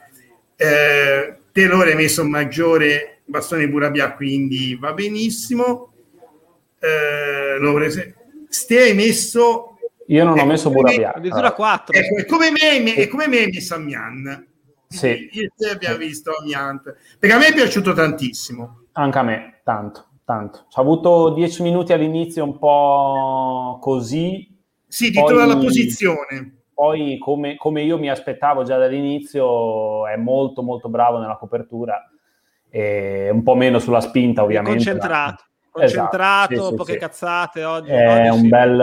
Eh, 0.55 1.37
te 1.51 1.67
lo 1.67 1.81
hai 1.81 1.95
messo 1.95 2.27
maggiore 2.27 3.21
bastone 3.25 3.71
Burabia, 3.71 4.13
quindi 4.13 4.77
va 4.79 4.93
benissimo. 4.93 5.95
Eh, 6.79 7.57
Ste 8.51 8.79
hai 8.83 8.93
messo. 8.93 9.79
Io 10.09 10.25
non 10.25 10.39
ho 10.39 10.45
messo 10.45 10.69
Burabia. 10.69 11.15
Addirittura 11.15 11.53
4. 11.53 11.97
Ecco, 11.97 12.17
è 12.17 12.27
come 12.27 12.51
me, 12.51 12.95
è 12.97 13.09
come 13.09 13.29
me 13.29 13.39
hai 13.39 13.51
messo 13.51 13.75
Amian. 13.77 14.47
Sì. 14.87 15.31
Io 15.33 15.49
te 15.57 15.71
abbiamo 15.71 15.99
sì. 15.99 16.07
visto 16.07 16.33
Amian. 16.39 16.83
Perché 17.19 17.35
a 17.35 17.39
me 17.39 17.47
è 17.47 17.55
piaciuto 17.55 17.95
tantissimo. 17.95 18.89
Anche 18.93 19.19
a 19.19 19.23
me, 19.23 19.61
tanto. 19.65 20.08
Tanto. 20.29 20.67
Ci 20.69 20.79
ha 20.79 20.83
avuto 20.83 21.31
dieci 21.31 21.63
minuti 21.63 21.95
all'inizio 21.95 22.45
un 22.45 22.59
po' 22.59 23.79
così, 23.81 24.47
sì, 24.87 25.09
di 25.09 25.25
trovare 25.25 25.49
la 25.49 25.57
posizione. 25.57 26.65
Poi, 26.75 27.17
come, 27.17 27.57
come, 27.57 27.81
io 27.81 27.97
mi 27.97 28.11
aspettavo 28.11 28.63
già 28.63 28.77
dall'inizio, 28.77 30.07
è 30.07 30.17
molto 30.17 30.63
molto 30.63 30.91
bravo 30.91 31.17
nella 31.17 31.39
copertura, 31.39 32.11
e 32.69 33.31
un 33.33 33.43
po' 33.43 33.55
meno 33.55 33.79
sulla 33.79 34.03
spinta 34.03 34.43
ovviamente. 34.43 34.77
Concentrato, 34.77 35.45
concentrato, 35.71 36.53
esatto, 36.53 36.69
sì, 36.69 36.75
poche 36.75 36.99
sì, 37.01 37.09
sì. 37.11 37.61
oggi. 37.61 37.91
È 37.91 38.31
oggi 38.31 38.39
un, 38.43 38.49
bel, 38.51 38.79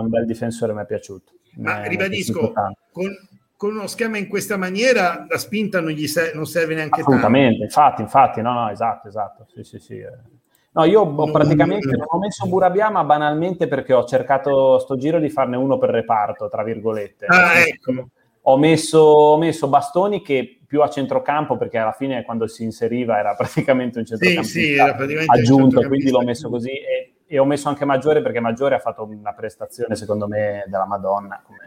un, 0.00 0.08
bel, 0.08 0.24
difensore, 0.24 0.72
mi 0.72 0.80
è 0.80 0.86
piaciuto. 0.86 1.32
Ma 1.56 1.82
ribadisco, 1.84 2.50
con, 2.90 3.10
con, 3.58 3.70
uno 3.72 3.86
schema 3.88 4.16
in 4.16 4.26
questa 4.26 4.56
maniera 4.56 5.26
la 5.28 5.36
spinta 5.36 5.82
non, 5.82 5.90
gli 5.90 6.06
serve, 6.06 6.32
non 6.32 6.46
serve 6.46 6.74
neanche 6.76 7.02
Assolutamente, 7.02 7.58
tanto. 7.58 7.64
infatti, 7.64 8.00
infatti, 8.00 8.40
no, 8.40 8.54
no, 8.54 8.70
esatto, 8.70 9.08
esatto, 9.08 9.46
sì, 9.52 9.62
sì, 9.64 9.78
sì. 9.78 9.98
Eh. 9.98 10.40
No, 10.74 10.84
io 10.84 11.02
ho 11.02 11.30
praticamente 11.30 11.94
non 11.96 12.06
ho 12.08 12.18
messo 12.18 12.46
Burabiama 12.46 13.04
banalmente 13.04 13.68
perché 13.68 13.92
ho 13.92 14.04
cercato 14.04 14.78
sto 14.78 14.96
giro 14.96 15.18
di 15.18 15.28
farne 15.28 15.56
uno 15.56 15.76
per 15.76 15.90
reparto, 15.90 16.48
tra 16.48 16.62
virgolette. 16.62 17.26
Ah, 17.26 17.58
ecco. 17.60 18.08
Ho 18.46 18.56
messo, 18.56 18.98
ho 18.98 19.36
messo 19.36 19.68
Bastoni 19.68 20.22
che 20.22 20.58
più 20.66 20.80
a 20.80 20.88
centrocampo 20.88 21.58
perché 21.58 21.76
alla 21.76 21.92
fine 21.92 22.24
quando 22.24 22.46
si 22.46 22.62
inseriva 22.64 23.18
era 23.18 23.34
praticamente 23.36 23.98
un 23.98 24.06
centrocampo 24.06 24.42
sì, 24.42 24.74
sì, 24.74 24.78
aggiunto, 25.26 25.86
quindi 25.86 26.10
l'ho 26.10 26.22
messo 26.22 26.48
così 26.48 26.70
e, 26.70 27.12
e, 27.26 27.38
ho 27.38 27.44
messo 27.44 27.68
anche 27.68 27.84
Maggiore 27.84 28.22
perché 28.22 28.40
Maggiore 28.40 28.74
ha 28.74 28.80
fatto 28.80 29.04
una 29.04 29.34
prestazione 29.34 29.94
secondo 29.94 30.26
me 30.26 30.64
della 30.68 30.86
Madonna, 30.86 31.42
come 31.44 31.58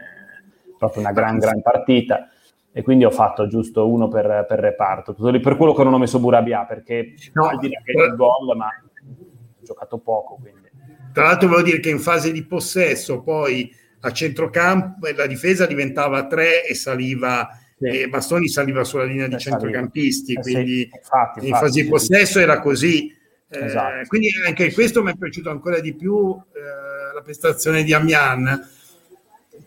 proprio 0.76 1.02
una 1.02 1.12
gran 1.12 1.38
gran 1.38 1.62
partita 1.62 2.28
e 2.72 2.82
quindi 2.82 3.04
ho 3.04 3.10
fatto 3.10 3.46
giusto 3.46 3.88
uno 3.88 4.08
per, 4.08 4.44
per 4.46 4.58
reparto. 4.58 5.14
Per 5.14 5.56
quello 5.56 5.72
che 5.72 5.84
non 5.84 5.94
ho 5.94 5.98
messo 5.98 6.18
Burabia 6.18 6.64
perché 6.64 7.14
no, 7.32 7.44
vuol 7.44 7.58
dire 7.58 7.80
che 7.82 7.92
è 7.92 8.04
il 8.04 8.16
gol, 8.16 8.54
ma 8.54 8.68
giocato 9.66 9.98
poco. 9.98 10.38
Quindi. 10.40 10.70
Tra 11.12 11.24
l'altro 11.24 11.48
volevo 11.48 11.66
dire 11.66 11.80
che 11.80 11.90
in 11.90 11.98
fase 11.98 12.32
di 12.32 12.44
possesso 12.44 13.22
poi 13.22 13.74
a 14.00 14.12
centrocampo 14.12 15.08
la 15.14 15.26
difesa 15.26 15.66
diventava 15.66 16.26
tre 16.26 16.64
e 16.64 16.74
saliva 16.74 17.48
sì. 17.78 18.02
e 18.02 18.08
Bastoni 18.08 18.48
saliva 18.48 18.84
sulla 18.84 19.04
linea 19.04 19.26
di 19.26 19.34
eh, 19.34 19.38
centrocampisti, 19.38 20.34
eh, 20.34 20.40
quindi 20.40 20.88
sì, 20.90 20.90
infatti, 20.94 21.48
in 21.48 21.54
fase 21.54 21.82
di 21.82 21.88
possesso 21.88 22.38
era 22.38 22.60
così. 22.60 23.14
Eh, 23.48 23.64
esatto. 23.64 24.00
Eh, 24.00 24.06
quindi 24.06 24.28
anche 24.46 24.72
questo 24.72 25.02
mi 25.02 25.12
è 25.12 25.16
piaciuto 25.16 25.50
ancora 25.50 25.80
di 25.80 25.94
più 25.94 26.36
eh, 26.54 27.14
la 27.14 27.22
prestazione 27.22 27.82
di 27.84 27.92
Amian 27.92 28.68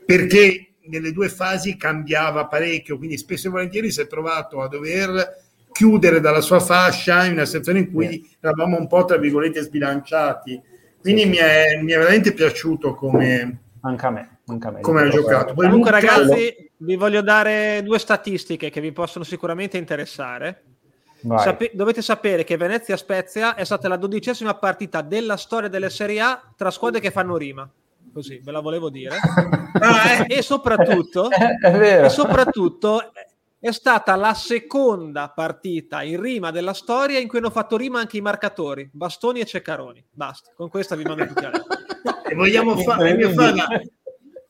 perché 0.06 0.74
nelle 0.90 1.12
due 1.12 1.30
fasi 1.30 1.78
cambiava 1.78 2.48
parecchio, 2.48 2.98
quindi 2.98 3.18
spesso 3.18 3.48
e 3.48 3.52
volentieri 3.52 3.92
si 3.92 4.02
è 4.02 4.08
trovato 4.08 4.62
a 4.62 4.68
dover 4.68 5.48
chiudere 5.72 6.20
dalla 6.20 6.42
sua 6.42 6.60
fascia 6.60 7.26
in 7.26 7.34
una 7.34 7.46
situazione 7.46 7.80
in 7.80 7.92
cui 7.92 8.30
eravamo 8.40 8.78
un 8.78 8.88
po' 8.88 9.06
tra 9.06 9.18
virgolette 9.18 9.62
sbilanciati. 9.62 10.62
Quindi 11.02 11.22
sì. 11.22 11.30
mi, 11.30 11.38
è, 11.38 11.80
mi, 11.82 11.92
è, 11.92 11.98
veramente 11.98 12.34
piaciuto 12.34 12.94
come, 12.94 13.62
anche 13.82 14.06
a 14.06 14.10
me, 14.10 14.40
anche 14.48 14.68
a 14.68 14.72
me 14.72 14.82
come 14.82 15.02
ha 15.02 15.08
giocato. 15.08 15.54
Poi 15.54 15.68
Comunque, 15.68 15.92
Luca... 15.92 16.08
ragazzi, 16.08 16.72
vi 16.78 16.96
voglio 16.96 17.22
dare 17.22 17.82
due 17.84 18.00
statistiche 18.00 18.70
che 18.70 18.82
vi 18.82 18.92
possono 18.92 19.24
sicuramente 19.24 19.78
interessare. 19.78 20.64
Sape- 21.38 21.72
dovete 21.74 22.02
sapere 22.02 22.46
che 22.46 22.56
Venezia 22.56 22.96
Spezia 22.96 23.56
è 23.56 23.66
stata 23.66 23.90
la 23.90 23.98
dodicesima 23.98 24.54
partita 24.56 25.02
della 25.02 25.36
storia 25.36 25.68
delle 25.68 25.90
Serie 25.90 26.22
A 26.22 26.42
tra 26.56 26.72
squadre 26.72 27.02
che 27.02 27.12
fanno 27.12 27.36
rima. 27.36 27.70
Così 28.14 28.40
ve 28.42 28.52
la 28.52 28.62
volevo 28.62 28.90
dire. 28.90 29.16
ah, 29.80 30.26
eh. 30.28 30.38
E 30.38 30.42
soprattutto, 30.42 31.30
e 31.30 32.10
soprattutto 32.10 33.12
è 33.60 33.72
stata 33.72 34.16
la 34.16 34.34
seconda 34.34 35.30
partita 35.30 36.02
in 36.02 36.22
rima 36.22 36.50
della 36.50 36.74
storia 36.74 37.20
in 37.20 37.28
cui 37.28 37.40
hanno 37.40 37.50
fatto 37.50 37.76
rima 37.76 38.00
anche 38.00 38.18
i 38.18 38.22
marcatori, 38.22 38.90
Bastoni 38.92 39.42
e 39.42 39.46
Ceccaroni. 39.46 40.06
Basta, 40.10 40.52
con 40.56 40.70
questa 40.70 40.96
vi 40.96 41.04
mando 41.04 41.26
tutti 41.28 41.44
a 41.44 41.52
E 42.30 42.36
vogliamo 42.36 42.78
fare, 42.78 43.16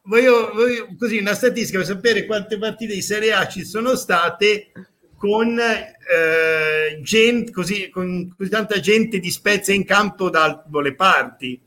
voglio, 0.03 0.51
voglio, 0.53 0.87
così 0.97 1.17
una 1.17 1.33
statistica 1.33 1.79
per 1.79 1.87
sapere 1.87 2.25
quante 2.25 2.59
partite 2.59 2.93
di 2.93 3.01
Serie 3.01 3.33
A 3.33 3.47
ci 3.47 3.65
sono 3.65 3.95
state 3.95 4.71
con, 5.19 5.59
eh, 5.59 7.01
gente, 7.01 7.51
così, 7.51 7.89
con 7.89 8.33
così 8.37 8.49
tanta 8.49 8.79
gente 8.79 9.19
di 9.19 9.31
Spezia 9.31 9.73
in 9.73 9.85
campo 9.85 10.29
da 10.29 10.63
le 10.71 10.95
parti. 10.95 11.61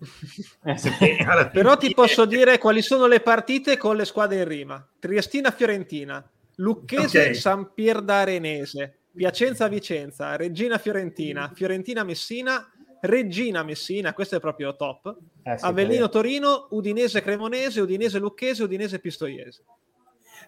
Eh, 0.64 1.50
Però 1.52 1.76
ti 1.76 1.92
posso 1.92 2.24
dire 2.24 2.58
quali 2.58 2.82
sono 2.82 3.06
le 3.06 3.20
partite 3.20 3.76
con 3.76 3.96
le 3.96 4.04
squadre 4.04 4.38
in 4.38 4.48
rima. 4.48 4.88
Triestina-Fiorentina, 4.98 6.24
Lucchese 6.56 7.20
okay. 7.20 7.34
San 7.34 7.72
Pier 7.74 8.02
d'Arenese, 8.02 8.98
Piacenza 9.14 9.68
Vicenza, 9.68 10.36
Regina 10.36 10.78
Fiorentina, 10.78 11.50
Fiorentina 11.54 12.04
Messina, 12.04 12.70
Regina 13.00 13.62
Messina, 13.62 14.12
questo 14.12 14.36
è 14.36 14.40
proprio 14.40 14.76
top. 14.76 15.16
Eh, 15.42 15.58
sì, 15.58 15.64
Avellino 15.64 16.08
Torino, 16.08 16.68
Udinese 16.70 17.20
Cremonese, 17.20 17.80
Udinese 17.80 18.18
Lucchese, 18.18 18.62
Udinese 18.62 19.00
Pistoiese. 19.00 19.64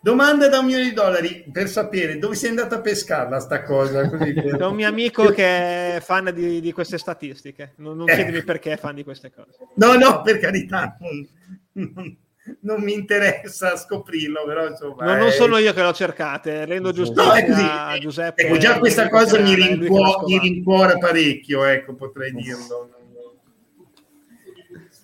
Domanda 0.01 0.49
da 0.49 0.59
un 0.59 0.67
milione 0.67 0.85
di 0.85 0.93
dollari 0.93 1.45
per 1.51 1.69
sapere 1.69 2.19
dove 2.19 2.35
sei 2.35 2.51
andato 2.51 2.75
a 2.75 2.81
pescarla 2.81 3.41
sta 3.41 3.63
cosa. 3.63 4.09
Così 4.09 4.33
per... 4.35 4.57
È 4.57 4.67
un 4.67 4.75
mio 4.75 4.87
amico 4.87 5.31
che 5.31 5.97
è 5.97 6.01
fan 6.01 6.31
di, 6.35 6.61
di 6.61 6.73
queste 6.73 6.99
statistiche. 6.99 7.73
Non, 7.77 7.97
non 7.97 8.09
eh. 8.09 8.15
chiedimi 8.15 8.43
perché 8.45 8.73
è 8.73 8.77
fan 8.77 8.95
di 8.95 9.03
queste 9.03 9.33
cose. 9.33 9.57
No, 9.77 9.95
no, 9.95 10.23
per 10.23 10.39
carità. 10.39 10.97
Non, 12.61 12.83
mi 12.83 12.93
interessa 12.93 13.77
scoprirlo, 13.77 14.45
però 14.47 14.69
insomma... 14.69 15.05
No, 15.05 15.17
non 15.17 15.31
sono 15.31 15.57
io 15.59 15.73
che 15.73 15.83
l'ho 15.83 15.95
cercate, 15.95 16.67
rendo 16.67 16.93
giustizia 16.93 17.47
no, 17.47 17.91
a 17.91 17.99
Giuseppe. 17.99 18.43
Ecco, 18.43 18.59
già 18.59 18.79
questa 18.79 19.09
cosa 19.09 19.41
mi, 19.41 19.55
rincuo- 19.55 20.25
mi 20.27 20.39
rincuora 20.39 20.99
parecchio, 20.99 21.65
ecco, 21.65 21.95
potrei 21.95 22.33
dirlo. 22.33 22.91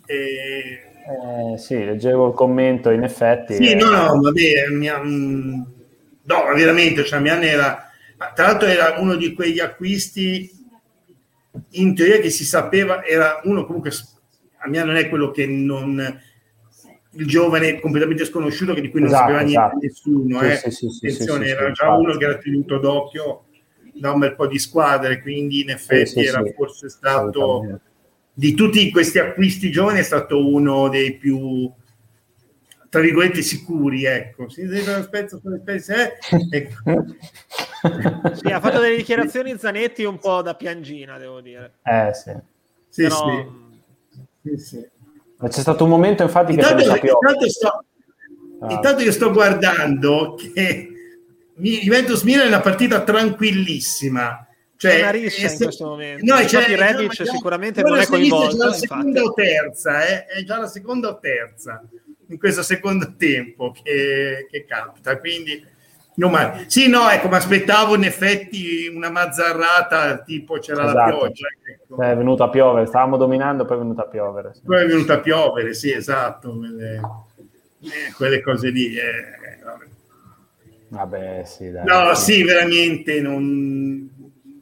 E 0.05 0.91
eh, 1.11 1.59
sì, 1.59 1.85
leggevo 1.85 2.29
il 2.29 2.35
commento, 2.35 2.91
in 2.91 3.03
effetti. 3.03 3.57
Sì, 3.57 3.73
è... 3.73 3.75
no, 3.75 3.91
no, 3.91 4.21
vabbè, 4.21 4.69
mia, 4.71 4.99
no, 4.99 6.55
veramente, 6.55 7.05
cioè, 7.05 7.21
Mian 7.21 7.43
era, 7.43 7.91
tra 8.35 8.47
l'altro 8.47 8.69
era 8.69 8.99
uno 8.99 9.17
di 9.17 9.33
quegli 9.33 9.59
acquisti 9.59 10.59
in 11.71 11.95
teoria 11.95 12.21
che 12.21 12.31
si 12.31 12.45
sapeva, 12.45 13.05
era 13.05 13.41
uno 13.45 13.67
comunque, 13.67 13.91
a 14.59 14.69
Mian 14.69 14.87
non 14.87 14.97
è 14.97 15.09
quello 15.09 15.31
che 15.31 15.47
non, 15.47 16.21
il 17.13 17.27
giovane 17.27 17.81
completamente 17.81 18.25
sconosciuto 18.25 18.75
che 18.75 18.81
di 18.81 18.91
cui 18.91 19.01
non 19.01 19.09
esatto, 19.09 19.33
sapeva 19.33 19.43
esatto. 19.45 19.77
niente 19.77 19.87
nessuno, 19.87 20.41
sì, 20.41 20.47
eh. 20.47 20.71
sì, 20.71 20.89
sì, 20.89 21.07
Attenzione, 21.07 21.47
era 21.47 21.71
già 21.73 21.95
uno 21.95 22.17
che 22.17 22.25
era 22.25 22.39
tenuto 22.39 22.79
d'occhio 22.79 23.45
da 23.95 24.13
un 24.13 24.21
bel 24.21 24.35
po' 24.35 24.47
di 24.47 24.59
squadre, 24.59 25.21
quindi 25.21 25.63
in 25.63 25.71
effetti 25.71 26.25
era 26.25 26.43
forse 26.57 26.89
stato 26.89 27.81
di 28.33 28.55
tutti 28.55 28.91
questi 28.91 29.19
acquisti 29.19 29.71
giovani 29.71 29.99
è 29.99 30.03
stato 30.03 30.47
uno 30.47 30.89
dei 30.89 31.17
più 31.17 31.71
tra 32.89 33.01
virgolette 33.01 33.43
sicuri 33.43 34.05
ecco 34.05 34.49
si 34.49 34.63
eh? 34.63 34.97
ecco. 36.51 37.05
sì, 38.35 38.47
ha 38.49 38.61
fatto 38.61 38.81
delle 38.81 38.97
dichiarazioni 38.97 39.57
Zanetti 39.59 40.05
un 40.05 40.19
po' 40.19 40.43
da 40.43 40.55
piangina 40.55 41.19
devo 41.19 41.41
dire 41.41 41.75
eh 41.83 42.13
sì 42.15 42.33
sì, 42.91 43.03
Però... 43.03 43.53
sì. 44.43 44.57
sì, 44.57 44.57
sì. 44.59 44.89
C'è 45.49 45.61
stato 45.61 45.85
un 45.85 45.91
momento 45.91 46.23
infatti 46.23 46.53
intanto, 46.53 46.93
che 46.95 47.09
intanto, 47.09 47.49
sto, 47.49 47.85
ah. 48.61 48.73
intanto 48.73 49.03
io 49.03 49.13
sto 49.13 49.31
guardando 49.33 50.35
che 50.35 50.89
Juventus 51.55 52.23
Milan 52.23 52.45
è 52.45 52.49
una 52.49 52.61
partita 52.61 53.03
tranquillissima 53.03 54.47
cioè, 54.81 55.01
una 55.01 55.11
rissa 55.11 55.51
in 55.51 55.57
questo 55.59 55.85
momento. 55.85 56.25
No, 56.25 56.37
cioè, 56.47 56.63
Infatti 56.63 56.75
Rebic 56.75 57.19
no, 57.19 57.27
sicuramente 57.27 57.83
non 57.83 57.99
è 57.99 58.07
coinvolto. 58.07 58.55
È 58.55 58.59
già 58.59 58.65
la 58.65 58.73
seconda 58.73 59.23
o 59.23 59.33
terza, 59.35 60.07
eh? 60.07 60.25
è 60.25 60.43
già 60.43 60.59
la 60.59 60.67
seconda 60.67 61.09
o 61.11 61.19
terza 61.19 61.83
in 62.29 62.39
questo 62.39 62.63
secondo 62.63 63.15
tempo 63.15 63.73
che, 63.73 64.47
che 64.51 64.65
capita. 64.65 65.19
Quindi, 65.19 65.63
no, 66.21 66.29
ma, 66.29 66.65
sì, 66.67 66.89
no, 66.89 67.09
ecco, 67.09 67.29
mi 67.29 67.37
aspettavo 67.37 67.95
in 67.95 68.05
effetti 68.05 68.87
una 68.95 69.11
mazzarrata 69.11 70.19
tipo 70.19 70.59
c'era 70.59 70.85
esatto. 70.85 70.99
la 70.99 71.05
pioggia. 71.05 71.49
Ecco. 71.73 72.03
È 72.03 72.17
venuta 72.17 72.45
a 72.45 72.51
piovere, 72.51 72.87
stavamo 72.87 73.17
dominando, 73.17 73.65
poi 73.65 73.77
è 73.77 73.81
venuta 73.81 74.03
a 74.03 74.09
piovere. 74.09 74.53
Sì. 74.55 74.61
Poi 74.65 74.83
è 74.83 74.87
venuta 74.87 75.15
a 75.15 75.21
piovere, 75.21 75.73
sì, 75.73 75.93
esatto. 75.93 76.57
Quelle, 76.57 77.01
eh, 77.81 78.13
quelle 78.15 78.41
cose 78.43 78.69
lì. 78.69 78.95
Eh, 78.95 79.59
vabbè. 79.65 79.87
vabbè. 80.89 81.45
sì, 81.45 81.71
dai. 81.71 81.85
No, 81.85 82.15
sì, 82.15 82.45
veramente 82.45 83.21
non 83.21 84.09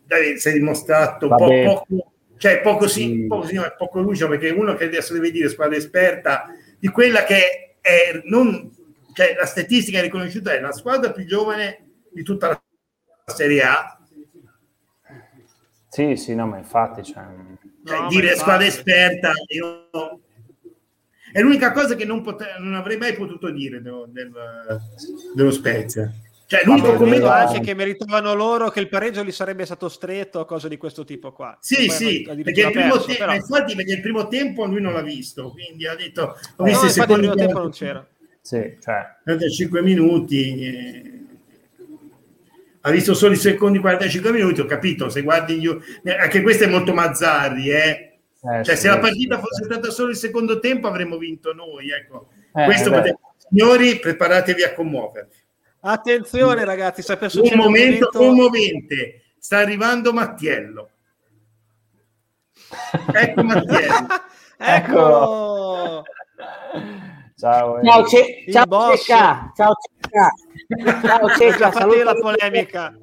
dai, 0.08 0.38
si 0.38 0.48
è 0.48 0.52
dimostrato 0.52 1.28
po- 1.28 1.36
poco, 1.36 2.12
cioè 2.38 2.60
poco, 2.60 2.88
sì, 2.88 3.26
poco, 3.26 3.46
sì, 3.46 3.60
poco 3.76 4.00
lucido 4.00 4.28
perché 4.28 4.50
uno 4.50 4.74
che 4.74 4.84
adesso 4.84 5.12
deve 5.12 5.30
dire 5.30 5.48
squadra 5.48 5.76
esperta 5.76 6.46
di 6.78 6.88
quella 6.88 7.24
che 7.24 7.76
è 7.80 8.22
non, 8.24 8.70
cioè 9.18 9.34
la 9.34 9.46
statistica 9.46 10.00
riconosciuta 10.00 10.52
è 10.52 10.60
la 10.60 10.70
squadra 10.70 11.10
più 11.10 11.26
giovane 11.26 11.88
di 12.12 12.22
tutta 12.22 12.46
la 12.50 13.34
Serie 13.34 13.62
A. 13.64 13.98
Sì, 15.88 16.14
sì, 16.14 16.36
no, 16.36 16.46
ma 16.46 16.58
infatti 16.58 17.02
cioè... 17.02 17.24
Cioè, 17.84 17.98
no, 17.98 18.06
dire 18.06 18.36
squadra 18.36 18.64
esperta 18.64 19.32
io... 19.48 19.88
è 21.32 21.40
l'unica 21.40 21.72
cosa 21.72 21.96
che 21.96 22.04
non, 22.04 22.22
pote- 22.22 22.54
non 22.60 22.74
avrei 22.74 22.96
mai 22.96 23.14
potuto 23.14 23.50
dire 23.50 23.82
dello, 23.82 24.06
del, 24.08 24.30
dello 25.34 25.50
Spezia. 25.50 26.12
Cioè, 26.46 26.60
l'unico 26.62 26.94
commento 26.94 27.28
anche 27.28 27.58
che 27.58 27.74
meritavano 27.74 28.34
loro 28.34 28.70
che 28.70 28.78
il 28.78 28.88
pareggio 28.88 29.24
gli 29.24 29.32
sarebbe 29.32 29.66
stato 29.66 29.88
stretto 29.88 30.38
o 30.38 30.44
cose 30.44 30.68
di 30.68 30.76
questo 30.76 31.02
tipo 31.02 31.32
qua. 31.32 31.58
Sì, 31.60 31.88
sì, 31.88 32.22
perché 32.22 32.60
il 32.60 32.70
primo 32.70 32.92
perso, 32.92 33.06
te- 33.06 33.16
però... 33.16 33.34
infatti 33.34 33.74
perché 33.74 33.94
il 33.94 34.00
primo 34.00 34.28
tempo 34.28 34.64
lui 34.64 34.80
non 34.80 34.92
l'ha 34.92 35.02
visto, 35.02 35.50
quindi 35.50 35.88
ha 35.88 35.96
detto 35.96 36.36
ho 36.54 36.62
visto 36.62 36.84
no, 36.84 36.88
il 36.88 37.02
primo 37.02 37.18
tempo, 37.18 37.34
tempo 37.34 37.58
non 37.58 37.70
c'era. 37.72 38.08
Sì, 38.48 38.78
cioè 38.80 39.06
45 39.24 39.82
minuti 39.82 40.58
eh, 40.58 41.26
ha 42.80 42.90
visto 42.90 43.12
solo 43.12 43.34
i 43.34 43.36
secondi 43.36 43.78
45 43.78 44.32
minuti, 44.32 44.62
ho 44.62 44.64
capito, 44.64 45.10
se 45.10 45.20
guardi 45.20 45.60
gli... 45.60 45.68
anche 46.18 46.40
questo 46.40 46.64
è 46.64 46.66
molto 46.66 46.94
Mazzarri, 46.94 47.68
eh. 47.68 48.18
Eh, 48.40 48.64
cioè, 48.64 48.74
sì, 48.74 48.80
se 48.80 48.88
la 48.88 49.00
partita 49.00 49.34
sì, 49.34 49.42
fosse 49.42 49.64
sì. 49.64 49.70
stata 49.70 49.90
solo 49.90 50.08
il 50.08 50.16
secondo 50.16 50.60
tempo 50.60 50.86
avremmo 50.86 51.18
vinto 51.18 51.52
noi. 51.52 51.90
Ecco. 51.90 52.28
Eh, 52.54 52.64
Questo 52.64 52.90
potete... 52.90 53.18
Signori, 53.36 53.98
preparatevi 53.98 54.62
a 54.62 54.72
commuovervi. 54.72 55.36
Attenzione 55.80 56.64
ragazzi, 56.64 57.02
sta 57.02 57.18
per 57.18 57.30
un 57.34 57.50
momento, 57.54 58.08
un 58.14 58.34
momento, 58.34 58.94
sta 59.38 59.58
arrivando 59.58 60.14
Mattiello. 60.14 60.88
Ecco 63.12 63.42
Mattiello. 63.42 64.06
ecco. 64.56 66.02
Ciao, 67.38 67.80
ciao, 67.84 68.04
ce- 68.06 68.44
ciao 68.50 68.96
Cecca. 68.96 69.52
Ciao 69.54 69.72
Cecca. 70.00 70.32
Ciao 71.06 71.28
Cecca. 71.36 71.70
Fate 71.70 72.02
la 72.02 72.14
polemica. 72.14 72.98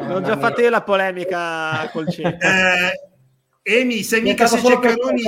Non 0.00 0.24
già 0.24 0.36
fate 0.36 0.68
la 0.68 0.82
polemica 0.82 1.88
col 1.92 2.08
Cecca. 2.10 2.88
Eh, 2.88 3.00
Emi, 3.62 4.02
sei 4.02 4.22
mica 4.22 4.46
se 4.48 4.60
c'è 4.60 4.78
Caroni 4.80 5.22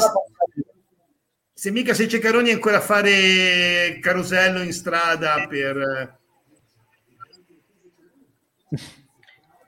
se 1.52 1.70
mica 1.70 1.94
se 1.94 2.06
c'è 2.06 2.18
Caroni 2.18 2.50
ancora 2.50 2.78
a 2.78 2.80
fare 2.82 3.98
carosello 4.00 4.60
in 4.62 4.72
strada 4.72 5.46
per... 5.48 6.18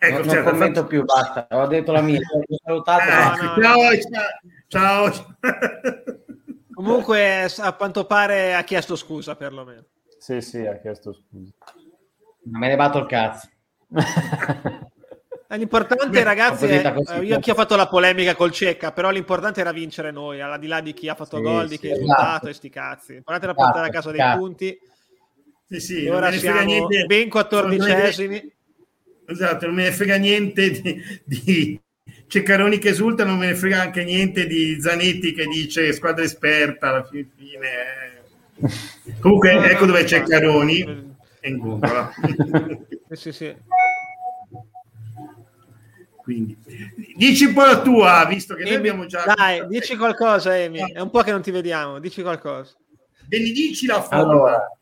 Ecco, 0.01 0.19
non, 0.19 0.29
certo, 0.29 0.51
commento 0.51 0.81
fatto... 0.81 0.87
più, 0.87 1.05
basta, 1.05 1.47
ho 1.51 1.67
detto 1.67 1.93
la 1.93 2.03
mia, 2.03 2.21
ho 2.21 2.57
salutato. 2.63 3.03
Eh, 3.03 3.15
no, 3.15 3.55
no, 3.57 3.63
ciao, 3.63 4.01
ciao. 4.01 4.23
Comunque, 6.75 7.45
a 7.59 7.73
quanto 7.73 8.05
pare 8.07 8.55
ha 8.55 8.63
chiesto 8.63 8.95
scusa 8.97 9.35
perlomeno. 9.35 9.85
Sì, 10.19 10.41
sì, 10.41 10.67
ha 10.67 10.79
chiesto 10.79 11.13
scusa. 11.13 11.53
Me 12.45 12.69
ne 12.69 12.77
batto 12.77 12.99
il 12.99 13.07
cazzo. 13.07 13.49
Eh, 15.51 15.57
l'importante, 15.57 16.23
ragazzi, 16.23 16.67
è, 16.67 16.95
eh, 16.95 17.25
io 17.25 17.37
anche 17.37 17.53
ho 17.53 17.55
fatto 17.55 17.75
la 17.75 17.89
polemica 17.89 18.35
col 18.35 18.53
Cecca, 18.53 18.93
però 18.93 19.09
l'importante 19.09 19.61
era 19.61 19.73
vincere 19.73 20.11
noi, 20.11 20.43
al 20.43 20.59
di 20.59 20.67
là 20.67 20.83
di 20.83 20.93
chi 20.93 21.09
ha 21.09 21.15
fatto 21.15 21.39
sì, 21.39 21.43
gol, 21.43 21.67
di 21.67 21.77
sì, 21.77 21.81
chi 21.81 21.91
ha 21.91 21.95
risultato 21.95 22.25
esatto. 22.27 22.49
e 22.49 22.53
sti 22.53 22.69
cazzi. 22.69 23.13
L'importante 23.15 23.47
era 23.47 23.55
portare 23.55 23.87
a 23.87 23.91
casa 23.91 24.11
dei 24.11 24.21
esatto. 24.21 24.39
punti. 24.39 24.79
Sì, 25.67 25.81
sì, 25.81 26.05
e 26.05 26.11
ora 26.11 26.31
siamo 26.33 26.61
niente, 26.61 27.07
ben 27.07 27.31
quattordicesimi. 27.31 28.53
Esatto, 29.27 29.65
non 29.65 29.75
me 29.75 29.85
ne 29.85 29.93
frega 29.93 30.17
niente 30.17 30.71
di, 30.71 31.03
di 31.25 31.81
Ceccaroni 32.29 32.79
che 32.79 32.91
esulta, 32.91 33.25
non 33.25 33.39
me 33.39 33.47
ne 33.47 33.55
frega 33.55 33.81
anche 33.81 34.05
niente 34.05 34.47
di 34.47 34.79
Zanetti 34.81 35.33
che 35.33 35.47
dice 35.47 35.93
squadra 35.95 36.23
esperta 36.25 36.91
alla 36.91 37.05
fine. 37.05 37.27
Comunque, 39.21 39.55
no, 39.55 39.63
ecco 39.63 39.87
dove 39.87 40.05
c'è 40.05 40.19
Ceccaroni. 40.19 41.17
È 41.41 41.49
in 41.49 41.59
Google. 41.59 42.13
sì, 43.13 43.33
sì. 43.33 43.57
Quindi, 46.17 46.59
dici 47.17 47.47
un 47.47 47.55
po' 47.55 47.65
la 47.65 47.81
tua, 47.81 48.27
visto 48.29 48.55
che 48.55 48.61
Amy, 48.61 48.71
noi 48.71 48.79
abbiamo 48.79 49.07
già. 49.07 49.25
Dai, 49.35 49.67
dici 49.67 49.97
qualcosa, 49.97 50.53
Amy. 50.53 50.93
È 50.93 51.01
un 51.01 51.09
po' 51.09 51.23
che 51.23 51.31
non 51.31 51.41
ti 51.41 51.51
vediamo. 51.51 51.99
Dici 51.99 52.21
qualcosa. 52.21 52.75
Benedici 53.27 53.87
la 53.87 54.03
forma. 54.03 54.19
Allora, 54.19 54.78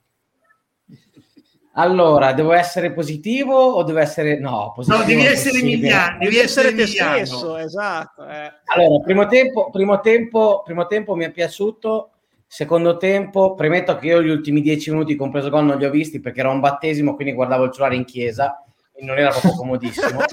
Allora, 1.79 2.33
devo 2.33 2.53
essere 2.53 2.93
positivo 2.93 3.55
o 3.55 3.83
devo 3.83 3.99
essere 3.99 4.39
no? 4.39 4.72
Positivo 4.74 5.03
no, 5.03 5.07
devi 5.07 5.27
essere 5.27 5.59
Emiliano, 5.59 6.18
devi 6.18 6.39
essere 6.39 6.74
te 6.74 6.87
stesso, 6.87 7.59
esatto. 7.59 8.27
Eh. 8.27 8.53
Allora, 8.64 9.03
primo 9.05 9.27
tempo, 9.27 9.70
primo 9.70 10.01
tempo, 10.01 10.62
primo 10.64 10.87
tempo 10.87 11.14
mi 11.14 11.24
è 11.24 11.31
piaciuto. 11.31 12.11
Secondo 12.49 12.97
tempo, 12.97 13.55
premetto 13.55 13.97
che 13.97 14.07
io 14.07 14.22
gli 14.22 14.31
ultimi 14.31 14.62
dieci 14.62 14.91
minuti, 14.91 15.16
compreso 15.16 15.51
gol, 15.51 15.64
non 15.64 15.79
li 15.79 15.85
ho 15.85 15.91
visti 15.91 16.20
perché 16.20 16.41
era 16.41 16.49
un 16.49 16.61
battesimo, 16.61 17.14
quindi 17.14 17.35
guardavo 17.35 17.64
il 17.64 17.72
cellulare 17.72 17.97
in 17.97 18.05
chiesa 18.05 18.64
e 18.95 19.05
non 19.05 19.18
era 19.18 19.31
proprio 19.31 19.53
comodissimo. 19.53 20.20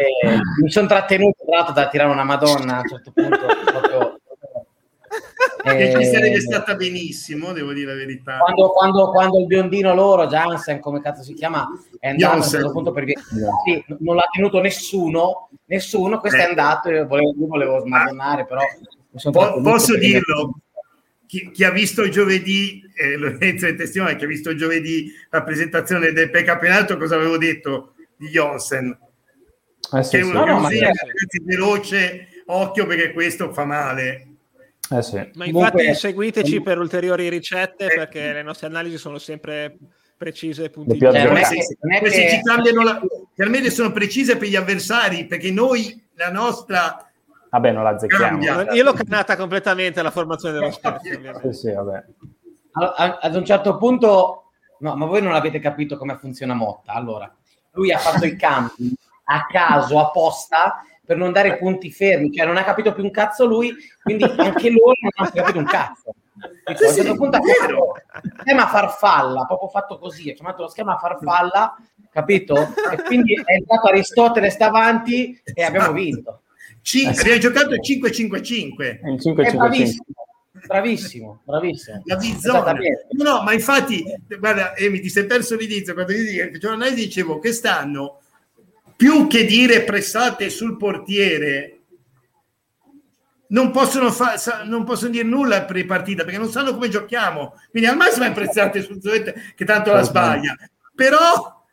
mi 0.62 0.70
sono 0.70 0.86
trattenuto 0.86 1.44
tra 1.44 1.56
l'altro 1.56 1.74
da 1.74 1.88
tirare 1.88 2.10
una 2.10 2.24
Madonna 2.24 2.76
a 2.76 2.80
un 2.80 2.88
certo 2.88 3.12
punto. 3.12 3.38
Proprio, 3.64 4.09
che 5.62 5.94
ci 5.96 6.04
sarebbe 6.04 6.40
stata 6.40 6.74
benissimo, 6.74 7.52
devo 7.52 7.72
dire 7.72 7.92
la 7.92 7.98
verità. 7.98 8.38
Quando, 8.38 8.70
quando, 8.70 9.10
quando 9.10 9.38
il 9.38 9.46
biondino 9.46 9.94
loro, 9.94 10.26
Jansen, 10.26 10.80
come 10.80 11.00
cazzo 11.00 11.22
si 11.22 11.34
chiama, 11.34 11.66
è 11.98 12.08
andato 12.08 12.34
Jansen. 12.34 12.40
a 12.40 12.44
un 12.44 12.62
certo 12.62 12.72
punto 12.72 12.92
per 12.92 13.04
via. 13.04 13.20
Sì, 13.64 13.84
non 13.98 14.16
l'ha 14.16 14.28
tenuto 14.32 14.60
nessuno, 14.60 15.50
nessuno, 15.66 16.20
questo 16.20 16.38
eh. 16.38 16.42
è 16.42 16.48
andato, 16.48 16.90
io 16.90 17.06
volevo, 17.06 17.34
io 17.38 17.46
volevo 17.46 17.80
smadonnare, 17.80 18.46
però... 18.46 18.60
Po- 19.30 19.60
posso 19.60 19.96
dirlo, 19.96 20.60
chi, 21.26 21.50
chi, 21.52 21.64
ha 21.64 21.70
visto 21.70 22.08
giovedì, 22.08 22.82
eh, 22.94 23.16
Lorenzo 23.16 23.66
è 23.68 23.74
testimone, 23.76 24.16
chi 24.16 24.24
ha 24.24 24.28
visto 24.28 24.54
giovedì 24.54 25.12
la 25.30 25.42
presentazione 25.42 26.12
del 26.12 26.30
precampionato, 26.30 26.96
cosa 26.96 27.14
avevo 27.14 27.38
detto 27.38 27.94
di 28.16 28.28
Jansen? 28.28 28.98
Eh 29.92 30.02
sì, 30.02 30.10
che 30.10 30.18
è 30.18 30.22
un 30.24 30.32
no, 30.32 30.44
no, 30.44 30.68
veloce, 31.44 32.28
occhio 32.46 32.86
perché 32.86 33.12
questo 33.12 33.52
fa 33.52 33.64
male. 33.64 34.29
Eh 34.90 35.02
sì. 35.02 35.14
Ma 35.34 35.44
infatti 35.44 35.52
Comunque, 35.52 35.94
seguiteci 35.94 36.62
per 36.62 36.78
ulteriori 36.78 37.28
ricette 37.28 37.86
eh, 37.86 37.96
perché 37.96 38.32
le 38.32 38.42
nostre 38.42 38.66
analisi 38.66 38.98
sono 38.98 39.18
sempre 39.18 39.76
precise 40.16 40.64
e 40.64 40.70
puntuali. 40.70 41.00
Cioè, 41.00 42.00
che, 42.00 42.10
che... 42.10 42.28
ci 42.30 42.40
cambiano 42.42 42.82
la... 42.82 43.00
Almeno 43.38 43.70
sono 43.70 43.92
precise 43.92 44.36
per 44.36 44.48
gli 44.48 44.56
avversari 44.56 45.26
perché 45.26 45.50
noi 45.50 46.08
la 46.14 46.30
nostra 46.30 47.10
Vabbè, 47.50 47.72
non 47.72 47.82
la 47.82 47.90
azzecchiamo. 47.90 48.72
Io 48.72 48.84
l'ho 48.84 48.92
cannata 48.92 49.36
completamente 49.36 50.02
la 50.02 50.10
formazione 50.10 50.54
dello 50.54 50.70
spazio. 50.70 51.20
Sì, 51.42 51.52
sì, 51.52 51.72
vabbè. 51.72 52.04
Ad 53.20 53.34
un 53.34 53.44
certo 53.44 53.76
punto, 53.76 54.50
no, 54.78 54.94
ma 54.94 55.06
voi 55.06 55.20
non 55.20 55.34
avete 55.34 55.58
capito 55.58 55.96
come 55.96 56.16
funziona 56.16 56.54
Motta. 56.54 56.92
Allora, 56.92 57.32
lui 57.72 57.92
ha 57.92 57.98
fatto 57.98 58.24
i 58.24 58.36
campi 58.36 58.94
a 59.24 59.46
caso, 59.46 59.98
apposta, 59.98 60.84
per 61.10 61.18
non 61.18 61.32
dare 61.32 61.58
punti 61.58 61.90
fermi, 61.90 62.30
cioè 62.30 62.46
non 62.46 62.56
ha 62.56 62.62
capito 62.62 62.92
più 62.92 63.02
un 63.02 63.10
cazzo 63.10 63.44
lui, 63.44 63.74
quindi 64.00 64.22
anche 64.22 64.70
loro 64.70 64.92
non 65.00 65.10
hanno 65.16 65.30
capito 65.34 65.58
un 65.58 65.64
cazzo. 65.64 66.14
Sì, 66.76 67.00
a 67.00 67.10
un 67.10 67.32
certo 67.32 67.94
schema 68.38 68.68
farfalla, 68.68 69.44
proprio 69.44 69.68
fatto 69.70 69.98
così, 69.98 70.30
ha 70.30 70.34
chiamato 70.34 70.62
lo 70.62 70.68
schema 70.68 70.98
farfalla, 70.98 71.76
capito? 72.12 72.54
E 72.92 73.02
quindi 73.02 73.34
è 73.34 73.54
entrato 73.54 73.88
Aristotele 73.88 74.54
davanti 74.56 75.36
e 75.42 75.64
abbiamo 75.64 75.90
vinto. 75.90 76.42
C- 76.80 77.02
eh, 77.04 77.08
abbiamo 77.08 77.40
giocato 77.40 77.74
il 77.74 77.80
5-5-5. 77.80 79.00
Il 79.12 79.20
5 79.20 79.52
bravissimo, 79.52 80.04
bravissimo, 80.64 81.40
bravissimo. 81.44 82.02
La 82.04 82.14
bizzona. 82.14 82.72
No, 82.72 83.24
no, 83.24 83.42
ma 83.42 83.52
infatti, 83.52 84.04
guarda, 84.38 84.76
Emi, 84.76 85.00
ti 85.00 85.08
sei 85.08 85.26
perso 85.26 85.56
l'inizio 85.56 85.92
quando 85.92 86.12
io 86.12 86.94
dicevo 86.94 87.40
che 87.40 87.50
stanno 87.50 88.19
più 89.00 89.28
che 89.28 89.46
dire 89.46 89.82
pressate 89.82 90.50
sul 90.50 90.76
portiere, 90.76 91.84
non 93.48 93.70
possono, 93.70 94.10
fa- 94.10 94.34
non 94.66 94.84
possono 94.84 95.12
dire 95.12 95.24
nulla 95.24 95.64
per 95.64 95.86
partita 95.86 96.22
perché 96.22 96.38
non 96.38 96.50
sanno 96.50 96.74
come 96.74 96.90
giochiamo. 96.90 97.54
Quindi 97.70 97.88
al 97.88 97.96
massimo 97.96 98.26
è 98.26 98.32
pressate 98.32 98.82
sul 98.82 99.00
Zoete 99.00 99.54
che 99.56 99.64
tanto 99.64 99.90
la 99.90 100.02
sbaglia. 100.02 100.54
Però 100.94 101.64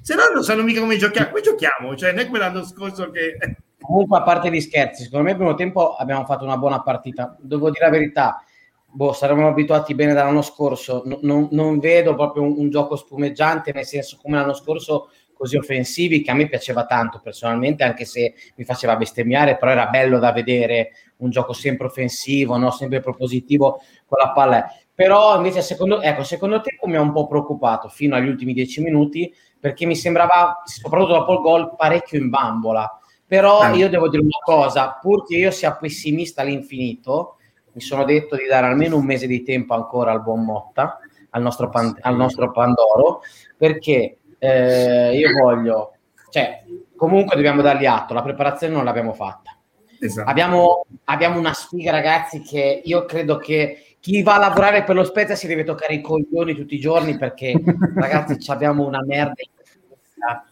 se 0.00 0.14
no 0.14 0.22
non 0.32 0.44
sanno 0.44 0.62
mica 0.62 0.78
come 0.78 0.96
giochiamo. 0.96 1.30
Come 1.30 1.40
giochiamo? 1.40 1.96
Cioè, 1.96 2.12
non 2.12 2.20
è 2.20 2.26
come 2.26 2.38
l'anno 2.38 2.64
scorso 2.64 3.10
che... 3.10 3.36
Comunque, 3.80 4.18
a 4.18 4.22
parte 4.22 4.48
gli 4.48 4.60
scherzi, 4.60 5.02
secondo 5.02 5.24
me 5.24 5.32
il 5.32 5.36
primo 5.36 5.54
tempo 5.56 5.96
abbiamo 5.96 6.24
fatto 6.24 6.44
una 6.44 6.56
buona 6.56 6.82
partita. 6.82 7.36
Devo 7.40 7.68
dire 7.68 7.84
la 7.84 7.90
verità, 7.90 8.44
boh, 8.86 9.12
saremmo 9.12 9.48
abituati 9.48 9.92
bene 9.96 10.14
dall'anno 10.14 10.40
scorso. 10.40 11.02
No, 11.04 11.18
non, 11.22 11.48
non, 11.50 11.80
vedo 11.80 12.14
proprio 12.14 12.44
un, 12.44 12.54
un, 12.56 12.70
gioco 12.70 12.94
spumeggiante, 12.94 13.72
nel 13.72 13.84
senso 13.84 14.20
come 14.22 14.36
l'anno 14.36 14.54
scorso 14.54 15.10
così 15.44 15.58
offensivi 15.58 16.22
che 16.22 16.30
a 16.30 16.34
me 16.34 16.48
piaceva 16.48 16.86
tanto 16.86 17.20
personalmente, 17.22 17.84
anche 17.84 18.06
se 18.06 18.32
mi 18.56 18.64
faceva 18.64 18.96
bestemmiare, 18.96 19.58
però 19.58 19.72
era 19.72 19.88
bello 19.88 20.18
da 20.18 20.32
vedere 20.32 20.92
un 21.18 21.28
gioco 21.28 21.52
sempre 21.52 21.86
offensivo, 21.86 22.56
no? 22.56 22.70
sempre 22.70 23.00
propositivo 23.00 23.82
con 24.06 24.18
la 24.18 24.32
palla. 24.32 24.66
Però 24.94 25.36
invece 25.36 25.60
secondo, 25.60 26.00
ecco, 26.00 26.22
secondo 26.22 26.62
tempo 26.62 26.86
mi 26.86 26.96
ha 26.96 27.02
un 27.02 27.12
po' 27.12 27.26
preoccupato 27.26 27.88
fino 27.88 28.16
agli 28.16 28.28
ultimi 28.28 28.54
dieci 28.54 28.80
minuti 28.80 29.30
perché 29.60 29.84
mi 29.84 29.96
sembrava, 29.96 30.62
soprattutto 30.64 31.12
dopo 31.12 31.32
il 31.34 31.40
gol, 31.40 31.76
parecchio 31.76 32.18
in 32.18 32.30
bambola. 32.30 32.98
Però 33.26 33.70
eh. 33.70 33.76
io 33.76 33.90
devo 33.90 34.08
dire 34.08 34.22
una 34.22 34.40
cosa, 34.42 34.98
pur 34.98 35.26
che 35.26 35.36
io 35.36 35.50
sia 35.50 35.76
pessimista 35.76 36.40
all'infinito, 36.40 37.36
mi 37.72 37.82
sono 37.82 38.04
detto 38.04 38.36
di 38.36 38.46
dare 38.46 38.66
almeno 38.66 38.96
un 38.96 39.04
mese 39.04 39.26
di 39.26 39.42
tempo 39.42 39.74
ancora 39.74 40.10
al 40.10 40.22
buon 40.22 40.42
Motta, 40.42 41.00
al 41.30 41.42
nostro, 41.42 41.68
pan, 41.68 41.94
al 42.00 42.16
nostro 42.16 42.50
Pandoro, 42.50 43.20
perché 43.58 44.20
eh, 44.44 45.16
io 45.16 45.30
voglio, 45.40 45.94
cioè, 46.28 46.62
comunque 46.94 47.34
dobbiamo 47.34 47.62
dargli 47.62 47.86
atto, 47.86 48.12
la 48.12 48.22
preparazione 48.22 48.74
non 48.74 48.84
l'abbiamo 48.84 49.14
fatta. 49.14 49.56
Esatto. 49.98 50.28
Abbiamo, 50.28 50.84
abbiamo, 51.04 51.38
una 51.38 51.54
sfiga, 51.54 51.90
ragazzi, 51.90 52.42
che 52.42 52.82
io 52.84 53.06
credo 53.06 53.38
che 53.38 53.96
chi 54.00 54.22
va 54.22 54.34
a 54.34 54.38
lavorare 54.38 54.84
per 54.84 54.96
lo 54.96 55.04
Spezia 55.04 55.34
si 55.34 55.46
deve 55.46 55.64
toccare 55.64 55.94
i 55.94 56.02
coglioni 56.02 56.54
tutti 56.54 56.74
i 56.74 56.80
giorni 56.80 57.16
perché, 57.16 57.54
ragazzi, 57.96 58.50
abbiamo 58.50 58.86
una 58.86 59.02
merda 59.02 59.32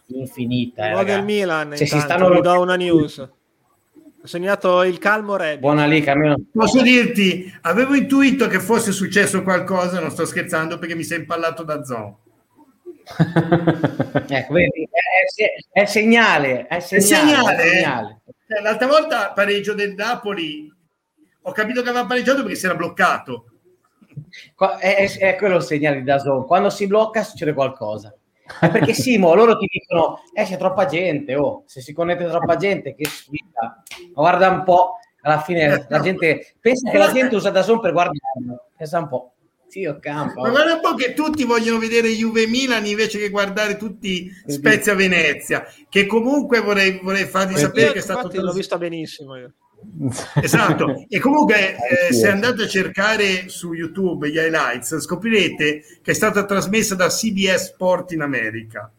infinita. 0.07 0.99
Eh, 0.99 1.05
del 1.05 1.23
Milan, 1.23 1.75
cioè, 1.75 1.85
si 1.85 1.99
stanno... 1.99 2.41
do 2.41 2.61
una 2.61 2.75
news. 2.75 3.17
Ho 3.19 4.27
segnato 4.27 4.81
il 4.83 4.97
calmo 4.97 5.35
Red. 5.35 5.59
Buona 5.59 5.85
lì, 5.85 6.01
Camino. 6.01 6.35
Posso 6.51 6.81
dirti, 6.81 7.53
avevo 7.61 7.93
intuito 7.93 8.47
che 8.47 8.59
fosse 8.59 8.91
successo 8.91 9.43
qualcosa, 9.43 9.99
non 9.99 10.09
sto 10.09 10.25
scherzando, 10.25 10.79
perché 10.79 10.95
mi 10.95 11.03
sei 11.03 11.19
impallato 11.19 11.63
da 11.63 11.83
Zon 11.83 12.15
ecco, 14.29 14.53
vedi, 14.53 14.89
è, 14.89 15.81
è, 15.81 15.85
segnale, 15.85 16.67
è 16.67 16.79
segnale. 16.79 16.91
È 16.95 16.99
segnale. 16.99 17.55
È 17.55 17.69
segnale. 17.69 18.21
Eh, 18.47 18.61
l'altra 18.61 18.87
volta 18.87 19.31
pareggio 19.33 19.73
del 19.73 19.93
Napoli, 19.93 20.71
ho 21.41 21.51
capito 21.51 21.81
che 21.81 21.89
aveva 21.89 22.05
pareggiato 22.05 22.41
perché 22.41 22.55
si 22.55 22.65
era 22.65 22.75
bloccato. 22.75 23.47
È, 24.79 25.09
è, 25.19 25.35
quello 25.35 25.57
il 25.57 25.63
segnale 25.63 25.97
di 25.97 26.03
Dazon. 26.03 26.45
Quando 26.45 26.69
si 26.69 26.87
blocca 26.87 27.23
succede 27.23 27.53
qualcosa. 27.53 28.15
È 28.59 28.69
perché 28.69 28.93
Simo, 28.93 29.33
loro 29.33 29.57
ti 29.57 29.67
dicono, 29.69 30.21
eh 30.33 30.43
c'è 30.43 30.57
troppa 30.57 30.85
gente, 30.85 31.35
oh, 31.35 31.63
se 31.65 31.81
si 31.81 31.93
connette 31.93 32.25
troppa 32.25 32.55
gente, 32.55 32.93
che 32.93 33.05
sfida. 33.05 33.83
Guarda 34.13 34.49
un 34.49 34.63
po', 34.63 34.97
alla 35.21 35.39
fine 35.39 35.85
la 35.87 35.99
gente, 36.01 36.55
pensa 36.59 36.91
che 36.91 36.97
la 36.97 37.11
gente 37.11 37.35
usa 37.35 37.49
Dazon 37.49 37.79
per 37.79 37.93
guardarlo, 37.93 38.69
pensa 38.75 38.99
un 38.99 39.07
po' 39.07 39.32
zio 39.73 39.97
Campo. 39.99 40.41
Ma 40.41 40.49
guarda 40.51 40.75
un 40.75 40.81
po' 40.81 40.93
che 40.93 41.13
tutti 41.13 41.43
vogliono 41.45 41.79
vedere 41.79 42.09
Juve 42.09 42.45
Milan 42.45 42.85
invece 42.85 43.17
che 43.17 43.29
guardare 43.29 43.75
tutti 43.75 44.31
Spezia 44.45 44.93
Venezia, 44.93 45.65
che 45.89 46.05
comunque 46.05 46.59
vorrei, 46.59 46.99
vorrei 47.01 47.25
farvi 47.25 47.57
sapere 47.57 47.93
che 47.93 47.97
è 47.97 48.01
stato... 48.01 48.29
L'ho 48.39 48.53
vista 48.53 48.77
benissimo 48.77 49.35
io. 49.35 49.53
Esatto, 50.41 51.05
e 51.09 51.19
comunque 51.19 51.75
eh, 51.75 52.13
se 52.13 52.29
andate 52.29 52.63
a 52.63 52.67
cercare 52.67 53.49
su 53.49 53.73
YouTube 53.73 54.29
gli 54.29 54.37
highlights 54.37 54.99
scoprirete 54.99 55.83
che 56.01 56.11
è 56.11 56.13
stata 56.13 56.45
trasmessa 56.45 56.95
da 56.95 57.07
CBS 57.07 57.71
Sport 57.71 58.11
in 58.11 58.21
America. 58.21 58.91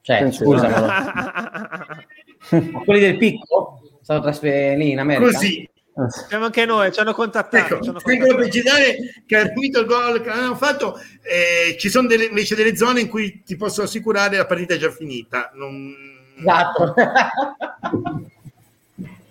Cioè, 0.00 0.32
scusa, 0.32 0.68
ma... 0.68 2.04
quelli 2.84 3.00
del 3.00 3.18
picco 3.18 3.98
sono 4.00 4.20
trasferiti 4.20 4.82
lì 4.82 4.90
in 4.92 4.98
America? 4.98 5.30
Così, 5.30 5.68
siamo 6.08 6.44
anche 6.46 6.64
noi, 6.64 6.92
ci 6.92 7.00
hanno 7.00 7.12
contattato. 7.12 7.74
Ecco, 7.74 7.82
ci 7.82 7.88
hanno 7.90 8.00
contattato. 8.00 8.36
precisare 8.36 8.96
che 9.26 9.36
ha 9.36 9.46
finito 9.48 9.80
il 9.80 9.86
gol 9.86 10.22
che 10.22 10.30
hanno 10.30 10.56
fatto, 10.56 10.98
eh, 11.22 11.76
ci 11.78 11.88
sono 11.88 12.06
delle, 12.06 12.24
invece 12.24 12.54
delle 12.54 12.76
zone 12.76 13.00
in 13.00 13.08
cui 13.08 13.42
ti 13.44 13.56
posso 13.56 13.82
assicurare 13.82 14.36
la 14.36 14.46
partita 14.46 14.74
è 14.74 14.78
già 14.78 14.90
finita. 14.90 15.50
Non... 15.54 15.94
Esatto. 16.38 16.94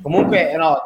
Comunque, 0.02 0.56
no, 0.56 0.82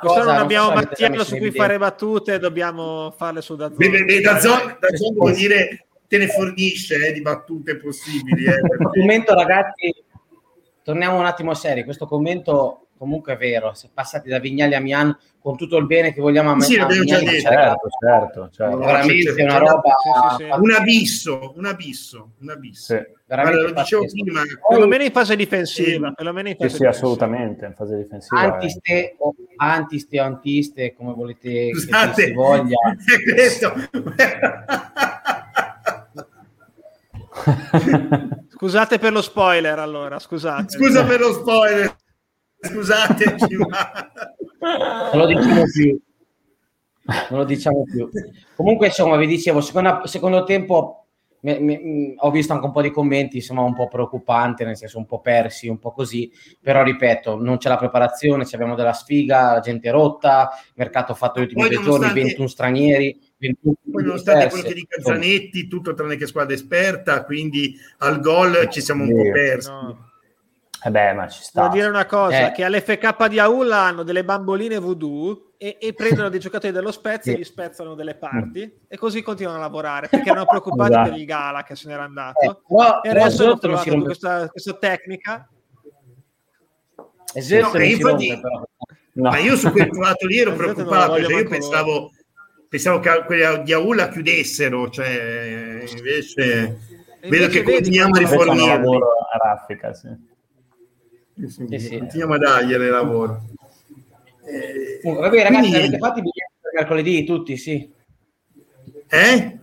cosa, 0.00 0.22
non 0.22 0.36
abbiamo 0.36 0.72
Mattiello 0.72 1.24
su 1.24 1.36
cui 1.36 1.50
fare 1.50 1.76
battute, 1.76 2.38
dobbiamo 2.38 3.12
farle 3.16 3.42
su 3.42 3.56
da 3.56 3.70
zone. 3.72 4.20
Da 4.20 4.38
zone, 4.38 4.76
da 4.78 4.96
zone 4.96 5.16
vuol 5.16 5.34
dire 5.34 5.86
te 6.06 6.18
ne 6.18 6.28
fornisce 6.28 7.08
eh, 7.08 7.12
di 7.12 7.20
battute 7.20 7.76
possibili. 7.76 8.44
Eh, 8.44 8.60
documento, 8.78 9.34
ragazzi, 9.34 9.92
torniamo 10.82 11.18
un 11.18 11.26
attimo 11.26 11.50
a 11.50 11.54
serie. 11.54 11.84
Questo 11.84 12.06
commento 12.06 12.87
comunque 12.98 13.34
è 13.34 13.36
vero, 13.36 13.72
se 13.74 13.88
passati 13.92 14.28
da 14.28 14.38
Vignali 14.38 14.74
a 14.74 14.80
Mian 14.80 15.16
con 15.40 15.56
tutto 15.56 15.76
il 15.78 15.86
bene 15.86 16.12
che 16.12 16.20
vogliamo 16.20 16.50
a, 16.50 16.60
sì, 16.60 16.76
a 16.76 16.86
Vignali, 16.86 17.40
certo, 17.40 17.88
certo, 18.00 18.50
certo. 18.52 18.76
veramente 18.76 19.32
è 19.34 19.44
una 19.44 19.58
roba 19.58 19.94
sì, 20.36 20.44
sì, 20.44 20.50
un 20.50 20.70
abisso, 20.72 21.52
un 21.56 21.64
abisso, 21.64 22.30
un 22.40 22.50
abisso. 22.50 22.96
Sì. 22.96 23.16
Allora, 23.30 23.62
lo 23.62 23.72
dicevo 23.72 24.04
prima, 24.06 24.42
perlomeno 24.68 25.04
in 25.04 25.12
fase 25.12 25.36
difensiva, 25.36 26.12
perlomeno 26.12 26.48
in 26.48 26.56
fase 26.56 26.68
sì, 26.68 26.76
difensiva. 26.78 27.06
assolutamente, 27.06 27.66
in 27.66 27.74
fase 27.74 27.96
difensiva. 27.96 28.40
Antiste 28.40 28.92
eh. 28.92 29.16
o 29.18 29.34
antiste 29.56 30.20
o 30.20 30.24
antiste, 30.24 30.94
come 30.94 31.12
volete 31.14 31.70
Scusate, 31.74 32.22
che 32.22 32.28
si 32.28 32.32
voglia. 32.32 32.76
questo. 33.34 33.72
Scusate 38.48 38.98
per 38.98 39.12
lo 39.12 39.22
spoiler, 39.22 39.78
allora, 39.78 40.18
scusate. 40.18 40.70
Scusa 40.70 41.04
per 41.04 41.20
lo 41.20 41.32
spoiler. 41.32 41.96
Scusateci, 42.60 43.56
ma... 43.56 45.10
Non 45.12 45.20
lo 45.20 45.26
diciamo 45.26 45.62
più. 45.64 46.00
Non 47.30 47.38
lo 47.38 47.44
diciamo 47.44 47.84
più. 47.84 48.08
Comunque, 48.54 48.86
insomma, 48.86 49.16
vi 49.16 49.26
dicevo, 49.26 49.60
secondo, 49.60 50.06
secondo 50.06 50.44
tempo 50.44 51.08
mi, 51.40 51.60
mi, 51.60 52.14
ho 52.16 52.30
visto 52.30 52.52
anche 52.52 52.66
un 52.66 52.72
po' 52.72 52.82
di 52.82 52.90
commenti, 52.90 53.36
insomma, 53.36 53.62
un 53.62 53.74
po' 53.74 53.86
preoccupante, 53.88 54.64
nel 54.64 54.76
senso 54.76 54.98
un 54.98 55.06
po' 55.06 55.20
persi, 55.20 55.68
un 55.68 55.78
po' 55.78 55.92
così, 55.92 56.30
però 56.60 56.82
ripeto, 56.82 57.40
non 57.40 57.58
c'è 57.58 57.68
la 57.68 57.76
preparazione, 57.76 58.46
abbiamo 58.50 58.74
della 58.74 58.92
sfiga, 58.92 59.52
la 59.52 59.60
gente 59.60 59.90
rotta, 59.90 60.50
il 60.66 60.72
mercato 60.74 61.14
fatto 61.14 61.38
gli 61.40 61.44
ultimi 61.44 61.68
due 61.68 61.82
giorni, 61.82 62.12
21 62.12 62.48
stranieri. 62.48 63.20
21 63.38 63.74
poi 63.92 64.02
nonostante 64.02 64.48
quello 64.48 64.64
che 64.64 64.74
dica 64.74 65.00
Zanetti, 65.00 65.68
tutto 65.68 65.94
tranne 65.94 66.16
che 66.16 66.26
squadra 66.26 66.54
esperta, 66.54 67.24
quindi 67.24 67.76
al 67.98 68.20
gol 68.20 68.68
ci 68.68 68.80
siamo 68.80 69.04
un 69.04 69.14
po' 69.14 69.30
persi. 69.30 69.70
No. 69.70 70.07
Eh 70.80 70.90
beh, 70.90 71.12
ma 71.12 71.28
ci 71.28 71.42
sta. 71.42 71.62
Devo 71.62 71.74
dire 71.74 71.86
una 71.88 72.06
cosa, 72.06 72.48
eh. 72.48 72.52
che 72.52 72.62
all'FK 72.62 73.26
di 73.26 73.40
Aula 73.40 73.78
hanno 73.78 74.04
delle 74.04 74.24
bamboline 74.24 74.78
voodoo 74.78 75.54
e, 75.58 75.76
e 75.80 75.92
prendono 75.92 76.28
dei 76.28 76.38
giocatori 76.38 76.72
dello 76.72 76.92
Spezia 76.92 77.32
e 77.32 77.38
gli 77.38 77.44
spezzano 77.44 77.94
delle 77.94 78.14
parti 78.14 78.64
mm. 78.64 78.84
e 78.86 78.96
così 78.96 79.20
continuano 79.22 79.58
a 79.58 79.62
lavorare 79.62 80.06
perché 80.08 80.30
erano 80.30 80.46
preoccupati 80.46 80.92
esatto. 80.92 81.10
per 81.10 81.18
il 81.18 81.26
Gala 81.26 81.64
che 81.64 81.74
se 81.74 81.88
n'era 81.88 82.04
andato 82.04 82.38
eh, 82.40 82.56
però, 82.68 83.02
e 83.02 83.08
adesso 83.08 83.44
hanno 83.44 83.58
trovato 83.58 84.02
questa, 84.02 84.48
questa, 84.48 84.74
tecnica. 84.74 85.48
Esatto, 87.34 87.76
no, 87.76 87.84
infatti, 87.84 88.40
no. 89.14 89.30
Ma 89.30 89.38
io 89.38 89.56
su 89.56 89.70
quel 89.72 89.88
trovato 89.90 90.26
lì 90.26 90.38
ero 90.38 90.52
preoccupato, 90.52 91.14
perché 91.14 91.32
io 91.32 91.48
pensavo, 91.48 92.12
pensavo 92.68 93.00
che 93.00 93.24
quelli 93.26 93.62
di 93.64 93.72
Aula 93.72 94.08
chiudessero, 94.08 94.88
cioè 94.90 95.82
invece... 95.90 96.96
Vedo 97.20 97.48
che 97.48 97.64
continuiamo 97.64 98.14
a 98.14 98.18
rifornirli. 98.20 98.96
A 98.96 99.38
raffica, 99.42 99.92
sì 99.92 100.36
sì, 101.46 101.66
sì, 101.68 101.78
sì. 101.78 101.98
continuiamo 101.98 102.34
a 102.34 102.38
dargliene 102.38 102.88
lavoro. 102.88 103.42
Eh, 104.44 105.00
vabbè, 105.02 105.42
ragazzi, 105.42 105.68
quindi... 105.68 105.76
avete 105.76 105.98
fatto 105.98 106.18
i 106.18 106.22
biglietti 106.22 106.54
per 106.60 106.72
mercoledì 106.74 107.24
tutti, 107.24 107.56
sì. 107.56 107.92
Eh? 109.08 109.58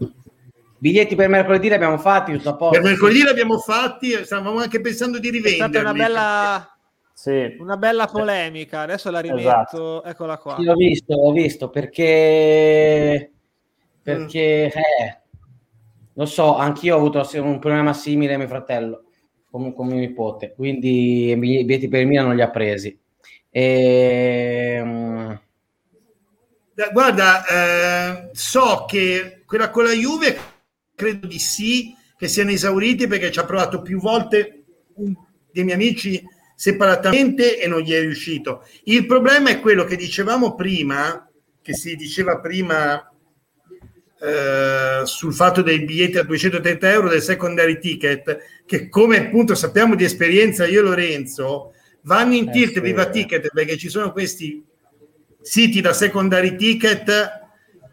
Biglietti 0.78 1.16
per 1.16 1.28
mercoledì 1.28 1.68
li 1.68 1.74
abbiamo 1.74 1.98
fatti, 1.98 2.32
tutto 2.34 2.50
a 2.50 2.56
posto. 2.56 2.80
Per 2.80 2.90
mercoledì 2.90 3.24
li 3.24 3.30
abbiamo 3.30 3.58
fatti, 3.58 4.24
stavamo 4.24 4.60
anche 4.60 4.80
pensando 4.80 5.20
di 5.20 5.30
rivenderli. 5.30 5.66
È 5.66 5.70
stata 5.70 5.80
una 5.80 5.94
bella, 5.94 6.78
sì. 7.14 7.56
una 7.60 7.78
bella 7.78 8.06
polemica, 8.08 8.82
adesso 8.82 9.10
la 9.10 9.20
rimetto, 9.20 9.42
esatto. 9.42 10.04
eccola 10.04 10.38
qua. 10.38 10.56
Sì, 10.58 10.64
l'ho 10.64 10.76
visto, 10.76 11.16
l'ho 11.16 11.32
visto, 11.32 11.70
perché... 11.70 13.32
Perché... 14.02 14.72
Mm. 14.74 14.80
Eh, 14.80 15.20
lo 16.14 16.26
so, 16.26 16.56
anch'io 16.56 16.96
ho 16.96 16.98
avuto 16.98 17.28
un 17.42 17.60
problema 17.60 17.92
simile 17.92 18.36
a 18.36 18.38
mio 18.38 18.48
fratello 18.48 19.05
come, 19.56 19.74
come 19.74 19.94
mio 19.94 20.02
nipote, 20.02 20.52
quindi 20.54 21.30
i 21.30 21.38
biglietti 21.38 21.88
per 21.88 22.02
il 22.02 22.08
Milan 22.08 22.26
non 22.26 22.36
li 22.36 22.42
ha 22.42 22.50
presi. 22.50 22.98
E, 23.50 24.80
um... 24.84 25.40
Guarda, 26.92 27.46
eh, 27.46 28.30
so 28.34 28.84
che 28.86 29.44
quella 29.46 29.70
con 29.70 29.86
la 29.86 29.94
Juve 29.94 30.38
credo 30.94 31.28
di 31.28 31.40
sì, 31.40 31.96
che 32.18 32.28
siano 32.28 32.50
esauriti 32.50 33.08
perché 33.08 33.32
ci 33.32 33.40
ha 33.40 33.46
provato 33.46 33.82
più 33.82 33.98
volte 33.98 34.64
un 34.96 35.16
dei 35.50 35.64
miei 35.64 35.78
amici 35.78 36.22
separatamente 36.54 37.62
e 37.62 37.68
non 37.70 37.80
gli 37.80 37.94
è 37.94 38.02
riuscito. 38.02 38.68
Il 38.84 39.06
problema 39.06 39.52
è 39.52 39.62
quello 39.62 39.86
che 39.86 39.96
dicevamo 39.96 40.54
prima, 40.54 41.30
che 41.62 41.74
si 41.74 41.96
diceva 41.96 42.42
prima 42.42 43.10
eh, 44.20 45.02
sul 45.06 45.34
fatto 45.34 45.62
dei 45.62 45.84
biglietti 45.84 46.18
a 46.18 46.24
230 46.24 46.92
euro 46.92 47.10
del 47.10 47.22
secondary 47.22 47.80
ticket, 47.80 48.64
che 48.66 48.90
come 48.90 49.28
appunto 49.28 49.56
sappiamo 49.56 49.96
di 49.96 50.04
esperienza 50.04 50.66
io 50.66 50.80
e 50.80 50.84
Lorenzo, 50.84 51.74
vanno 52.02 52.36
in 52.36 52.48
eh, 52.48 52.52
tilt 52.52 52.74
sì, 52.74 52.80
viva 52.80 53.10
ticket 53.10 53.50
perché 53.54 53.78
ci 53.78 53.90
sono 53.90 54.12
questi 54.12 54.64
siti 55.42 55.82
da 55.82 55.94
secondary 55.94 56.56
ticket 56.56 57.44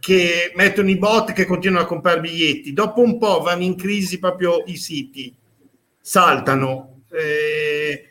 che 0.01 0.53
mettono 0.55 0.91
i 0.91 0.99
bot 0.99 1.33
che 1.33 1.45
continuano 1.45 1.85
a 1.85 1.89
comprare 1.89 2.21
biglietti. 2.21 2.73
Dopo 2.73 3.03
un 3.03 3.19
po' 3.19 3.41
vanno 3.41 3.63
in 3.63 3.77
crisi 3.77 4.19
proprio 4.19 4.63
i 4.67 4.77
siti, 4.77 5.35
saltano. 6.01 7.03
Eh, 7.11 8.07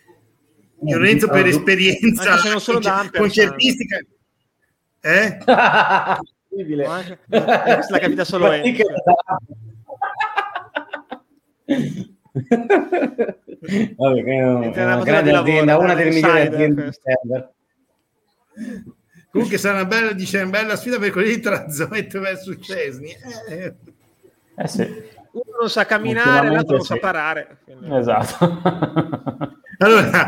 Lorenzo 0.84 1.28
per 1.28 1.46
esperienza 1.46 2.38
concertistica 3.12 4.00
eh? 5.02 5.38
incredibile. 6.52 6.86
Anche... 6.86 7.20
Questa 7.28 7.88
la 7.90 8.00
capita 8.00 8.24
solo 8.24 8.52
Enzo. 8.52 8.84
Vabbè, 13.96 14.24
è 14.24 14.44
una, 14.44 14.96
una 14.96 15.04
grande 15.04 15.32
azienda, 15.32 15.78
una 15.78 15.94
delle 15.94 16.12
migliori 16.12 16.42
aziende 16.42 16.86
di 16.86 16.92
server. 16.92 17.54
Comunque 19.32 19.58
sarà 19.58 19.76
una 19.76 19.86
bella, 19.86 20.12
dice, 20.12 20.42
una 20.42 20.50
bella 20.50 20.76
sfida 20.76 21.00
per 21.00 21.12
quelli 21.12 21.40
tra 21.40 21.70
Zoet 21.70 22.20
verso 22.20 22.58
Cesni. 22.60 23.16
Eh. 23.48 23.76
eh 24.58 24.68
sì. 24.68 24.82
Uno 25.32 25.58
non 25.62 25.70
sa 25.70 25.86
camminare, 25.86 26.50
l'altro 26.50 26.76
non 26.76 26.86
sì. 26.86 26.94
sa 26.94 27.00
parare. 27.00 27.60
Quindi... 27.64 27.96
Esatto. 27.96 28.62
allora, 29.78 30.28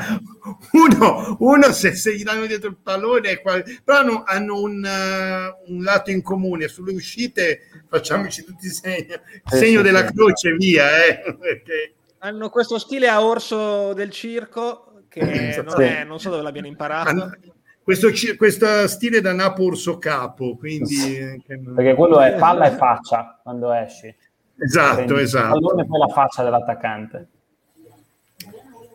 uno, 0.72 1.38
uno 1.40 1.72
se, 1.72 1.96
se, 1.96 2.16
gli 2.16 2.24
danno 2.24 2.46
dietro 2.46 2.70
il 2.70 2.78
pallone, 2.82 3.42
però 3.84 4.00
hanno, 4.00 4.24
hanno 4.26 4.60
un, 4.60 4.84
uh, 4.84 5.72
un, 5.74 5.84
lato 5.84 6.12
in 6.12 6.22
comune. 6.22 6.68
Sulle 6.68 6.94
uscite 6.94 7.60
facciamoci 7.88 8.44
tutti 8.44 8.68
segno, 8.70 9.14
eh, 9.14 9.22
segno 9.46 9.78
sì, 9.78 9.84
della 9.84 10.04
croce, 10.06 10.54
via. 10.54 11.06
Eh, 11.06 11.36
perché... 11.40 11.94
Hanno 12.20 12.50
questo 12.50 12.78
stile 12.78 13.08
a 13.08 13.24
orso 13.24 13.94
del 13.94 14.10
circo 14.10 15.04
che 15.10 15.62
non, 15.64 15.82
è, 15.82 16.04
non 16.04 16.20
so 16.20 16.30
dove 16.30 16.42
l'abbiano 16.42 16.68
imparato. 16.68 17.10
Hanno, 17.10 17.38
questo, 17.84 18.10
questo, 18.38 18.88
stile 18.88 19.22
da 19.22 19.34
Napo 19.34 19.66
orso 19.66 19.98
capo, 19.98 20.56
quindi... 20.56 21.44
Perché 21.46 21.96
quello 21.96 22.22
è 22.22 22.36
palla 22.36 22.68
e 22.68 22.78
faccia 22.78 23.40
quando 23.44 23.72
esci. 23.74 24.14
Esatto, 24.58 24.96
Prendi 24.96 25.22
esatto. 25.22 25.56
Il 25.56 25.62
pallone 25.62 25.86
poi 25.86 26.00
la 26.00 26.08
faccia 26.08 26.44
dell'attaccante. 26.44 27.28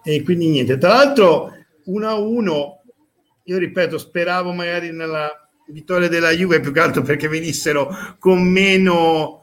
E 0.09 0.23
quindi 0.23 0.49
niente. 0.49 0.79
Tra 0.79 0.95
l'altro 0.95 1.53
1-1, 1.87 2.77
io 3.45 3.59
ripeto, 3.59 3.99
speravo 3.99 4.53
magari 4.53 4.91
nella 4.91 5.31
vittoria 5.67 6.09
della 6.09 6.31
Juve 6.31 6.61
più 6.61 6.73
che 6.73 6.81
altro 6.81 7.03
perché 7.03 7.29
venissero 7.29 7.91
con 8.19 8.43
meno... 8.43 9.35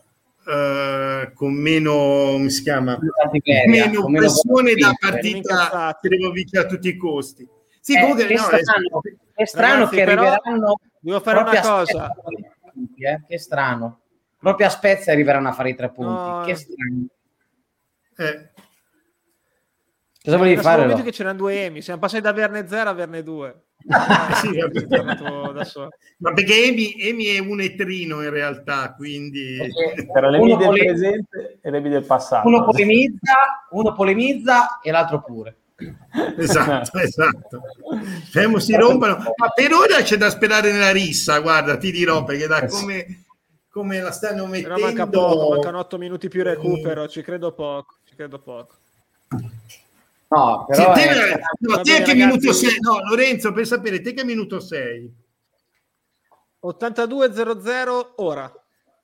Uh, 0.46 1.34
con 1.34 1.54
meno 1.54 2.34
come 2.34 2.52
si 2.52 2.62
chiama 2.62 3.00
meno 3.66 4.06
pressione 4.06 4.76
da 4.76 4.94
partita 4.96 5.98
che 6.00 6.08
devo 6.08 6.30
vincere 6.30 6.66
a 6.66 6.70
tutti 6.70 6.88
i 6.88 6.98
costi 6.98 7.50
sì, 7.80 7.98
eh, 7.98 8.02
comunque, 8.02 8.28
è, 8.28 8.36
no, 8.36 8.44
strano, 8.44 9.02
è, 9.34 9.42
è 9.42 9.46
strano 9.46 9.74
ragazzi, 9.74 9.96
che 9.96 10.02
arriveranno 10.04 10.80
devo 11.00 11.20
fare 11.20 11.40
una 11.40 11.62
cosa 11.62 12.12
eh? 13.00 13.24
che 13.28 13.40
strano 13.40 14.02
proprio 14.38 14.68
a 14.68 14.70
Spezia 14.70 15.14
arriveranno 15.14 15.50
a 15.50 15.54
fare 15.54 15.70
i 15.72 15.76
tre 15.76 15.90
punti. 15.90 16.12
No. 16.12 16.44
Che 16.46 16.56
strano. 16.56 17.08
Eh. 18.18 18.50
Cosa 20.26 20.38
volevi 20.38 20.60
fare? 20.60 20.92
Ho 20.92 21.04
che 21.04 21.12
c'erano 21.12 21.38
due 21.38 21.66
Emi, 21.66 21.82
siamo 21.84 22.00
passati 22.00 22.24
da 22.24 22.30
averne 22.30 22.68
zero 22.68 22.90
a 22.90 22.92
averne 22.94 23.22
due. 23.22 23.66
Ah, 23.90 24.34
sì, 24.42 24.50
ma 26.18 26.34
perché 26.34 26.66
Emi, 26.66 26.96
Emi, 27.00 27.26
è 27.26 27.38
un 27.38 27.62
etrino 27.62 28.24
in 28.24 28.32
realtà, 28.32 28.96
quindi... 28.96 29.60
Era 30.16 30.30
l'Emi 30.30 30.58
del 30.58 30.66
pole... 30.66 30.86
presente 30.86 31.60
e 31.62 31.70
l'Emi 31.70 31.90
del 31.90 32.04
passato. 32.04 32.48
Uno 32.48 32.66
polemizza, 32.66 33.34
uno 33.70 33.94
polemizza 33.94 34.80
e 34.82 34.90
l'altro 34.90 35.22
pure. 35.22 35.58
esatto, 36.38 36.98
esatto. 36.98 37.62
Speriamo 38.26 38.58
si 38.58 38.76
rompano. 38.76 39.18
Ma 39.36 39.50
per 39.54 39.74
ora 39.74 40.02
c'è 40.02 40.18
da 40.18 40.32
sperare 40.32 40.72
nella 40.72 40.92
rissa, 40.92 41.40
guarda, 41.40 41.78
ti 41.78 41.92
dirò, 41.92 42.24
perché 42.24 42.48
da 42.48 42.66
come 42.66 43.26
come 43.70 44.00
la 44.00 44.12
stanno 44.12 44.46
mettendo. 44.46 44.76
Però 44.76 44.88
manca 44.88 45.06
poco, 45.06 45.50
mancano 45.50 45.80
8 45.80 45.98
minuti 45.98 46.30
più 46.30 46.44
recupero, 46.44 47.10
ci 47.10 47.22
credo 47.22 47.52
poco, 47.52 47.98
ci 48.06 48.16
credo 48.16 48.40
poco. 48.40 48.76
No, 50.28 50.66
però 50.68 50.94
te, 50.94 51.02
è... 51.04 51.40
no, 51.60 51.82
te 51.82 51.92
bene, 51.92 52.06
che 52.06 52.14
minuto 52.16 52.52
sei? 52.54 52.80
No, 52.80 53.00
Lorenzo, 53.08 53.52
per 53.52 53.68
sapere, 53.68 54.02
te 54.02 54.14
che 54.14 54.24
minuto 54.24 54.60
sei? 54.60 55.12
82-00 56.64 58.14
ora. 58.18 58.52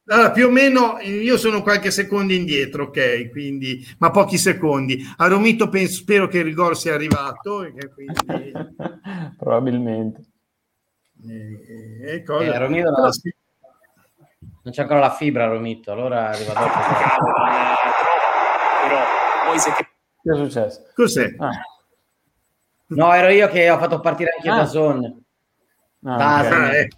Allora, 0.07 0.31
più 0.31 0.47
o 0.47 0.49
meno 0.49 0.97
io 0.99 1.37
sono 1.37 1.61
qualche 1.61 1.91
secondo 1.91 2.33
indietro, 2.33 2.85
ok, 2.85 3.29
quindi, 3.29 3.85
ma 3.99 4.09
pochi 4.09 4.37
secondi. 4.37 4.99
A 5.17 5.27
Romito 5.27 5.69
penso, 5.69 5.93
spero 5.93 6.27
che 6.27 6.39
il 6.39 6.43
rigore 6.43 6.75
sia 6.75 6.95
arrivato. 6.95 7.67
Quindi... 7.93 8.51
Probabilmente. 9.37 10.23
Eh, 11.23 12.13
eh, 12.15 12.23
cosa... 12.23 12.43
eh, 12.43 12.57
Romito 12.57 12.89
non, 12.89 13.09
non, 14.63 14.73
c'è 14.73 14.81
ancora 14.81 14.99
la 14.99 15.13
fibra, 15.13 15.45
Romito, 15.45 15.91
allora 15.91 16.29
arriva 16.29 16.53
dopo. 16.53 16.79
Però, 18.81 19.75
che 19.75 19.90
è 20.23 20.35
successo? 20.35 20.83
Cos'è? 20.93 21.33
Ah. 21.37 21.49
No, 22.87 23.13
ero 23.13 23.29
io 23.29 23.47
che 23.47 23.69
ho 23.69 23.77
fatto 23.77 23.99
partire 23.99 24.33
anche 24.35 24.49
ah. 24.49 24.55
da 24.57 24.65
Zone. 24.65 25.21
Ah, 26.03 26.17
Dazn. 26.17 26.53
Okay. 26.53 26.79
Eh. 26.79 26.89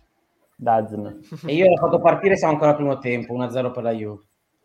Dazn. 0.56 1.08
E 1.46 1.54
io 1.54 1.68
l'ho 1.68 1.78
fatto 1.78 2.00
partire, 2.00 2.38
siamo 2.38 2.54
ancora 2.54 2.72
al 2.72 2.78
primo 2.78 2.98
tempo, 3.00 3.36
1-0 3.36 3.72
per 3.72 3.84
la 3.84 3.92
Juve. 3.92 4.24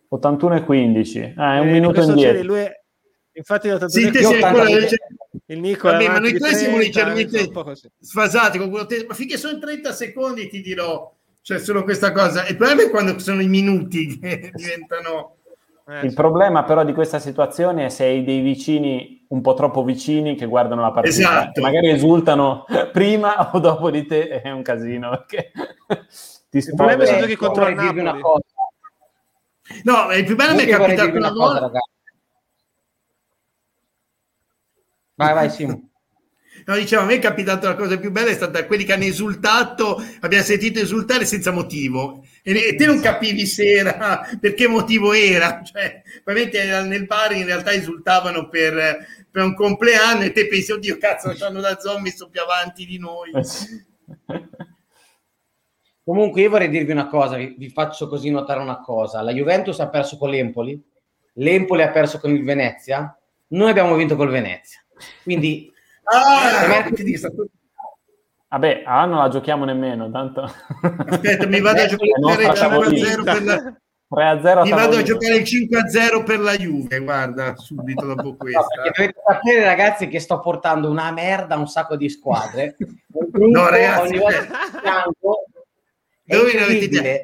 81 0.08 0.56
e 0.56 0.64
15. 0.64 1.34
Ah, 1.36 1.56
è 1.56 1.60
un 1.60 1.68
eh, 1.68 1.72
minuto 1.72 2.00
indietro. 2.02 2.42
Lui 2.42 2.60
è... 2.60 2.80
Infatti 3.32 3.68
l'81 3.68 3.86
sì, 3.86 4.10
te 4.10 4.22
sei 4.22 4.40
quello 4.40 4.64
del... 4.64 4.88
il 5.46 5.60
Nico 5.60 5.88
Vabbè, 5.90 6.08
ma 6.08 6.18
noi 6.18 6.36
tre 6.36 6.54
siamo 6.54 6.78
leggermente 6.78 7.48
sfasati 8.00 8.58
con 8.58 8.68
quello 8.68 8.86
te... 8.86 9.04
ma 9.06 9.14
finché 9.14 9.36
sono 9.36 9.58
30 9.58 9.92
secondi 9.92 10.48
ti 10.48 10.60
dirò 10.60 11.14
cioè 11.40 11.60
solo 11.60 11.84
questa 11.84 12.10
cosa 12.10 12.48
il 12.48 12.56
problema 12.56 12.82
è 12.82 12.90
quando 12.90 13.16
sono 13.20 13.40
i 13.40 13.46
minuti 13.46 14.18
che 14.18 14.50
diventano 14.52 15.36
eh, 15.88 16.04
il 16.04 16.12
problema 16.12 16.64
però 16.64 16.84
di 16.84 16.92
questa 16.92 17.18
situazione 17.18 17.86
è 17.86 17.88
se 17.88 18.04
hai 18.04 18.22
dei 18.22 18.40
vicini 18.40 19.24
un 19.28 19.40
po' 19.40 19.54
troppo 19.54 19.82
vicini 19.82 20.34
che 20.36 20.44
guardano 20.44 20.82
la 20.82 20.90
partita. 20.90 21.14
Esatto. 21.14 21.60
Magari 21.62 21.88
esultano 21.88 22.66
prima 22.92 23.50
o 23.54 23.58
dopo 23.58 23.90
di 23.90 24.04
te, 24.04 24.42
è 24.42 24.50
un 24.50 24.62
casino. 24.62 25.08
Perché 25.10 25.50
ti 26.50 26.58
il 26.58 26.74
problema 26.74 27.04
è 27.04 27.06
se 27.06 27.18
giochi 27.18 27.36
contro 27.36 27.66
il 27.68 27.74
Napoli. 27.74 28.00
Una 28.00 28.20
cosa. 28.20 28.44
No, 29.84 30.12
il 30.12 30.24
più 30.24 30.36
bello 30.36 30.54
mi 30.54 30.62
è 30.62 30.68
capitato 30.68 31.16
una, 31.16 31.30
una 31.30 31.30
volta. 31.30 31.60
Cosa, 31.60 31.80
vai, 35.14 35.34
vai, 35.34 35.50
Simo. 35.50 35.87
No, 36.68 36.76
diciamo, 36.76 37.04
a 37.04 37.06
me 37.06 37.14
è 37.14 37.18
capitato 37.18 37.66
la 37.66 37.74
cosa 37.74 37.96
più 37.98 38.10
bella 38.10 38.28
è 38.28 38.34
stata 38.34 38.66
quelli 38.66 38.84
che 38.84 38.92
hanno 38.92 39.04
esultato, 39.04 40.04
abbiamo 40.20 40.44
sentito 40.44 40.78
esultare 40.78 41.24
senza 41.24 41.50
motivo 41.50 42.26
e, 42.42 42.74
te 42.74 42.84
non 42.84 43.00
capivi 43.00 43.46
se 43.46 43.72
era, 43.72 44.28
per 44.38 44.52
che 44.52 44.68
motivo 44.68 45.14
era, 45.14 45.62
cioè, 45.64 46.02
ovviamente 46.26 46.62
nel 46.82 47.06
bar 47.06 47.32
in 47.32 47.46
realtà 47.46 47.72
esultavano 47.72 48.50
per, 48.50 48.98
per 49.30 49.42
un 49.44 49.54
compleanno 49.54 50.24
e 50.24 50.32
te 50.32 50.46
pensi, 50.46 50.72
oddio 50.72 50.98
cazzo, 50.98 51.32
hanno 51.42 51.60
da 51.62 51.78
zombie, 51.78 52.12
sono 52.12 52.28
più 52.28 52.42
avanti 52.42 52.84
di 52.84 52.98
noi. 52.98 53.30
Comunque 56.04 56.42
io 56.42 56.50
vorrei 56.50 56.68
dirvi 56.68 56.92
una 56.92 57.08
cosa, 57.08 57.36
vi, 57.36 57.54
vi 57.56 57.70
faccio 57.70 58.08
così 58.08 58.28
notare 58.28 58.60
una 58.60 58.82
cosa, 58.82 59.22
la 59.22 59.32
Juventus 59.32 59.80
ha 59.80 59.88
perso 59.88 60.18
con 60.18 60.28
l'Empoli, 60.28 60.78
l'Empoli 61.36 61.80
ha 61.80 61.90
perso 61.90 62.18
con 62.18 62.30
il 62.30 62.44
Venezia, 62.44 63.18
noi 63.48 63.70
abbiamo 63.70 63.96
vinto 63.96 64.16
col 64.16 64.28
Venezia. 64.28 64.84
Quindi 65.22 65.72
Ah, 66.10 66.90
Vabbè, 68.50 68.82
ah, 68.86 69.04
non 69.04 69.18
la 69.18 69.28
giochiamo 69.28 69.66
nemmeno, 69.66 70.10
tanto... 70.10 70.40
Aspetta, 71.06 71.46
mi 71.46 71.60
vado 71.60 71.82
a 71.82 71.86
giocare 71.86 72.44
il 72.44 72.52
5-0 72.52 73.24
per 73.24 73.42
la... 73.44 73.78
3-0 74.10 74.62
mi 74.62 74.70
vado 74.70 74.96
a 74.96 75.02
giocare 75.02 75.36
il 75.36 75.42
5-0 75.42 76.24
per 76.24 76.40
la 76.40 76.56
Juve, 76.56 76.98
guarda, 77.00 77.54
subito 77.56 78.06
dopo 78.06 78.36
questo. 78.36 78.60
No, 78.60 78.90
dovete 78.96 79.20
sapere, 79.22 79.64
ragazzi, 79.64 80.08
che 80.08 80.18
sto 80.18 80.40
portando 80.40 80.88
una 80.88 81.12
merda 81.12 81.56
a 81.56 81.58
un 81.58 81.66
sacco 81.66 81.94
di 81.94 82.08
squadre. 82.08 82.76
no, 83.32 83.68
ragazzi, 83.68 84.18
dove 86.24 86.54
ne 86.54 86.62
avete 86.62 87.22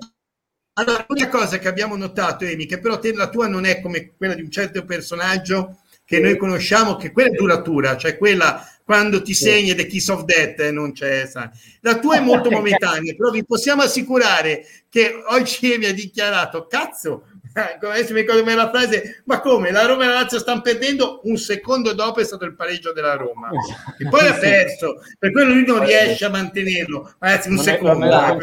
Allora, 0.75 1.07
l'unica 1.09 1.29
cosa 1.31 1.59
che 1.59 1.69
abbiamo 1.69 1.97
notato, 1.97 2.45
Emi, 2.45 2.67
che 2.67 2.79
però 2.79 2.99
te 2.99 3.15
la 3.15 3.31
tua 3.31 3.49
non 3.49 3.65
è 3.65 3.81
come 3.81 4.15
quella 4.15 4.35
di 4.35 4.43
un 4.43 4.51
certo 4.51 4.85
personaggio 4.85 5.79
che 6.05 6.21
noi 6.21 6.37
conosciamo, 6.37 6.97
che 6.97 7.13
quella 7.13 7.31
è 7.31 7.33
duratura, 7.33 7.97
cioè 7.97 8.19
quella 8.19 8.63
quando 8.85 9.23
ti 9.23 9.33
segni 9.33 9.75
The 9.75 9.87
Kiss 9.87 10.09
of 10.09 10.25
Death 10.25 10.61
eh, 10.61 10.71
non 10.71 10.93
c'è 10.93 11.27
sai. 11.27 11.49
la 11.81 11.99
tua 11.99 12.17
è 12.17 12.21
molto 12.21 12.51
momentanea 12.53 13.15
però 13.17 13.31
vi 13.31 13.45
possiamo 13.45 13.83
assicurare 13.83 14.67
che 14.91 15.23
oggi 15.29 15.77
mi 15.79 15.87
ha 15.87 15.95
dichiarato 15.95 16.67
cazzo 16.67 17.25
adesso 17.55 18.13
mi 18.13 18.21
ricordo 18.21 18.45
la 18.55 18.69
frase 18.69 19.23
ma 19.25 19.41
come? 19.41 19.71
La 19.71 19.87
Roma 19.87 20.05
e 20.05 20.07
la 20.09 20.15
Lazio 20.15 20.39
stanno 20.39 20.61
perdendo 20.61 21.21
un 21.25 21.37
secondo 21.37 21.93
dopo 21.93 22.21
è 22.21 22.25
stato 22.25 22.45
il 22.45 22.55
pareggio 22.55 22.93
della 22.93 23.15
Roma 23.15 23.49
e 23.99 24.09
poi 24.09 24.27
ha 24.27 24.35
perso 24.35 25.01
per 25.19 25.31
quello 25.33 25.55
lui 25.55 25.65
non 25.65 25.85
riesce 25.85 26.25
a 26.25 26.31
mantenerlo. 26.31 27.15
Ragazzi 27.19 27.49
un 27.49 27.55
non 27.55 27.65
secondo 27.65 28.07
è, 28.07 28.37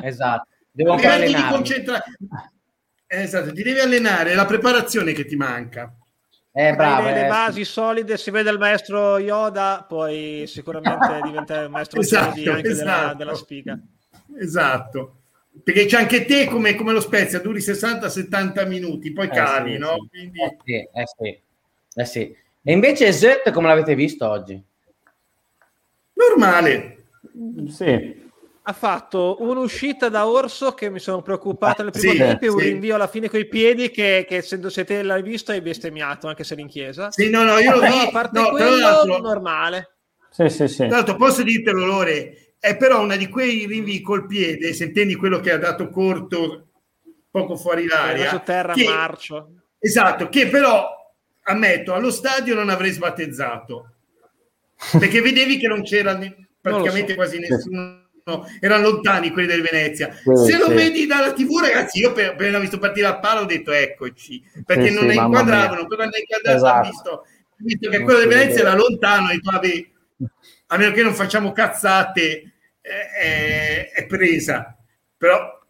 è 0.00 0.06
esatto. 0.06 0.48
Devo 0.72 0.94
allenare. 0.94 1.84
esatto 3.06 3.52
ti 3.52 3.62
devi 3.62 3.78
allenare 3.78 4.32
è 4.32 4.34
la 4.34 4.46
preparazione 4.46 5.12
che 5.12 5.26
ti 5.26 5.36
manca 5.36 5.94
eh, 6.52 6.74
bravo, 6.74 7.08
le, 7.08 7.24
eh, 7.24 7.28
basi 7.28 7.64
solide, 7.64 8.18
si 8.18 8.30
vede 8.30 8.50
il 8.50 8.58
maestro 8.58 9.18
Yoda, 9.18 9.86
poi 9.88 10.44
sicuramente 10.46 11.20
diventa 11.24 11.62
il 11.62 11.70
maestro 11.70 12.00
esatto, 12.00 12.34
Jedi 12.34 12.48
anche 12.48 12.68
esatto. 12.68 12.84
della, 12.84 13.14
della 13.14 13.34
spiga. 13.34 13.78
Esatto. 14.38 15.16
Perché 15.62 15.86
c'è 15.86 15.98
anche 15.98 16.24
te 16.24 16.46
come, 16.46 16.74
come 16.74 16.92
lo 16.92 17.00
Spezia, 17.00 17.40
duri 17.40 17.60
60-70 17.60 18.66
minuti, 18.66 19.12
poi 19.12 19.26
eh, 19.26 19.30
cali, 19.30 19.72
sì, 19.72 19.78
no? 19.78 19.96
Sì. 20.00 20.08
Quindi... 20.08 20.40
Eh, 20.40 20.56
sì, 20.64 20.74
eh, 20.74 21.06
sì. 21.06 21.40
Eh, 21.94 22.04
sì. 22.04 22.36
E 22.64 22.72
invece 22.72 23.12
Zet 23.12 23.50
come 23.50 23.68
l'avete 23.68 23.94
visto 23.94 24.28
oggi? 24.28 24.62
Normale. 26.12 27.04
Sì, 27.68 28.21
ha 28.64 28.72
fatto 28.72 29.38
un'uscita 29.40 30.08
da 30.08 30.28
orso 30.28 30.72
che 30.72 30.88
mi 30.88 31.00
sono 31.00 31.20
preoccupato 31.20 31.82
nel 31.82 31.90
primo 31.90 32.12
sì, 32.12 32.18
tempo 32.18 32.44
e 32.44 32.48
un 32.48 32.58
rinvio 32.58 32.94
alla 32.94 33.08
fine 33.08 33.28
coi 33.28 33.48
piedi 33.48 33.90
che, 33.90 34.24
che 34.28 34.36
essendo 34.36 34.70
se 34.70 34.84
te 34.84 35.02
l'hai 35.02 35.22
visto 35.22 35.50
hai 35.50 35.60
bestemmiato 35.60 36.28
anche 36.28 36.44
se 36.44 36.54
in 36.54 36.68
chiesa. 36.68 37.10
Sì 37.10 37.28
no 37.28 37.42
no 37.42 37.58
io 37.58 37.74
lo 37.74 37.80
no, 37.80 37.94
a 37.94 38.10
parte 38.10 38.40
no, 38.40 38.50
quello 38.50 39.18
normale. 39.18 39.96
Sì 40.30 40.48
sì 40.48 40.68
sì. 40.68 40.86
Tra 40.86 40.96
l'altro 40.96 41.16
posso 41.16 41.42
dirtelo 41.42 41.84
Lore 41.84 42.54
è 42.60 42.76
però 42.76 43.02
una 43.02 43.16
di 43.16 43.28
quei 43.28 43.66
rinvii 43.66 44.00
col 44.00 44.26
piede 44.26 44.72
se 44.72 44.84
intendi 44.84 45.16
quello 45.16 45.40
che 45.40 45.50
ha 45.50 45.58
dato 45.58 45.88
corto 45.88 46.68
poco 47.30 47.56
fuori 47.56 47.86
l'aria 47.86 48.28
su 48.28 48.42
terra 48.44 48.74
che, 48.74 48.84
marcio. 48.84 49.54
Esatto 49.80 50.28
che 50.28 50.46
però 50.46 50.88
ammetto 51.44 51.94
allo 51.94 52.12
stadio 52.12 52.54
non 52.54 52.68
avrei 52.68 52.92
sbattezzato. 52.92 53.88
Perché 54.98 55.20
vedevi 55.20 55.58
che 55.58 55.66
non 55.66 55.82
c'era 55.82 56.16
praticamente 56.60 57.10
so. 57.10 57.14
quasi 57.16 57.38
nessuno 57.38 58.01
no, 58.24 58.46
erano 58.60 58.90
lontani 58.90 59.30
quelli 59.30 59.48
del 59.48 59.62
Venezia. 59.62 60.12
Sì, 60.12 60.52
Se 60.52 60.58
lo 60.58 60.68
vedi 60.68 61.06
dalla 61.06 61.32
TV, 61.32 61.58
ragazzi, 61.60 62.00
io 62.00 62.10
appena 62.10 62.58
visto 62.58 62.78
partire 62.78 63.06
la 63.06 63.18
palla 63.18 63.40
ho 63.40 63.46
detto 63.46 63.72
eccoci, 63.72 64.42
perché 64.64 64.88
sì, 64.88 64.94
non 64.94 65.10
sì, 65.10 65.16
inquadravano, 65.16 65.86
quando 65.86 66.14
è 66.14 66.20
inquadrato 66.20 66.56
esatto. 66.56 66.88
visto, 66.88 67.26
visto 67.56 67.90
che 67.90 68.00
quello 68.00 68.18
del 68.20 68.28
Venezia 68.28 68.60
era 68.60 68.74
lontano 68.74 69.30
e 69.30 69.38
vabbè, 69.42 69.86
a 70.68 70.76
meno 70.76 70.92
che 70.92 71.02
non 71.02 71.14
facciamo 71.14 71.52
cazzate, 71.52 72.52
è, 72.80 73.90
è 73.94 74.06
presa. 74.06 74.76
Però 75.16 75.60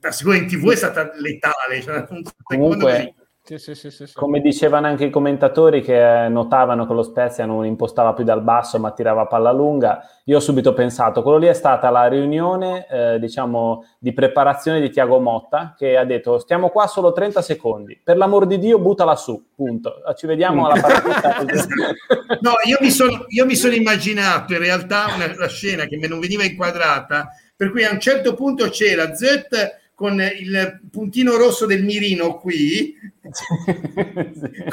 la 0.00 0.10
sicuro 0.10 0.36
in 0.36 0.46
TV 0.46 0.72
è 0.72 0.76
stata 0.76 1.12
letale. 1.16 1.82
Cioè, 1.82 2.06
Comunque, 2.42 3.14
sì, 3.44 3.58
sì, 3.58 3.74
sì, 3.74 3.90
sì, 3.90 4.12
Come 4.14 4.40
dicevano 4.40 4.86
anche 4.86 5.06
i 5.06 5.10
commentatori 5.10 5.82
che 5.82 6.28
notavano 6.28 6.86
che 6.86 6.92
lo 6.92 7.02
Spezia 7.02 7.44
non 7.44 7.66
impostava 7.66 8.12
più 8.12 8.22
dal 8.22 8.40
basso 8.40 8.78
ma 8.78 8.92
tirava 8.92 9.26
palla 9.26 9.50
lunga, 9.50 10.00
io 10.26 10.36
ho 10.36 10.40
subito 10.40 10.72
pensato, 10.72 11.22
quello 11.22 11.38
lì 11.38 11.48
è 11.48 11.52
stata 11.52 11.90
la 11.90 12.06
riunione 12.06 12.86
eh, 12.88 13.18
diciamo 13.18 13.84
di 13.98 14.12
preparazione 14.12 14.80
di 14.80 14.90
Tiago 14.90 15.18
Motta 15.18 15.74
che 15.76 15.96
ha 15.96 16.04
detto 16.04 16.38
stiamo 16.38 16.68
qua 16.68 16.86
solo 16.86 17.12
30 17.12 17.42
secondi, 17.42 18.00
per 18.02 18.16
l'amor 18.16 18.46
di 18.46 18.60
Dio 18.60 18.78
buttala 18.78 19.16
su, 19.16 19.48
punto, 19.56 19.96
ci 20.16 20.28
vediamo 20.28 20.66
alla 20.66 20.80
partita. 20.80 21.38
no, 22.42 22.52
io 22.64 22.76
mi, 22.80 22.90
sono, 22.90 23.24
io 23.26 23.44
mi 23.44 23.56
sono 23.56 23.74
immaginato 23.74 24.52
in 24.52 24.60
realtà 24.60 25.06
una, 25.16 25.26
una 25.26 25.48
scena 25.48 25.86
che 25.86 25.96
non 26.06 26.20
veniva 26.20 26.44
inquadrata, 26.44 27.28
per 27.56 27.72
cui 27.72 27.84
a 27.84 27.90
un 27.90 27.98
certo 27.98 28.34
punto 28.34 28.68
c'era 28.68 29.12
Z 29.14 29.80
con 30.02 30.20
il 30.20 30.80
puntino 30.90 31.36
rosso 31.36 31.64
del 31.64 31.84
mirino 31.84 32.36
qui, 32.36 32.98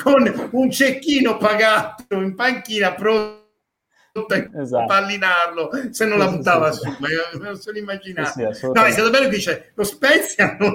con 0.01 0.49
un 0.53 0.71
cecchino 0.71 1.38
pagato 1.38 2.15
in 2.15 2.34
panchina 2.34 2.95
pronto 2.95 3.45
esatto. 4.59 4.88
pallinarlo 4.88 5.69
se 5.91 6.05
non 6.07 6.17
la 6.17 6.32
buttava 6.32 6.71
su, 6.71 6.84
ma 6.97 7.09
io 7.09 7.39
me 7.39 7.49
lo 7.49 7.55
sono 7.57 7.77
immaginato. 7.77 8.51
Sì, 8.51 8.59
sì, 8.59 8.65
no, 8.73 8.84
è 8.84 8.91
stato 8.91 9.11
bello 9.11 9.30
che 9.30 9.36
dice 9.36 9.71
lo 9.75 9.84
Spezia 9.84 10.57
non, 10.59 10.73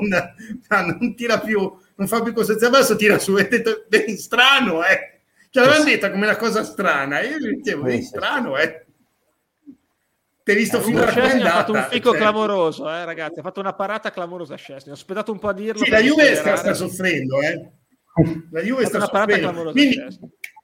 non 0.68 1.14
tira 1.16 1.40
più, 1.40 1.76
non 1.96 2.06
fa 2.06 2.22
più 2.22 2.32
costanza 2.32 2.70
basso, 2.70 2.94
tira 2.94 3.18
su. 3.18 3.34
È 3.34 3.48
detto, 3.48 3.86
beh, 3.88 4.16
strano, 4.16 4.84
eh. 4.84 5.18
Cioè, 5.50 5.64
l'avevano 5.64 5.90
detta 5.90 6.12
come 6.12 6.26
una 6.26 6.36
cosa 6.36 6.62
strana. 6.62 7.22
Io 7.22 7.38
gli 7.38 7.56
dicevo, 7.56 7.86
è 7.86 8.00
strano, 8.00 8.56
eh 8.56 8.83
ti 10.44 10.50
hai 10.50 10.56
visto 10.58 10.76
eh, 10.76 10.82
fino 10.82 11.00
a 11.00 11.06
ha 11.06 11.10
fatto 11.10 11.72
un 11.72 11.86
fico 11.88 12.10
cioè. 12.10 12.18
clamoroso, 12.18 12.90
eh, 12.90 13.06
ragazzi. 13.06 13.38
Ha 13.38 13.42
fatto 13.42 13.60
una 13.60 13.72
parata 13.72 14.10
clamorosa 14.10 14.56
Scesni. 14.56 14.90
Ho 14.90 14.94
aspettato 14.94 15.32
un 15.32 15.38
po' 15.38 15.48
a 15.48 15.54
dirlo. 15.54 15.82
Sì, 15.82 15.88
la 15.88 16.00
Juve 16.00 16.34
sta, 16.34 16.56
sta, 16.56 16.74
soffrendo, 16.74 17.40
eh. 17.40 17.72
La 18.50 18.60
Juve 18.60 18.84
sta 18.84 19.00
soffrendo. 19.00 19.72
Quindi, 19.72 19.98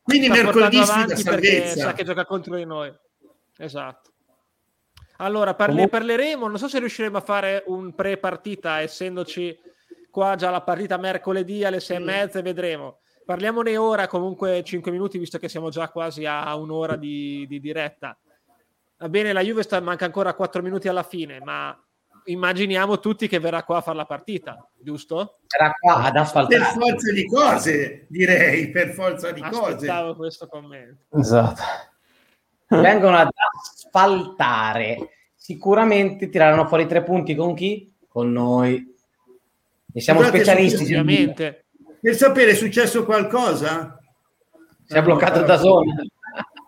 quindi 0.03 0.29
mercoledì 0.29 0.85
sfida 0.85 1.17
salvezza. 1.17 1.81
Sa 1.81 1.93
che 1.95 2.05
gioca 2.05 2.27
contro 2.27 2.57
di 2.57 2.67
noi. 2.67 2.93
Esatto. 3.57 4.11
Allora, 5.17 5.55
parli- 5.55 5.89
parleremo, 5.89 6.47
non 6.47 6.59
so 6.59 6.69
se 6.69 6.79
riusciremo 6.79 7.17
a 7.17 7.23
fare 7.23 7.65
un 7.67 7.95
pre-partita, 7.95 8.83
essendoci 8.83 9.59
qua 10.11 10.35
già 10.35 10.51
la 10.51 10.61
partita 10.61 10.99
mercoledì 10.99 11.65
alle 11.65 11.81
sei 11.81 11.97
e 11.97 12.01
mezza, 12.01 12.43
vedremo. 12.43 12.99
Parliamone 13.25 13.79
ora, 13.79 14.07
comunque 14.09 14.63
5 14.63 14.91
minuti, 14.91 15.17
visto 15.17 15.39
che 15.39 15.49
siamo 15.49 15.71
già 15.71 15.89
quasi 15.89 16.27
a 16.27 16.55
un'ora 16.55 16.97
di, 16.97 17.47
di 17.49 17.61
diretta. 17.61 18.19
Va 19.01 19.09
bene, 19.09 19.33
la 19.33 19.41
Juve 19.41 19.63
sta, 19.63 19.81
manca 19.81 20.05
ancora 20.05 20.35
4 20.35 20.61
minuti 20.61 20.87
alla 20.87 21.03
fine, 21.03 21.41
ma 21.43 21.75
immaginiamo 22.25 23.01
tutti 23.01 23.29
che 23.29 23.39
verrà 23.39 23.63
qua 23.63 23.79
a 23.79 23.81
fare 23.81 23.97
la 23.97 24.05
partita, 24.05 24.69
giusto? 24.79 25.39
Verrà 25.49 25.73
qua 25.73 26.05
ad 26.05 26.17
asfaltare. 26.17 26.61
Per 26.61 26.73
forza 26.73 27.13
di 27.13 27.27
cose, 27.27 28.07
direi, 28.11 28.71
per 28.71 28.91
forza 28.91 29.33
di 29.33 29.41
Aspettavo 29.41 29.63
cose. 29.63 29.75
Aspettavo 29.75 30.17
questo 30.17 30.47
commento. 30.49 31.19
Esatto. 31.19 31.63
Vengono 32.69 33.17
ad 33.17 33.31
asfaltare. 33.63 35.09
Sicuramente 35.35 36.29
tireranno 36.29 36.67
fuori 36.67 36.87
tre 36.87 37.03
punti 37.03 37.35
con 37.35 37.55
chi? 37.55 37.91
Con 38.07 38.31
noi. 38.31 38.95
E 39.95 40.01
siamo 40.03 40.21
Guardate, 40.21 40.45
specialisti. 40.45 40.83
Ovviamente. 40.83 41.65
Per 42.03 42.15
sapere 42.15 42.51
è 42.51 42.55
successo 42.55 43.07
qualcosa? 43.07 43.99
Si 44.85 44.95
è 44.95 45.03
bloccato 45.03 45.41
da 45.41 45.57
zona. 45.57 46.03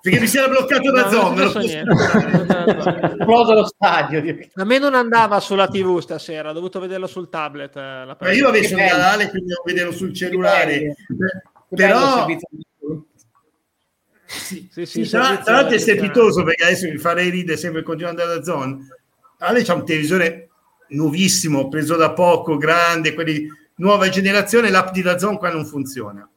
Perché 0.03 0.19
mi 0.19 0.27
si 0.27 0.37
era 0.37 0.49
bloccato 0.49 0.91
da 0.91 1.05
no, 1.05 1.11
zona. 1.11 1.45
Esploso 3.17 3.53
lo 3.55 3.65
stadio. 3.65 4.49
A 4.55 4.65
me 4.65 4.79
non 4.81 4.97
andava 4.97 5.39
sulla 5.39 5.69
TV 5.69 6.01
stasera, 6.01 6.51
ho 6.51 6.53
dovuto 6.53 6.81
vederlo 6.81 7.07
sul 7.07 7.29
tablet. 7.29 7.77
Eh, 7.77 8.17
Ma 8.19 8.33
io 8.33 8.49
avevo 8.49 8.69
un 8.75 8.89
canale, 8.89 9.31
quindi 9.31 9.51
devo 9.51 9.63
vederlo 9.65 9.93
sul 9.93 10.13
cellulare. 10.13 10.97
Però... 11.69 12.27
Sì, 14.25 14.69
sì, 14.73 14.87
sì, 14.87 15.09
tra, 15.09 15.37
tra 15.37 15.53
l'altro 15.53 15.77
è 15.77 15.79
strepitoso 15.79 16.43
perché 16.43 16.65
adesso 16.65 16.89
mi 16.89 16.99
farei 16.99 17.31
ridere 17.31 17.57
sempre 17.57 17.85
continuando 17.85 18.23
ad 18.23 18.29
andare 18.29 18.45
da 18.45 18.53
zona. 18.53 18.79
Ale 19.39 19.63
c'ha 19.63 19.75
un 19.75 19.85
televisore 19.85 20.49
nuovissimo, 20.89 21.69
preso 21.69 21.95
da 21.95 22.13
poco, 22.13 22.57
grande, 22.57 23.15
quelli 23.15 23.47
nuova 23.77 24.09
generazione, 24.09 24.69
l'app 24.71 24.91
di 24.91 25.03
Dazon 25.03 25.39
qua 25.39 25.53
non 25.53 25.65
funziona. 25.65 26.29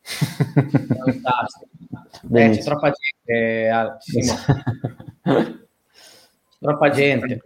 Fantastico. 0.00 1.81
Eh, 2.32 2.50
c'è 2.50 2.62
troppa 2.62 2.90
gente, 2.90 3.98
troppa 6.58 6.90
gente. 6.90 7.42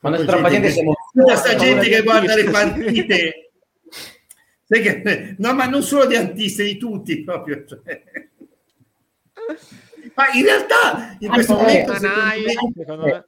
Quando 0.00 0.18
c'è 0.18 0.24
troppa 0.24 0.48
gente, 0.50 0.70
siamo... 0.70 0.94
Questa 1.12 1.54
gente 1.56 1.88
che 1.88 2.02
guarda 2.02 2.34
le 2.34 2.50
partite. 2.50 3.50
Che... 4.66 5.34
No, 5.38 5.54
ma 5.54 5.66
non 5.66 5.82
solo 5.82 6.06
di 6.06 6.16
antiste, 6.16 6.64
di 6.64 6.76
tutti 6.76 7.22
proprio. 7.22 7.64
Cioè. 7.64 8.02
Ma 10.14 10.24
in 10.34 10.44
realtà 10.44 11.16
in 11.18 11.28
questo 11.28 11.54
momento... 11.54 11.92
Me... 12.00 12.34
Eh, 13.04 13.24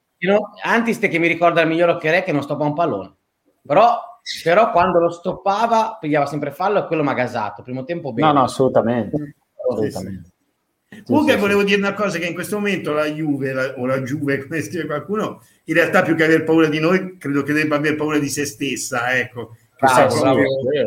Antiste 0.63 1.09
che 1.09 1.19
mi 1.19 1.29
ricorda 1.29 1.61
il 1.61 1.69
miglior 1.69 1.91
occhiere 1.91 2.23
che 2.23 2.33
non 2.33 2.43
stoppa 2.43 2.65
un 2.65 2.73
pallone. 2.73 3.15
Però 3.63 4.01
però 4.43 4.71
quando 4.71 5.01
lo 5.01 5.11
stoppava 5.11 5.99
pigliava 6.01 6.25
sempre 6.25 6.51
fallo 6.51 6.79
e 6.79 6.87
quello 6.87 7.03
mi 7.03 7.11
ha 7.11 7.15
gasato. 7.15 7.63
Primo 7.63 7.85
tempo 7.85 8.13
bene. 8.13 8.29
No, 8.29 8.39
no, 8.39 8.45
assolutamente. 8.45 9.37
Assolutamente. 9.71 10.33
Comunque 11.05 11.33
sì, 11.33 11.39
volevo 11.39 11.61
sì. 11.61 11.67
dire 11.67 11.79
una 11.79 11.95
cosa 11.95 12.19
che 12.19 12.27
in 12.27 12.35
questo 12.35 12.57
momento 12.57 12.93
la 12.93 13.07
Juve 13.07 13.53
la, 13.53 13.75
o 13.77 13.87
la 13.87 14.01
Juve, 14.01 14.39
come 14.47 14.63
scrive 14.63 14.87
qualcuno, 14.87 15.43
in 15.65 15.75
realtà 15.75 16.03
più 16.03 16.15
che 16.15 16.25
aver 16.25 16.45
paura 16.45 16.69
di 16.69 16.79
noi, 16.79 17.17
credo 17.19 17.43
che 17.43 17.53
debba 17.53 17.77
aver 17.77 17.97
paura 17.97 18.19
di 18.19 18.29
se 18.29 18.45
stessa, 18.45 19.17
ecco. 19.17 19.57
Bravo, 19.77 20.19
bravo, 20.19 20.41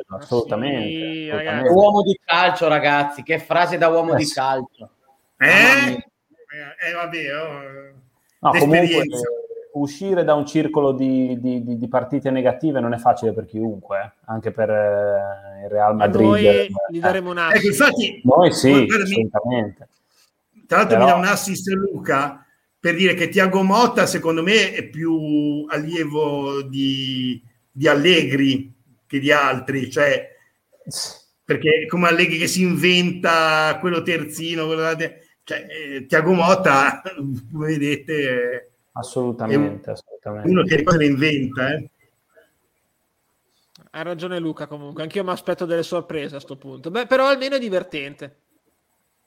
assolutamente, 0.08 0.88
sì, 0.88 1.30
assolutamente. 1.30 1.70
Uomo 1.70 2.02
di 2.02 2.20
calcio, 2.24 2.68
ragazzi, 2.68 3.22
che 3.22 3.38
frase 3.38 3.78
da 3.78 3.90
uomo 3.90 4.14
eh, 4.14 4.18
di 4.18 4.26
calcio. 4.28 4.90
Eh? 5.38 6.08
Eh, 6.80 6.94
vabbè, 6.94 7.36
oh, 7.36 7.94
no, 8.40 8.52
comunque, 8.58 9.04
uscire 9.74 10.24
da 10.24 10.34
un 10.34 10.46
circolo 10.46 10.94
di, 10.94 11.40
di, 11.40 11.64
di, 11.64 11.78
di, 11.78 11.88
partite 11.88 12.32
negative 12.32 12.80
non 12.80 12.94
è 12.94 12.98
facile 12.98 13.34
per 13.34 13.46
chiunque, 13.46 14.00
eh? 14.00 14.12
anche 14.26 14.52
per 14.52 14.70
eh, 14.70 15.47
il 15.64 15.70
Real 15.70 15.96
Madrid. 15.96 16.22
Ma 16.22 16.30
noi 16.30 16.76
gli 16.90 17.00
daremo 17.00 17.32
un 17.32 17.38
assist. 17.38 17.58
Ecco, 17.58 17.68
infatti, 17.68 18.22
noi 18.24 18.52
sì, 18.52 18.72
assolutamente. 18.72 19.88
Tra 20.68 20.78
l'altro 20.78 20.98
Però... 20.98 21.06
mi 21.06 21.12
dà 21.12 21.18
un 21.18 21.26
assist 21.26 21.68
Luca 21.70 22.46
per 22.80 22.96
dire 22.96 23.14
che 23.14 23.30
Tiago 23.30 23.64
Motta 23.64 24.06
secondo 24.06 24.44
me 24.44 24.74
è 24.74 24.88
più 24.88 25.66
allievo 25.70 26.62
di, 26.64 27.42
di 27.72 27.88
Allegri 27.88 28.74
che 29.06 29.20
di 29.20 29.32
altri, 29.32 29.90
cioè 29.90 30.36
perché 31.44 31.86
come 31.88 32.08
Allegri 32.08 32.38
che 32.38 32.48
si 32.48 32.62
inventa 32.62 33.78
quello 33.80 34.02
terzino, 34.02 34.66
quello, 34.66 34.96
cioè, 35.44 35.66
eh, 35.70 36.06
Tiago 36.06 36.34
Motta, 36.34 37.02
come 37.52 37.68
vedete 37.68 38.72
Assolutamente, 38.98 39.92
assolutamente. 39.92 40.50
Uno 40.50 40.64
che 40.64 40.82
cosa 40.82 40.98
ne 40.98 41.06
inventa, 41.06 41.74
eh? 41.74 41.90
Ha 43.98 44.04
ragione 44.04 44.38
Luca 44.38 44.68
comunque, 44.68 45.02
anch'io 45.02 45.24
mi 45.24 45.32
aspetto 45.32 45.66
delle 45.66 45.82
sorprese 45.82 46.28
a 46.28 46.38
questo 46.38 46.56
punto. 46.56 46.92
Beh, 46.92 47.08
però 47.08 47.28
almeno 47.28 47.56
è 47.56 47.60
divertente. 47.60 48.26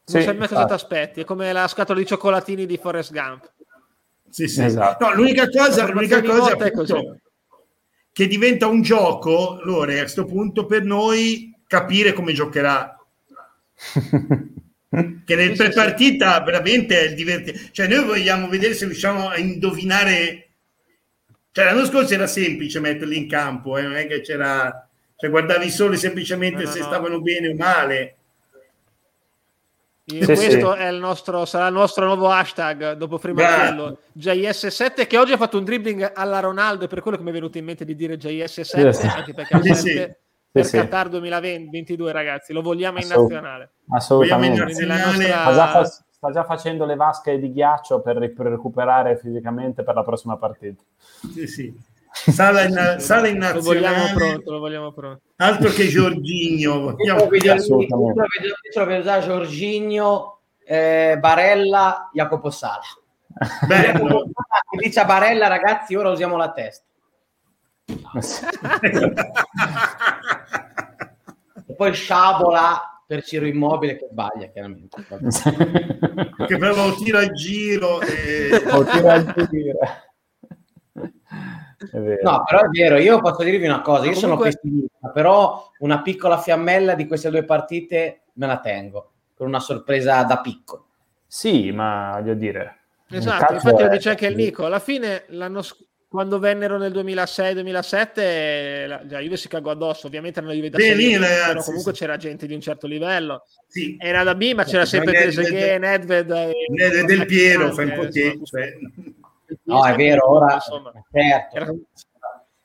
Non 0.07 0.21
sì, 0.21 0.23
sai 0.23 0.37
mai 0.37 0.49
cosa 0.49 0.65
ti 0.65 0.73
aspetti, 0.73 1.21
è 1.21 1.25
come 1.25 1.53
la 1.53 1.67
scatola 1.67 1.99
di 1.99 2.07
cioccolatini 2.07 2.67
di 2.67 2.77
Forrest 2.77 3.13
Gump. 3.13 3.53
Sì, 4.29 4.47
sì. 4.47 4.63
Esatto. 4.63 5.05
No, 5.05 5.15
l'unica 5.15 5.49
cosa, 5.49 5.91
l'unica 5.91 6.23
cosa 6.23 6.53
appunto, 6.53 7.19
che 8.13 8.27
diventa 8.29 8.69
un 8.69 8.83
gioco, 8.83 9.61
Lore, 9.65 9.99
a 9.99 10.03
questo 10.03 10.25
punto 10.25 10.67
per 10.67 10.85
noi 10.85 11.53
capire 11.67 12.13
come 12.13 12.33
giocherà. 12.33 12.97
che 15.25 15.37
nel 15.37 15.57
pre-partita 15.57 16.41
veramente 16.43 17.01
è 17.01 17.09
il 17.09 17.15
divertimento. 17.15 17.69
Cioè, 17.73 17.89
noi 17.89 18.05
vogliamo 18.05 18.49
vedere 18.49 18.75
se 18.75 18.85
riusciamo 18.87 19.29
a 19.29 19.37
indovinare. 19.37 20.50
Cioè, 21.53 21.65
l'anno 21.65 21.85
scorso 21.85 22.15
era 22.15 22.27
semplice 22.27 22.79
metterli 22.81 23.17
in 23.17 23.29
campo, 23.29 23.77
eh? 23.77 23.83
non 23.83 23.97
è 23.97 24.07
che 24.07 24.21
c'era. 24.21 24.89
Cioè, 25.17 25.31
guardavi 25.31 25.69
solo 25.69 25.97
semplicemente 25.97 26.65
no, 26.65 26.71
se 26.71 26.79
no. 26.79 26.85
stavano 26.85 27.21
bene 27.21 27.49
o 27.49 27.55
male. 27.57 28.15
Sì, 30.07 30.25
questo 30.25 30.75
sì. 30.77 30.83
Il 30.83 30.99
nostro, 30.99 31.45
sarà 31.45 31.69
il 31.69 31.73
nostro 31.73 32.05
nuovo 32.05 32.29
hashtag 32.31 32.95
dopo 32.95 33.19
Frimarello 33.19 33.99
JS7 34.19 35.07
che 35.07 35.19
oggi 35.19 35.33
ha 35.33 35.37
fatto 35.37 35.57
un 35.57 35.65
dribbling 35.65 36.13
alla 36.15 36.41
Ronaldo 36.41 36.85
e 36.85 36.89
per 36.89 37.01
quello 37.01 37.17
che 37.17 37.23
mi 37.23 37.31
è 37.31 37.33
venuto 37.33 37.59
in 37.59 37.65
mente 37.65 37.85
di 37.85 37.95
dire 37.95 38.17
JS7 38.17 38.91
sì, 38.91 39.07
anche 39.07 39.35
perché 39.35 39.75
sì, 39.75 40.09
per 40.51 40.65
sì, 40.65 40.79
Qatar 40.79 41.11
2022 41.11 42.11
ragazzi 42.11 42.53
lo 42.53 42.61
vogliamo 42.61 42.99
in 42.99 43.07
nazionale 43.07 43.71
assolutamente 43.91 44.61
in 44.61 44.89
nazionale... 44.89 45.89
Sta, 46.21 46.33
già 46.33 46.45
facendo 46.45 46.85
le 46.85 46.97
vasche 46.97 47.39
di 47.39 47.51
ghiaccio 47.51 48.03
per, 48.03 48.31
per, 48.35 48.49
recuperare 48.49 49.17
fisicamente 49.17 49.83
per 49.83 49.95
la 49.95 50.05
prossima 50.05 50.37
partita. 50.37 50.83
Sì 51.33 51.47
sì. 51.47 51.75
Sala 52.13 52.65
in, 52.65 52.97
sala 52.99 53.29
in 53.29 53.39
nazionale 53.39 53.57
lo 53.57 53.63
vogliamo 53.63 54.13
pronto 54.13 54.51
lo 54.51 54.59
vogliamo 54.59 54.93
pronto. 54.93 55.23
Altro 55.37 55.71
che 55.71 55.87
Giorginio. 55.87 56.95
Io 56.99 57.17
lo 57.17 57.27
vedo 57.27 59.03
già 59.03 59.21
Giorginio 59.21 60.41
eh, 60.63 61.17
Barella 61.19 62.11
Jacopo 62.13 62.51
Sala. 62.51 62.83
Bello. 63.67 64.29
dice 64.79 65.01
a 65.01 65.07
Barella 65.07 65.47
ragazzi 65.47 65.95
ora 65.95 66.11
usiamo 66.11 66.37
la 66.37 66.53
testa 66.53 66.85
e 71.67 71.75
poi 71.75 71.95
sciabola 71.95 73.00
per 73.11 73.25
Ciro 73.25 73.45
Immobile 73.45 73.97
che 73.97 74.07
sbaglia 74.09 74.47
chiaramente. 74.47 75.05
Che 76.47 76.57
però 76.59 76.87
lo 76.87 76.95
tira 76.95 77.19
a 77.19 77.31
giro 77.33 78.01
e... 78.01 78.63
lo 78.71 78.85
tira 78.85 79.15
a 79.15 79.47
giro. 79.49 79.79
No 82.23 82.43
però 82.45 82.61
è 82.61 82.69
vero 82.71 82.99
io 82.99 83.21
posso 83.21 83.43
dirvi 83.43 83.67
una 83.67 83.81
cosa 83.81 84.05
io 84.05 84.13
comunque... 84.13 84.21
sono 84.21 84.37
pessimista 84.37 85.09
però 85.09 85.71
una 85.79 86.03
piccola 86.03 86.39
fiammella 86.39 86.95
di 86.95 87.07
queste 87.07 87.31
due 87.31 87.45
partite 87.45 88.27
me 88.35 88.47
la 88.47 88.61
tengo 88.61 89.13
con 89.35 89.49
una 89.49 89.61
sorpresa 89.61 90.23
da 90.25 90.41
piccolo 90.41 90.87
sì 91.27 91.73
ma 91.73 92.13
voglio 92.19 92.35
dire 92.35 92.81
esatto 93.09 93.55
infatti 93.55 93.83
lo 93.83 93.89
dice 93.89 94.11
anche 94.11 94.27
il 94.27 94.37
Nico 94.37 94.67
alla 94.67 94.79
fine 94.79 95.25
l'anno 95.29 95.63
scorso 95.63 95.90
quando 96.11 96.41
vennero 96.41 96.77
nel 96.77 96.91
2006-2007 96.93 98.89
la, 98.89 99.01
la 99.09 99.21
Juve 99.21 99.37
si 99.37 99.47
cagò 99.47 99.71
addosso. 99.71 100.09
Ovviamente 100.09 100.41
nella 100.41 100.55
Juve 100.55 100.69
da 100.69 100.77
Beh, 100.77 100.95
lì, 100.97 101.17
però 101.17 101.63
comunque 101.63 101.93
c'era 101.93 102.17
gente 102.17 102.49
di 102.49 102.55
un 102.55 102.61
certo 102.61 102.89
livello. 102.89 103.45
Sì. 103.69 103.97
era 103.97 104.25
da 104.25 104.35
B 104.35 104.53
ma 104.53 104.65
c'era 104.65 104.85
sempre 104.85 105.13
Trezeguet, 105.13 105.79
Nedved 105.79 106.29
Nedved 106.71 107.05
del 107.07 107.27
Piero 107.27 107.73
fa 107.73 107.83
un 107.83 108.11
cioè. 108.43 108.77
no 109.63 109.87
è 109.87 109.95
vero 109.95 110.29
ora 110.29 110.55
Insomma, 110.55 110.93
certo. 111.13 111.57
era... 111.57 111.73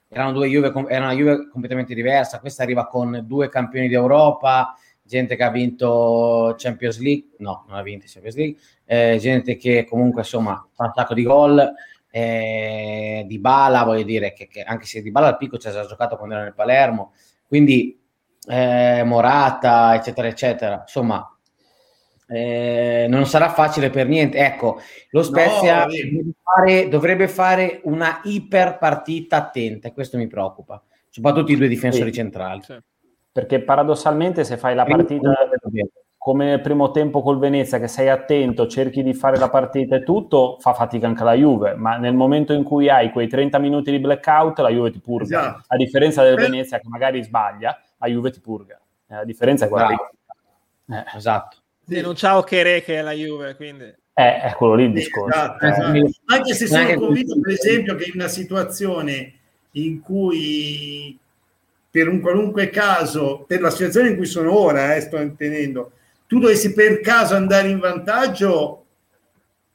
erano 0.09 0.31
due 0.31 0.47
Juve 0.47 0.73
era 0.89 1.05
una 1.05 1.13
Juve 1.13 1.47
completamente 1.47 1.93
diversa. 1.93 2.39
Questa 2.39 2.63
arriva 2.63 2.87
con 2.87 3.25
due 3.27 3.47
campioni 3.49 3.87
d'Europa 3.87 4.75
gente 5.03 5.35
che 5.35 5.43
ha 5.43 5.51
vinto 5.51 6.55
Champions 6.57 6.97
League 6.97 7.35
no 7.37 7.63
non 7.67 7.77
ha 7.77 7.83
vinto 7.83 8.05
Champions 8.07 8.35
League 8.35 8.59
eh, 8.85 9.17
gente 9.19 9.55
che 9.55 9.85
comunque 9.87 10.21
insomma 10.21 10.67
fa 10.73 10.85
un 10.85 10.93
sacco 10.95 11.13
di 11.13 11.21
gol 11.21 11.71
eh, 12.15 13.25
di 13.27 13.39
Bala, 13.39 13.83
voglio 13.83 14.03
dire 14.03 14.31
che, 14.31 14.47
che, 14.47 14.61
anche 14.61 14.85
se 14.85 15.01
di 15.01 15.11
Bala 15.11 15.27
al 15.27 15.37
picco 15.37 15.57
ci 15.57 15.67
ha 15.67 15.71
già 15.71 15.85
giocato 15.85 16.15
quando 16.15 16.35
era 16.35 16.45
nel 16.45 16.53
Palermo, 16.53 17.11
quindi 17.45 18.01
eh, 18.47 19.03
Morata, 19.03 19.93
eccetera, 19.95 20.29
eccetera. 20.29 20.79
Insomma, 20.79 21.37
eh, 22.27 23.05
non 23.09 23.25
sarà 23.25 23.49
facile 23.49 23.89
per 23.89 24.07
niente. 24.07 24.37
Ecco, 24.37 24.79
lo 25.09 25.23
Spezia 25.23 25.83
no, 25.83 25.91
dovrebbe, 25.91 26.31
fare, 26.41 26.87
dovrebbe, 26.87 27.27
fare, 27.27 27.81
una 27.83 28.21
iper 28.23 28.77
partita 28.77 29.35
attenta, 29.35 29.89
e 29.89 29.93
questo 29.93 30.15
mi 30.15 30.27
preoccupa, 30.27 30.81
soprattutto 31.09 31.51
i 31.51 31.57
due 31.57 31.67
difensori 31.67 32.11
sì. 32.11 32.15
centrali. 32.15 32.61
Sì. 32.63 32.77
Perché 33.29 33.59
paradossalmente 33.59 34.45
se 34.45 34.55
fai 34.55 34.73
la 34.73 34.85
partita 34.85 35.33
come 36.25 36.45
nel 36.45 36.59
primo 36.59 36.89
tempo 36.89 37.21
col 37.21 37.37
Venezia, 37.37 37.79
che 37.79 37.87
sei 37.87 38.09
attento, 38.09 38.65
cerchi 38.65 39.03
di 39.03 39.13
fare 39.13 39.37
la 39.37 39.47
partita 39.47 39.95
e 39.95 40.01
tutto, 40.01 40.57
fa 40.59 40.73
fatica 40.73 41.05
anche 41.05 41.23
la 41.23 41.35
Juve, 41.35 41.75
ma 41.75 41.97
nel 41.97 42.15
momento 42.15 42.51
in 42.51 42.63
cui 42.63 42.89
hai 42.89 43.11
quei 43.11 43.27
30 43.27 43.59
minuti 43.59 43.91
di 43.91 43.99
blackout, 43.99 44.57
la 44.57 44.69
Juve 44.69 44.89
ti 44.89 44.99
purga. 44.99 45.39
Esatto. 45.39 45.63
A 45.67 45.75
differenza 45.75 46.23
del 46.23 46.33
Venezia 46.33 46.79
che 46.79 46.87
magari 46.87 47.21
sbaglia, 47.21 47.79
la 47.97 48.07
Juve 48.07 48.31
ti 48.31 48.39
purga. 48.39 48.81
La 49.05 49.23
differenza 49.23 49.65
è 49.65 49.69
quella 49.69 49.89
lì. 49.89 49.95
Eh. 50.95 51.03
Esatto. 51.15 51.57
Sì, 51.87 52.01
non 52.01 52.13
c'ha 52.15 52.37
Ochere 52.37 52.81
che 52.81 52.97
è 52.97 53.01
la 53.03 53.11
Juve, 53.11 53.55
quindi... 53.55 53.83
Eh, 53.83 54.41
è 54.41 54.53
quello 54.57 54.73
lì 54.73 54.85
il 54.85 54.93
discorso. 54.93 55.37
Esatto, 55.37 55.63
esatto. 55.63 55.93
Eh. 55.93 56.11
Anche 56.25 56.53
se 56.55 56.65
sono 56.65 56.93
convinto, 56.95 57.39
per 57.39 57.53
esempio, 57.53 57.93
che 57.93 58.05
in 58.05 58.13
una 58.15 58.29
situazione 58.29 59.31
in 59.73 60.01
cui 60.01 61.19
per 61.91 62.07
un 62.07 62.19
qualunque 62.19 62.71
caso, 62.71 63.43
per 63.45 63.61
la 63.61 63.69
situazione 63.69 64.09
in 64.09 64.15
cui 64.15 64.25
sono 64.25 64.57
ora, 64.57 64.95
eh, 64.95 65.01
sto 65.01 65.17
intendendo, 65.17 65.91
tu 66.27 66.39
dovessi 66.39 66.73
per 66.73 66.99
caso 67.01 67.35
andare 67.35 67.69
in 67.69 67.79
vantaggio, 67.79 68.85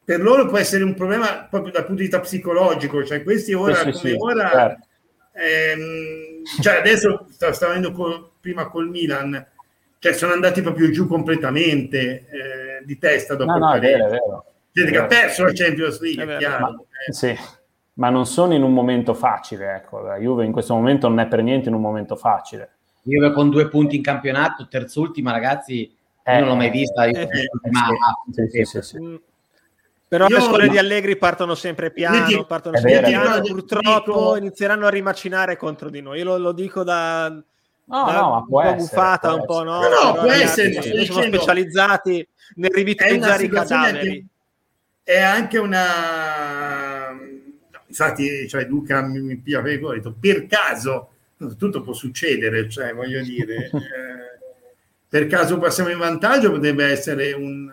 per 0.05 0.21
loro 0.21 0.47
può 0.47 0.59
essere 0.59 0.83
un 0.83 0.95
problema 0.95 1.47
proprio 1.49 1.73
dal 1.73 1.85
punto 1.85 2.03
di 2.03 2.09
vista 2.09 2.21
psicologico, 2.21 3.05
cioè 3.05 3.23
questi 3.23 3.53
ora 3.53 3.77
sì, 3.77 3.93
come 3.93 4.11
sì, 4.11 4.17
ora, 4.19 4.51
certo. 4.51 4.87
ehm, 5.33 6.45
cioè 6.61 6.77
adesso 6.79 7.27
stavo 7.31 7.69
venendo 7.69 7.93
col, 7.93 8.31
prima 8.41 8.69
col 8.69 8.89
Milan, 8.89 9.47
cioè 9.99 10.13
sono 10.13 10.33
andati 10.33 10.63
proprio 10.63 10.91
giù 10.91 11.07
completamente 11.07 11.99
eh, 12.01 12.85
di 12.85 12.99
testa 12.99 13.37
dopo 13.37 13.53
no, 13.53 13.59
no, 13.59 13.75
è 13.75 13.81
vero, 13.81 14.07
è 14.07 14.11
vero. 14.11 14.45
Gente 14.73 14.91
che 14.91 14.99
ha 14.99 15.07
perso 15.07 15.45
la 15.45 15.53
Champions 15.53 16.01
League, 16.01 16.25
è, 16.25 16.37
è 16.37 16.39
chiaro. 16.39 16.65
Ma, 16.65 16.71
eh. 17.07 17.13
Sì, 17.13 17.37
ma 17.95 18.09
non 18.09 18.27
sono 18.27 18.55
in 18.55 18.63
un 18.63 18.73
momento 18.73 19.15
facile, 19.15 19.75
ecco, 19.75 20.01
la 20.01 20.17
Juve 20.17 20.45
in 20.45 20.53
questo 20.53 20.75
momento 20.75 21.07
non 21.09 21.21
è 21.21 21.27
per 21.27 21.43
niente 21.43 21.69
in 21.69 21.75
un 21.75 21.81
momento 21.81 22.17
facile. 22.17 22.71
Juve 23.03 23.33
con 23.33 23.51
due 23.51 23.69
punti 23.69 23.97
in 23.97 24.03
campionato, 24.03 24.67
terzultima 24.69 25.33
ragazzi, 25.33 25.95
eh, 26.23 26.39
non 26.39 26.49
l'ho 26.49 26.57
mai 26.57 26.71
vista. 26.71 27.05
Io, 27.07 27.19
eh, 27.19 27.29
ma, 27.71 27.89
sì, 28.33 28.65
sì, 28.65 28.83
sì, 28.83 28.99
mm. 28.99 29.17
Però 30.11 30.27
io, 30.27 30.39
le 30.39 30.43
scuole 30.43 30.67
ma... 30.67 30.73
di 30.73 30.79
Allegri 30.79 31.17
partono 31.17 31.55
sempre 31.55 31.93
piano, 31.93 32.27
dico, 32.27 32.45
partono 32.45 32.77
sempre 32.77 33.03
piano, 33.03 33.41
purtroppo 33.43 34.13
dico... 34.13 34.37
inizieranno 34.37 34.87
a 34.87 34.91
rimacinare 34.91 35.57
contro 35.57 35.89
di 35.89 36.01
noi. 36.01 36.19
Io 36.19 36.25
lo, 36.25 36.37
lo 36.37 36.51
dico 36.51 36.83
da, 36.83 37.29
no, 37.29 37.45
da 37.85 38.13
no, 38.13 38.37
un 38.39 38.47
po' 38.49 38.61
essere, 38.61 38.77
buffata, 38.77 39.35
un 39.35 39.45
po' 39.45 39.63
no. 39.63 39.81
No, 39.81 39.89
no 39.89 40.13
può 40.15 40.31
essere. 40.33 40.71
Noi 40.71 40.81
dicendo, 40.81 41.05
siamo 41.05 41.23
specializzati 41.23 42.29
nel 42.57 42.71
rivitalizzare 42.73 43.45
i 43.45 43.49
cadaveri. 43.49 44.27
È 45.05 45.21
anche 45.21 45.59
una... 45.59 47.17
Infatti, 47.87 48.49
cioè, 48.49 48.65
Luca 48.65 49.03
mi, 49.03 49.21
mi 49.21 49.37
pia 49.37 49.63
per 49.63 50.13
per 50.19 50.47
caso 50.47 51.11
tutto 51.57 51.83
può 51.83 51.93
succedere, 51.93 52.69
cioè, 52.69 52.93
voglio 52.95 53.23
dire... 53.23 53.71
eh, 53.73 54.30
per 55.11 55.27
caso 55.27 55.59
passiamo 55.59 55.91
in 55.91 55.99
vantaggio 55.99 56.53
potrebbe 56.53 56.87
essere 56.87 57.33
un... 57.33 57.69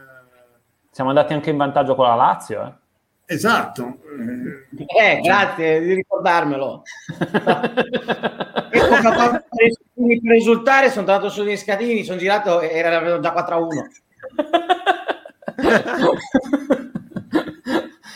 Siamo 0.89 1.11
andati 1.11 1.33
anche 1.33 1.51
in 1.51 1.57
vantaggio 1.57 1.93
con 1.93 2.07
la 2.07 2.15
Lazio, 2.15 2.65
eh? 2.65 2.73
Esatto. 3.29 3.99
Eh, 4.75 5.19
grazie 5.21 5.81
di 5.81 5.93
ricordarmelo. 5.93 6.81
per 8.71 9.43
risultare 10.23 10.89
sono 10.89 11.01
andato 11.01 11.29
sugli 11.29 11.55
scatini, 11.55 12.03
sono 12.03 12.17
girato 12.17 12.59
e 12.59 12.69
era 12.69 13.19
già 13.19 13.31
4 13.31 13.55
a 13.55 13.59
1. 13.59 13.69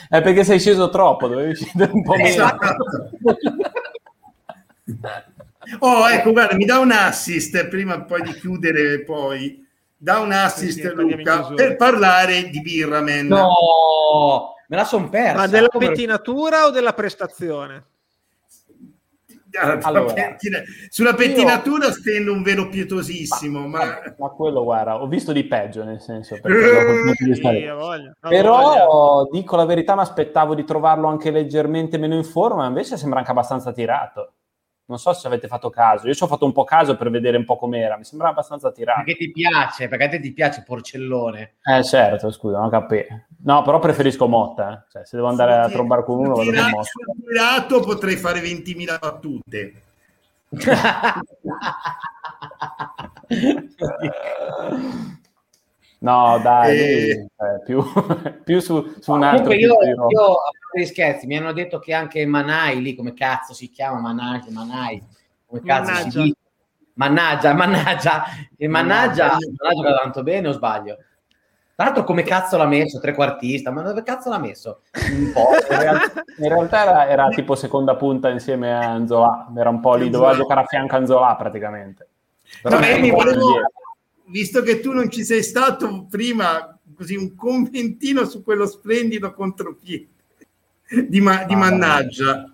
È 0.10 0.22
perché 0.22 0.44
sei 0.44 0.60
sceso 0.60 0.90
troppo, 0.90 1.28
dovevi 1.28 1.56
scendere 1.56 1.92
un 1.92 2.02
po' 2.02 2.16
meno. 2.16 2.28
Esatto. 2.28 2.76
Oh, 5.80 6.08
ecco, 6.08 6.32
guarda, 6.32 6.56
mi 6.56 6.66
dà 6.66 6.80
un 6.80 6.92
assist 6.92 7.68
prima 7.68 8.04
poi 8.04 8.22
di 8.22 8.34
chiudere 8.34 9.04
poi. 9.04 9.66
Da 9.98 10.20
un 10.20 10.32
assist 10.32 10.80
sì, 10.80 10.88
sì, 10.88 10.94
Luca 10.94 11.54
per 11.54 11.76
parlare 11.76 12.50
di 12.50 12.62
Birraman. 12.62 13.28
No, 13.28 14.56
me 14.68 14.76
la 14.76 14.86
son 14.86 15.10
persa. 15.10 15.38
Ma 15.38 15.48
della 15.48 15.68
pettinatura 15.68 16.66
o 16.66 16.72
della 16.72 16.94
prestazione? 16.94 17.86
Allora, 19.82 20.14
pettina, 20.14 20.60
sulla 20.90 21.14
pettinatura 21.14 21.88
io... 21.88 21.92
stendo 21.92 22.32
un 22.32 22.42
velo 22.42 22.70
pietosissimo, 22.70 23.68
ma, 23.68 23.86
ma... 23.86 24.16
ma, 24.18 24.30
quello 24.30 24.64
guarda, 24.64 25.02
ho 25.02 25.08
visto 25.08 25.34
di 25.34 25.44
peggio 25.44 25.84
nel 25.84 26.00
senso. 26.00 26.36
sì, 26.36 27.42
voglio, 27.42 28.14
Però 28.22 28.86
voglio. 28.86 29.30
dico 29.30 29.58
la 29.58 29.66
verità, 29.66 29.94
mi 29.96 30.02
aspettavo 30.02 30.56
di 30.56 30.64
trovarlo 30.64 31.08
anche 31.08 31.32
leggermente 31.32 31.98
meno 31.98 32.16
in 32.16 32.24
forma, 32.24 32.66
invece 32.66 32.96
sembra 32.96 33.20
anche 33.20 33.32
abbastanza 33.32 33.74
tirato. 33.74 34.34
Non 34.86 34.98
so 35.00 35.14
se 35.14 35.28
avete 35.28 35.48
fatto 35.48 35.70
caso, 35.70 36.08
io 36.08 36.14
ci 36.14 36.24
ho 36.24 36.28
fatto 36.28 36.46
un 36.46 36.52
po' 36.52 36.64
caso 36.66 36.98
per 36.98 37.10
vedere 37.10 37.38
un 37.38 37.46
po' 37.46 37.56
com'era, 37.56 37.98
mi 37.98 38.04
sembrava 38.04 38.34
abbastanza 38.34 38.72
tirato. 38.72 39.04
Perché 39.04 39.26
ti 39.26 39.32
piace, 39.32 39.88
perché 39.88 40.04
a 40.04 40.10
te 40.10 40.20
ti 40.20 40.34
piace 40.34 40.64
Porcellone. 40.66 41.54
Eh 41.64 41.84
certo, 41.84 42.32
scusa, 42.32 42.60
non 42.60 42.70
capì. 42.70 43.06
No, 43.44 43.62
però 43.62 43.80
preferisco 43.80 44.28
Motta, 44.28 44.74
eh. 44.74 44.92
cioè, 44.92 45.06
se 45.06 45.16
devo 45.16 45.30
andare 45.30 45.56
a 45.56 45.70
trovare 45.70 46.04
con 46.04 46.20
uno 46.20 46.36
vado 46.36 46.52
con 46.52 46.70
Motta. 46.70 46.90
tirato 47.26 47.80
potrei 47.80 48.18
fare 48.18 48.42
20.000 48.42 49.00
battute. 49.00 49.74
no, 56.02 56.40
dai, 56.42 56.78
e... 56.78 57.10
eh, 57.12 57.62
più, 57.66 57.84
più, 58.44 58.60
su, 58.60 58.94
su 59.00 59.12
un 59.12 59.24
altro. 59.24 59.54
Io, 59.54 59.76
io 59.82 60.38
gli 60.74 60.86
scherzi, 60.86 61.28
mi 61.28 61.38
hanno 61.38 61.54
detto 61.54 61.80
che 61.80 61.94
anche 61.94 62.26
Manai, 62.26 62.82
lì 62.82 62.96
come 62.96 63.14
cazzo 63.14 63.54
si 63.54 63.70
chiama, 63.70 64.00
Manai, 64.00 64.42
Manai, 64.50 65.04
come 65.46 65.62
cazzo 65.62 65.92
mannaggia. 65.92 66.10
si 66.10 66.22
dice? 66.22 66.36
Mannaggia, 66.94 67.54
mannaggia, 67.56 68.24
e 68.58 68.68
mannaggia, 68.68 69.38
mannaggia 69.38 69.90
va 69.90 69.98
tanto 70.02 70.24
bene 70.24 70.48
o 70.48 70.52
sbaglio? 70.52 70.98
Tra 71.76 71.86
l'altro 71.86 72.04
come 72.04 72.22
cazzo 72.24 72.58
l'ha 72.58 72.68
messo, 72.68 73.00
trequartista, 73.00 73.72
ma 73.72 73.82
dove 73.82 74.04
cazzo 74.04 74.30
l'ha 74.30 74.38
messo? 74.38 74.82
Un 74.94 75.32
po'. 75.34 75.50
In 75.72 75.80
realtà, 75.80 76.24
in 76.38 76.48
realtà 76.48 76.82
era, 76.82 77.08
era, 77.08 77.28
tipo 77.30 77.56
seconda 77.56 77.96
punta 77.96 78.30
insieme 78.30 78.72
a 78.72 78.92
Anzola, 78.92 79.48
era 79.58 79.70
un 79.70 79.80
po' 79.80 79.96
lì, 79.96 80.10
doveva 80.10 80.36
giocare 80.36 80.62
a 80.62 80.66
fianco 80.66 80.96
a 80.96 80.98
Anzola 81.00 81.36
praticamente. 81.36 82.08
Però 82.62 82.80
no, 82.80 83.00
mi 83.00 83.10
volevo, 83.10 83.62
visto 84.32 84.62
che 84.62 84.80
tu 84.80 84.92
non 84.92 85.12
ci 85.12 85.24
sei 85.24 85.44
stato 85.44 86.08
prima, 86.10 86.80
così 86.96 87.16
un 87.16 87.36
commentino 87.36 88.26
su 88.26 88.42
quello 88.42 88.66
splendido 88.66 89.34
contropiede 89.34 90.08
di, 91.08 91.22
ma- 91.22 91.44
di 91.44 91.56
mannaggia. 91.56 92.46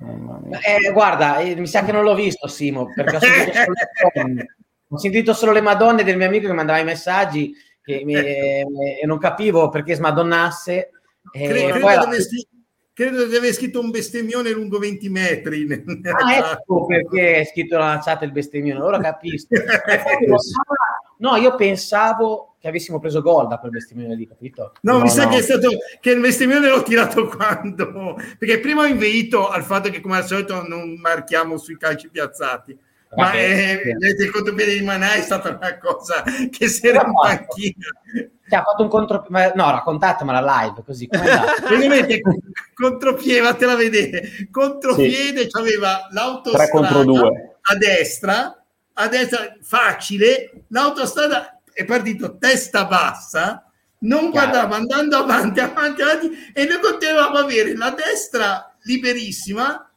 Eh, 0.00 0.92
guarda, 0.92 1.38
eh, 1.38 1.54
mi 1.56 1.66
sa 1.66 1.84
che 1.84 1.92
non 1.92 2.02
l'ho 2.02 2.14
visto, 2.14 2.46
Simo, 2.48 2.92
perché 2.94 3.16
ho 3.16 3.20
sentito, 3.20 3.58
solo, 3.58 4.44
ho 4.88 4.98
sentito 4.98 5.32
solo 5.34 5.52
le 5.52 5.60
madonne 5.60 6.04
del 6.04 6.16
mio 6.16 6.26
amico 6.26 6.46
che 6.46 6.52
mandava 6.52 6.78
i 6.78 6.84
messaggi 6.84 7.52
che 7.82 8.02
mi, 8.04 8.14
eh, 8.14 8.64
e 9.02 9.06
non 9.06 9.18
capivo 9.18 9.68
perché 9.68 9.94
smadonnasse. 9.94 10.90
Eh, 11.32 11.48
credo, 11.48 11.78
poi, 11.78 11.94
credo, 11.94 12.16
di 12.16 12.46
credo 12.92 13.26
di 13.26 13.36
aver 13.36 13.52
scritto 13.52 13.80
un 13.80 13.90
bestemmione 13.90 14.50
lungo 14.50 14.78
20 14.78 15.08
metri. 15.08 15.66
Ah, 16.02 16.52
ecco 16.52 16.86
perché 16.86 17.40
è 17.40 17.44
scritto 17.44 17.76
nella 17.76 18.00
chat 18.02 18.22
il 18.22 18.32
bestemmione, 18.32 18.80
ora 18.80 18.98
capisco. 19.00 19.48
no, 21.18 21.36
io 21.36 21.54
pensavo 21.54 22.56
che 22.60 22.68
avessimo 22.68 22.98
preso 22.98 23.22
gol 23.22 23.46
da 23.46 23.58
quel 23.58 23.70
bestemmione 23.70 24.14
lì, 24.14 24.26
capito? 24.26 24.72
No, 24.82 24.94
no 24.94 25.02
mi 25.02 25.08
sa 25.08 25.28
che 25.28 25.38
è 25.38 25.42
stato 25.42 25.70
che 26.00 26.10
il 26.10 26.20
bestemmione 26.20 26.68
l'ho 26.68 26.82
tirato 26.82 27.26
quando 27.28 28.16
perché 28.38 28.58
prima 28.58 28.82
ho 28.82 28.86
inveito 28.86 29.48
al 29.48 29.62
fatto 29.62 29.90
che 29.90 30.00
come 30.00 30.16
al 30.16 30.26
solito 30.26 30.66
non 30.66 30.94
marchiamo 30.94 31.56
sui 31.56 31.76
calci 31.76 32.08
piazzati. 32.08 32.86
Ma 33.16 33.32
eh, 33.32 33.80
il 33.84 34.30
contropiede 34.30 34.76
di 34.76 34.84
Manà 34.84 35.14
è 35.14 35.22
stata 35.22 35.48
una 35.48 35.78
cosa 35.78 36.22
che 36.50 36.68
si 36.68 36.86
era 36.86 37.06
in 37.06 37.12
panchina. 37.14 37.86
Ti 38.46 38.54
ha 38.54 38.62
fatto 38.62 38.82
un 38.82 38.88
contropiede, 38.88 39.52
no, 39.54 39.70
raccontatemela 39.70 40.40
live 40.40 40.82
così. 40.84 41.06
Praticamente 41.08 42.20
contropiede, 42.74 43.46
fatela 43.46 43.76
vedere. 43.76 44.48
Contropiede 44.50 45.48
sì. 45.48 45.58
aveva 45.58 46.06
l'autostrada 46.10 46.98
a 47.62 47.76
destra, 47.76 48.57
a 49.00 49.08
destra 49.08 49.56
facile, 49.62 50.64
l'autostrada 50.68 51.60
è 51.72 51.84
partito 51.84 52.36
testa 52.36 52.84
bassa, 52.84 53.64
non 54.00 54.30
guardava 54.30 54.76
andando 54.76 55.16
avanti, 55.16 55.60
avanti, 55.60 56.02
avanti 56.02 56.50
e 56.52 56.64
noi 56.64 56.80
continuavamo 56.80 57.38
a 57.38 57.42
avere 57.42 57.76
la 57.76 57.90
destra 57.90 58.76
liberissima 58.82 59.88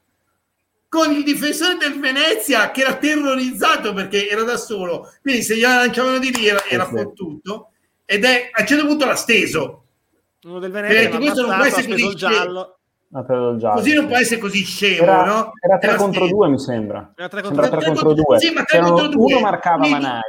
con 0.88 1.12
il 1.12 1.24
difensore 1.24 1.78
del 1.78 2.00
Venezia 2.00 2.70
che 2.70 2.82
era 2.82 2.98
terrorizzato 2.98 3.94
perché 3.94 4.30
era 4.30 4.44
da 4.44 4.58
solo, 4.58 5.12
quindi 5.22 5.42
se 5.42 5.56
gli 5.56 5.62
lanciavano 5.62 6.20
di 6.20 6.32
lì 6.32 6.48
era, 6.48 6.64
era 6.66 6.86
fottuto 6.86 7.72
ed 8.06 8.24
è 8.24 8.50
a 8.52 8.62
un 8.62 8.68
certo 8.68 8.86
punto 8.86 9.06
l'ha 9.06 9.16
steso. 9.16 9.86
Uno 10.44 10.60
del 10.60 10.72
Venezia 10.72 11.18
questo 11.18 11.48
non 11.48 11.56
può 11.56 11.66
essere 11.66 11.88
così 11.88 12.16
giallo. 12.16 12.81
Ah, 13.14 13.26
giallo, 13.26 13.76
così 13.76 13.94
non 13.94 14.08
può 14.08 14.18
essere 14.18 14.40
così 14.40 14.64
scemo, 14.64 15.04
era, 15.04 15.26
no? 15.26 15.52
Era 15.60 15.78
3 15.78 15.96
contro 15.96 16.28
2, 16.28 16.48
mi 16.48 16.60
sembra. 16.60 17.12
Era 17.18 17.28
3 17.28 17.42
contro 17.42 18.14
2. 18.14 18.40
Sì, 18.40 18.54
ma 18.54 18.64
3 18.64 18.80
contro 18.80 19.08
2. 19.08 19.34
Uno 19.34 19.40
marcava 19.42 19.88
Manai 19.88 20.22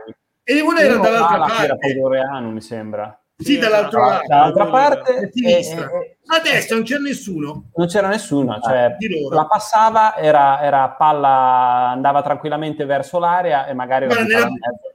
e 0.43 0.61
uno 0.61 0.79
era 0.79 0.97
dall'altra 0.97 1.39
parte. 1.39 1.89
Era 1.89 2.09
Reano, 2.09 2.51
mi 2.51 2.61
sembra. 2.61 3.17
Sì, 3.37 3.59
dall'altro 3.59 4.01
lato. 4.05 4.27
Dall'altra 4.27 4.67
parte, 4.67 5.17
a 5.17 5.29
sinistra. 5.31 5.91
E, 5.91 6.17
a 6.27 6.41
destra 6.41 6.77
non 6.77 6.85
c'era 6.85 7.01
nessuno. 7.01 7.71
Non 7.75 7.87
c'era 7.87 8.09
nessuno, 8.09 8.59
cioè 8.61 8.97
la 9.31 9.47
passava, 9.47 10.17
era, 10.17 10.61
era, 10.63 10.91
palla, 10.91 11.91
andava 11.91 12.23
tranquillamente 12.23 12.85
verso 12.85 13.19
l'area 13.19 13.67
e 13.67 13.75
magari... 13.75 14.07
Guarda, 14.07 14.25
nella, 14.25 14.49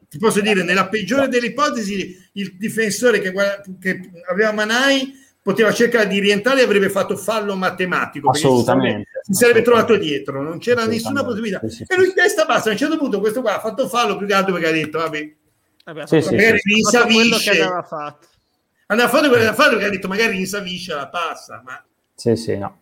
ti 0.09 0.17
posso 0.17 0.39
dire, 0.39 0.63
nella 0.63 0.87
peggiore 0.87 1.27
delle 1.27 1.47
ipotesi, 1.47 2.29
il 2.33 2.55
difensore 2.57 3.19
che, 3.19 3.33
che 3.79 3.99
aveva 4.29 4.53
Manai 4.53 5.13
poteva 5.47 5.71
cercare 5.71 6.07
di 6.07 6.19
rientrare 6.19 6.59
e 6.59 6.63
avrebbe 6.65 6.89
fatto 6.89 7.15
fallo 7.15 7.55
matematico 7.55 8.31
assolutamente. 8.31 9.21
si 9.21 9.31
sarebbe, 9.31 9.61
trovato 9.61 9.95
dietro 9.95 10.41
non 10.41 10.57
c'era 10.59 10.85
nessuna 10.85 11.23
possibilità. 11.23 11.61
Sì, 11.69 11.69
sì, 11.69 11.85
e 11.87 11.95
lui 11.95 12.11
testa 12.13 12.43
bassa 12.43 12.67
a 12.67 12.73
un 12.73 12.77
certo 12.77 12.97
punto 12.97 13.21
questo 13.21 13.39
qua 13.39 13.55
ha 13.55 13.59
fatto 13.61 13.87
fallo 13.87 14.17
più 14.17 14.27
che 14.27 14.33
altro 14.33 14.51
perché 14.51 14.67
ha 14.67 14.71
detto 14.73 14.97
vabbè, 14.97 15.35
vabbè 15.85 16.05
sì, 16.05 16.15
magari 16.15 16.59
sì, 16.59 16.73
rinsavisce 16.73 17.51
che 17.51 17.61
aveva 17.61 17.81
fatto. 17.81 18.27
Andava 18.87 19.07
a 19.07 19.11
fare 19.11 19.27
quello 19.29 19.41
che 19.41 19.47
aveva 19.47 19.63
fatto 19.63 19.69
perché 19.69 19.85
ha 19.85 19.89
detto 19.89 20.07
magari 20.09 20.35
rinsavisce 20.35 20.93
la 20.93 21.07
passa 21.07 21.61
ma 21.63 21.81
sì 22.13 22.35
sì 22.35 22.57
no. 22.57 22.79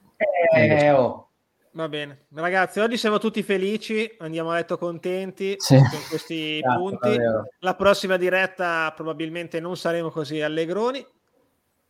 Eh, 0.55 0.91
oh. 0.91 1.29
Va 1.73 1.87
bene, 1.87 2.25
ragazzi, 2.33 2.79
oggi 2.79 2.97
siamo 2.97 3.19
tutti 3.19 3.43
felici, 3.43 4.09
andiamo 4.19 4.49
a 4.49 4.55
letto 4.55 4.77
contenti 4.79 5.55
sì. 5.57 5.75
con 5.75 5.99
questi 6.09 6.59
ah, 6.63 6.77
punti. 6.77 7.15
La 7.59 7.75
prossima 7.75 8.17
diretta 8.17 8.91
probabilmente 8.95 9.59
non 9.59 9.77
saremo 9.77 10.09
così 10.09 10.41
allegroni, 10.41 11.05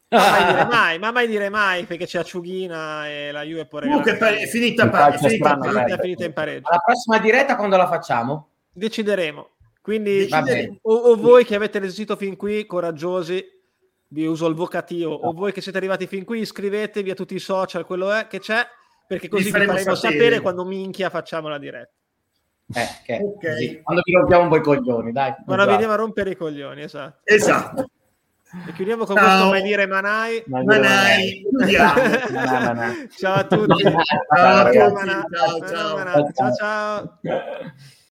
ma 0.09 0.29
mai 0.29 0.45
dire 0.45 0.65
mai, 0.69 0.99
ma 0.99 1.11
mai 1.11 1.27
dire 1.27 1.49
mai 1.49 1.85
perché 1.85 2.05
c'è 2.05 2.19
Acciughina 2.19 3.07
e 3.07 3.31
la 3.31 3.43
Juve 3.43 3.65
può 3.65 3.79
Comunque 3.79 4.17
è 4.17 4.47
finita, 4.47 4.89
pa- 4.89 5.13
è 5.13 5.17
finita, 5.17 5.57
finita, 5.61 5.97
finita 5.97 6.25
in 6.25 6.33
pareggio. 6.33 6.69
La 6.69 6.81
prossima 6.83 7.19
diretta 7.19 7.55
quando 7.55 7.77
la 7.77 7.87
facciamo? 7.87 8.49
Decideremo. 8.71 9.49
Quindi 9.81 10.27
o, 10.81 10.93
o, 10.93 11.15
voi 11.15 11.45
che 11.45 11.53
avete 11.53 11.77
resistito 11.77 12.15
fin 12.15 12.35
qui, 12.35 12.65
coraggiosi, 12.65 13.43
vi 14.07 14.25
uso 14.25 14.47
il 14.47 14.55
vocativo, 14.55 15.11
no. 15.11 15.27
o 15.27 15.31
voi 15.31 15.51
che 15.51 15.61
siete 15.61 15.77
arrivati 15.77 16.07
fin 16.07 16.25
qui, 16.25 16.39
iscrivetevi 16.39 17.11
a 17.11 17.13
tutti 17.13 17.35
i 17.35 17.39
social, 17.39 17.85
quello 17.85 18.11
è, 18.11 18.25
che 18.25 18.39
c'è, 18.39 18.65
perché 19.07 19.27
così 19.27 19.43
vi 19.43 19.49
faremo, 19.51 19.73
vi 19.73 19.77
faremo 19.77 19.95
sapere. 19.95 20.19
sapere 20.19 20.41
quando 20.41 20.65
minchia 20.65 21.11
facciamo 21.11 21.49
la 21.49 21.59
diretta. 21.59 21.93
Eh, 22.73 22.87
okay. 23.03 23.21
Okay. 23.21 23.81
Quando 23.83 24.01
vi 24.03 24.13
rompiamo 24.13 24.43
un 24.43 24.49
po' 24.49 24.55
i 24.55 24.61
coglioni, 24.61 25.11
dai. 25.11 25.35
Quando 25.45 25.65
veniamo 25.65 25.93
a 25.93 25.97
rompere 25.97 26.31
i 26.31 26.35
coglioni, 26.35 26.81
esatto. 26.81 27.19
Esatto. 27.23 27.89
E 28.67 28.71
chiudiamo 28.73 29.05
con 29.05 29.15
Ciao. 29.15 29.25
questo 29.25 29.49
mai 29.49 29.61
dire 29.61 29.85
Manai. 29.85 30.43
Manai. 30.47 31.43
Ciao 33.17 33.33
a 33.33 33.43
tutti. 33.43 33.83
Ciao 33.83 34.71
ciao. 34.71 36.31
ciao. 36.33 36.53
ciao. 36.55 37.19